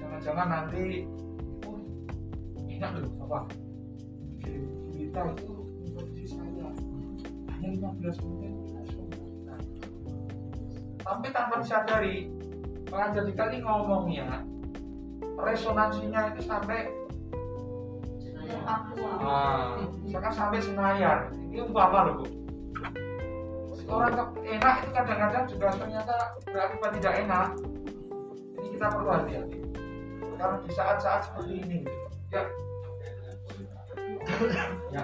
[0.00, 1.04] Jangan-jangan nanti
[2.76, 3.40] enak loh apa?
[4.92, 6.68] Berita itu memproduksi saya
[7.56, 8.52] hanya 15 menit.
[9.48, 9.60] Nah,
[11.00, 12.28] tapi tanpa disadari
[12.86, 14.44] pengajar kali ngomongnya
[15.36, 16.88] resonansinya itu sampai
[19.20, 21.32] ah, misalkan sampai Senayan.
[21.52, 22.26] Ini umpama loh bu?
[23.86, 27.48] Orang enak itu kadang-kadang juga ternyata berakibat tidak enak.
[28.58, 29.58] Ini kita perlu hati-hati.
[30.36, 31.80] Karena di saat-saat seperti ini
[34.92, 35.02] ya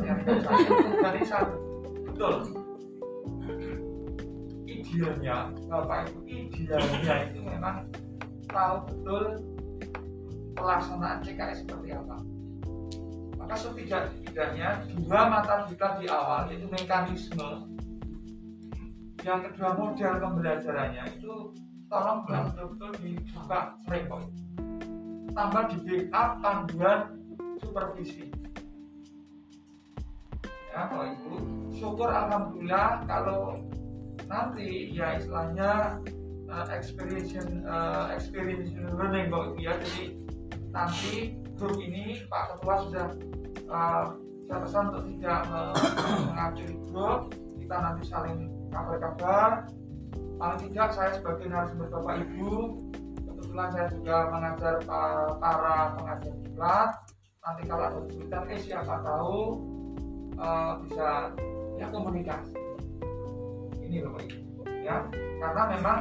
[0.00, 1.56] berarti satu
[2.08, 2.34] betul
[4.66, 7.86] idealnya Bapak Ibu idealnya itu memang
[8.50, 9.24] tahu betul
[10.56, 12.16] pelaksanaan CKS seperti apa
[13.38, 17.66] maka setidak-tidaknya dua mata kita di awal itu mekanisme
[19.20, 21.52] yang kedua model pembelajarannya itu
[21.90, 24.26] tolong betul-betul dibuka framework
[25.34, 25.76] tambah di
[26.10, 27.00] backup panduan
[27.60, 28.39] supervisi
[30.70, 31.34] ya Bapak Ibu
[31.74, 33.58] syukur Alhamdulillah kalau
[34.30, 35.98] nanti ya istilahnya
[36.46, 37.34] uh, experience
[37.66, 39.72] uh, experience learning Bapak Ibu ya.
[39.82, 40.04] Jadi
[40.70, 43.06] nanti grup ini Pak Ketua sudah
[43.66, 44.04] uh,
[44.46, 45.40] saya pesan untuk tidak
[46.26, 47.20] mengacui grup.
[47.58, 48.38] Kita nanti saling
[48.70, 49.50] kabar-kabar.
[50.40, 52.50] Paling tidak saya sebagai narasumber Bapak Ibu
[53.26, 54.74] kebetulan saya juga mengajar
[55.40, 56.90] para pengajar diklat
[57.40, 59.40] nanti kalau ada kesulitan eh siapa tahu
[60.40, 61.30] uh, bisa
[61.76, 62.56] ya komunikasi.
[63.84, 64.62] Ini Bapak Ibu.
[64.80, 64.96] Ya
[65.40, 65.98] karena memang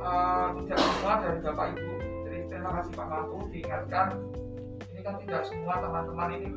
[0.00, 1.92] uh, tidak semua dari Bapak Ibu.
[2.26, 4.06] Jadi terima kasih Pak Mampu diingatkan.
[4.92, 6.48] Ini kan tidak semua teman-teman ini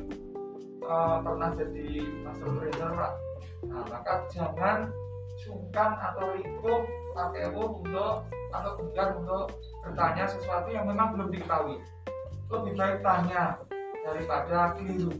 [0.87, 1.89] uh, pernah jadi
[2.23, 2.93] master trainer
[3.65, 4.93] nah maka jangan
[5.41, 6.85] sungkan atau ribut
[7.17, 8.21] pakai untuk
[8.53, 11.81] atau enggan untuk bertanya sesuatu yang memang belum diketahui.
[12.45, 13.57] Lebih baik tanya
[14.05, 15.17] daripada keliru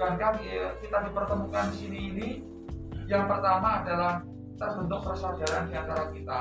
[0.00, 0.32] bukankah
[0.80, 2.28] kita dipertemukan di sini ini
[3.04, 4.24] yang pertama adalah
[4.56, 6.40] terbentuk persaudaraan di antara kita.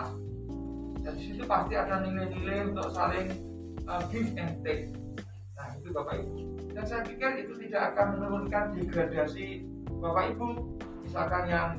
[1.03, 3.27] Dan di situ pasti ada nilai-nilai untuk saling
[3.83, 4.95] uh, give and take.
[5.59, 6.55] Nah itu bapak ibu.
[6.71, 9.67] Dan saya pikir itu tidak akan menurunkan degradasi
[9.99, 11.69] bapak ibu misalkan yang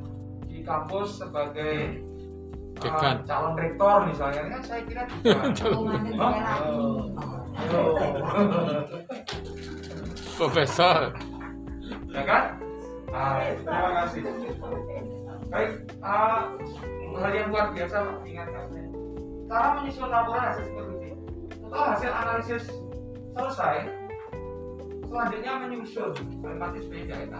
[0.52, 2.05] di kampus sebagai
[2.85, 4.52] uh, calon rektor misalnya.
[4.52, 5.02] Kan saya kira
[5.57, 5.89] juga
[10.36, 11.16] Profesor
[12.10, 12.44] ya kan?
[13.10, 14.22] Ah, terima kasih.
[15.50, 16.54] Baik uh,
[17.18, 18.88] hal yang luar biasa ingatkan saya
[19.50, 21.10] cara menyusun laporan hasil supervisi
[21.58, 22.64] setelah hasil analisis
[23.34, 23.76] selesai
[25.10, 27.34] selanjutnya menyusun matematis PJK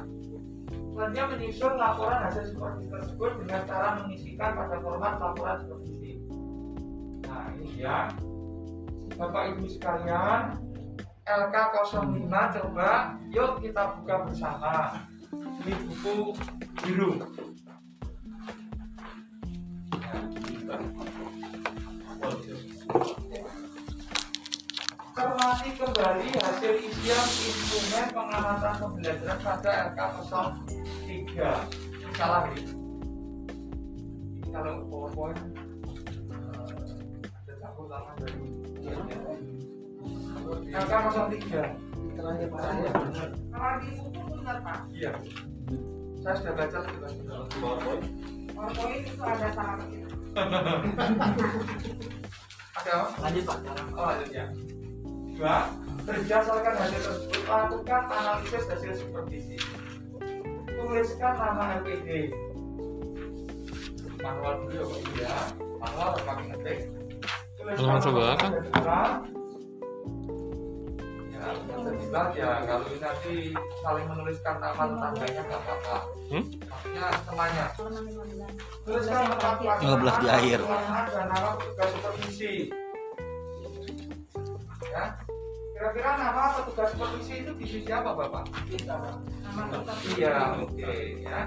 [0.90, 6.12] selanjutnya menyusun laporan hasil supervisi tersebut dengan cara mengisikan pada format laporan supervisi
[7.24, 8.10] nah ini dia.
[9.14, 10.56] Bapak Ibu sekalian
[11.26, 12.90] LK05 coba.
[13.28, 15.05] Yuk kita buka bersama.
[15.64, 16.32] Di buku
[16.84, 17.10] biru.
[25.10, 31.28] Cermati kembali hasil isian instrumen pengamatan pembelajaran pada LK03
[32.20, 32.68] salah ini
[34.44, 35.40] ini kalau powerpoint
[36.28, 36.68] uh,
[37.24, 38.44] ada campur tangan dari
[40.70, 41.35] LK03
[42.20, 42.36] kalau
[43.81, 44.85] di buku benar pak.
[44.93, 45.16] Iya.
[46.20, 48.05] Saya sudah baca sudah powerpoint.
[48.52, 49.85] Powerpoint itu ada sama
[52.78, 53.59] ada lanjut pak.
[53.97, 54.47] Oh lanjut ya
[55.40, 55.72] Dua,
[56.05, 59.56] berdasarkan hasil tersebut, lakukan analisis hasil supervisi.
[60.68, 62.36] Tuliskan nama LPD.
[64.20, 65.01] Manual dulu ya Pak.
[65.16, 65.32] Ya.
[65.81, 66.78] Manual atau pakai ngetik.
[67.64, 68.52] Halaman sebelah kan?
[71.41, 72.51] Ya, ya.
[72.69, 75.97] Kalau nanti saling menuliskan nama tetangganya nggak apa-apa.
[76.29, 76.45] Hmm?
[76.69, 77.67] Maksudnya temannya.
[78.85, 80.61] Tuliskan tempat 15 di akhir.
[80.61, 82.53] Dan nama petugas supervisi.
[84.91, 85.05] Ya,
[85.73, 88.45] Kira-kira nama petugas supervisi itu divisi apa Bapak?
[88.85, 89.62] Nama
[90.12, 91.41] Iya, oke okay, ya.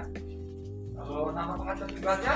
[0.98, 2.34] Kalau nama pengajar tugasnya?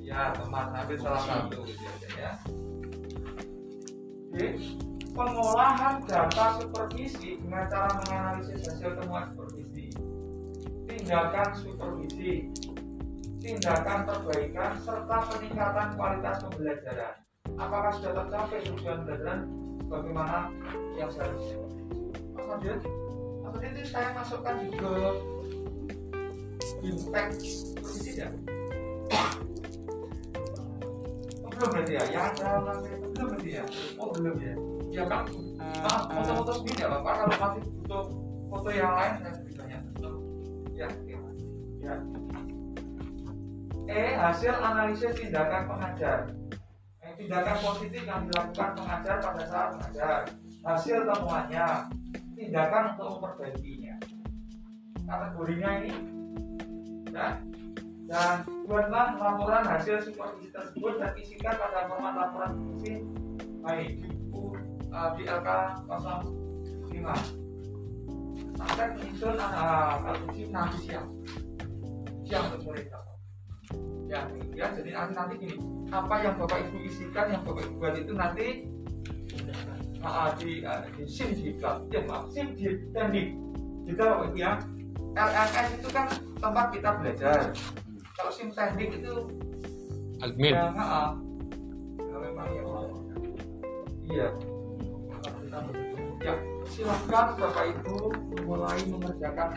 [0.00, 2.32] Ya, teman, ambil salah satu gitu aja ya.
[4.32, 4.48] Oke.
[5.18, 9.90] Pengolahan data supervisi dengan cara menganalisis hasil temuan supervisi.
[10.86, 12.54] Tindakan supervisi.
[13.42, 17.14] Tindakan perbaikan serta peningkatan kualitas pembelajaran.
[17.58, 19.38] Apakah sudah tercapai tujuan pembelajaran
[19.88, 20.52] bagaimana
[20.94, 21.56] yang seharusnya
[22.36, 22.76] Mas Madil
[23.48, 25.16] apa itu saya masukkan juga
[26.84, 28.28] impact supervisi ya
[31.40, 32.48] oh, belum berarti ya yang ada
[33.16, 33.64] belum berarti ya
[33.96, 34.54] oh belum ya
[34.88, 35.24] ya kan
[35.84, 38.04] maaf foto-foto sendiri ya bapak kalau masih butuh
[38.48, 39.78] foto yang lain saya berikannya
[40.72, 40.88] ya
[41.84, 41.94] ya
[43.88, 46.28] E hasil analisis tindakan pengajar.
[47.16, 50.18] Tindakan positif yang dilakukan pengajar pada saat mengajar.
[50.60, 51.88] Hasil temuannya
[52.36, 53.96] tindakan untuk memperbaikinya.
[55.08, 55.92] Kategorinya ini
[57.16, 57.40] ya.
[58.08, 63.04] Dan buatlah laporan hasil supervisi tersebut dan isikan pada format laporan fungsi
[63.64, 64.17] baik
[64.98, 65.48] uh, di LK
[65.86, 67.48] 05
[68.58, 71.08] sampai menyusun uh, fungsi nanti siang.
[72.26, 72.82] Siang atau sore.
[74.10, 74.26] Ya
[74.56, 75.56] ya jadi nanti nanti gini.
[75.94, 78.46] Apa yang bapak ibu isikan yang bapak ibu buat itu nanti
[80.02, 81.54] uh, di uh, di sim di
[81.94, 83.38] ya maaf sim di teknik
[83.86, 84.52] juga bapak ibu ya.
[85.14, 86.06] LMS itu kan
[86.42, 87.38] tempat kita belajar.
[88.18, 89.14] Kalau sim teknik itu
[90.18, 90.54] admin.
[90.58, 91.14] Ya, uh,
[92.18, 92.62] memang ya
[94.08, 94.28] iya
[96.20, 96.34] ya
[96.68, 98.12] silahkan bapak ibu
[98.44, 99.48] mulai mengerjakan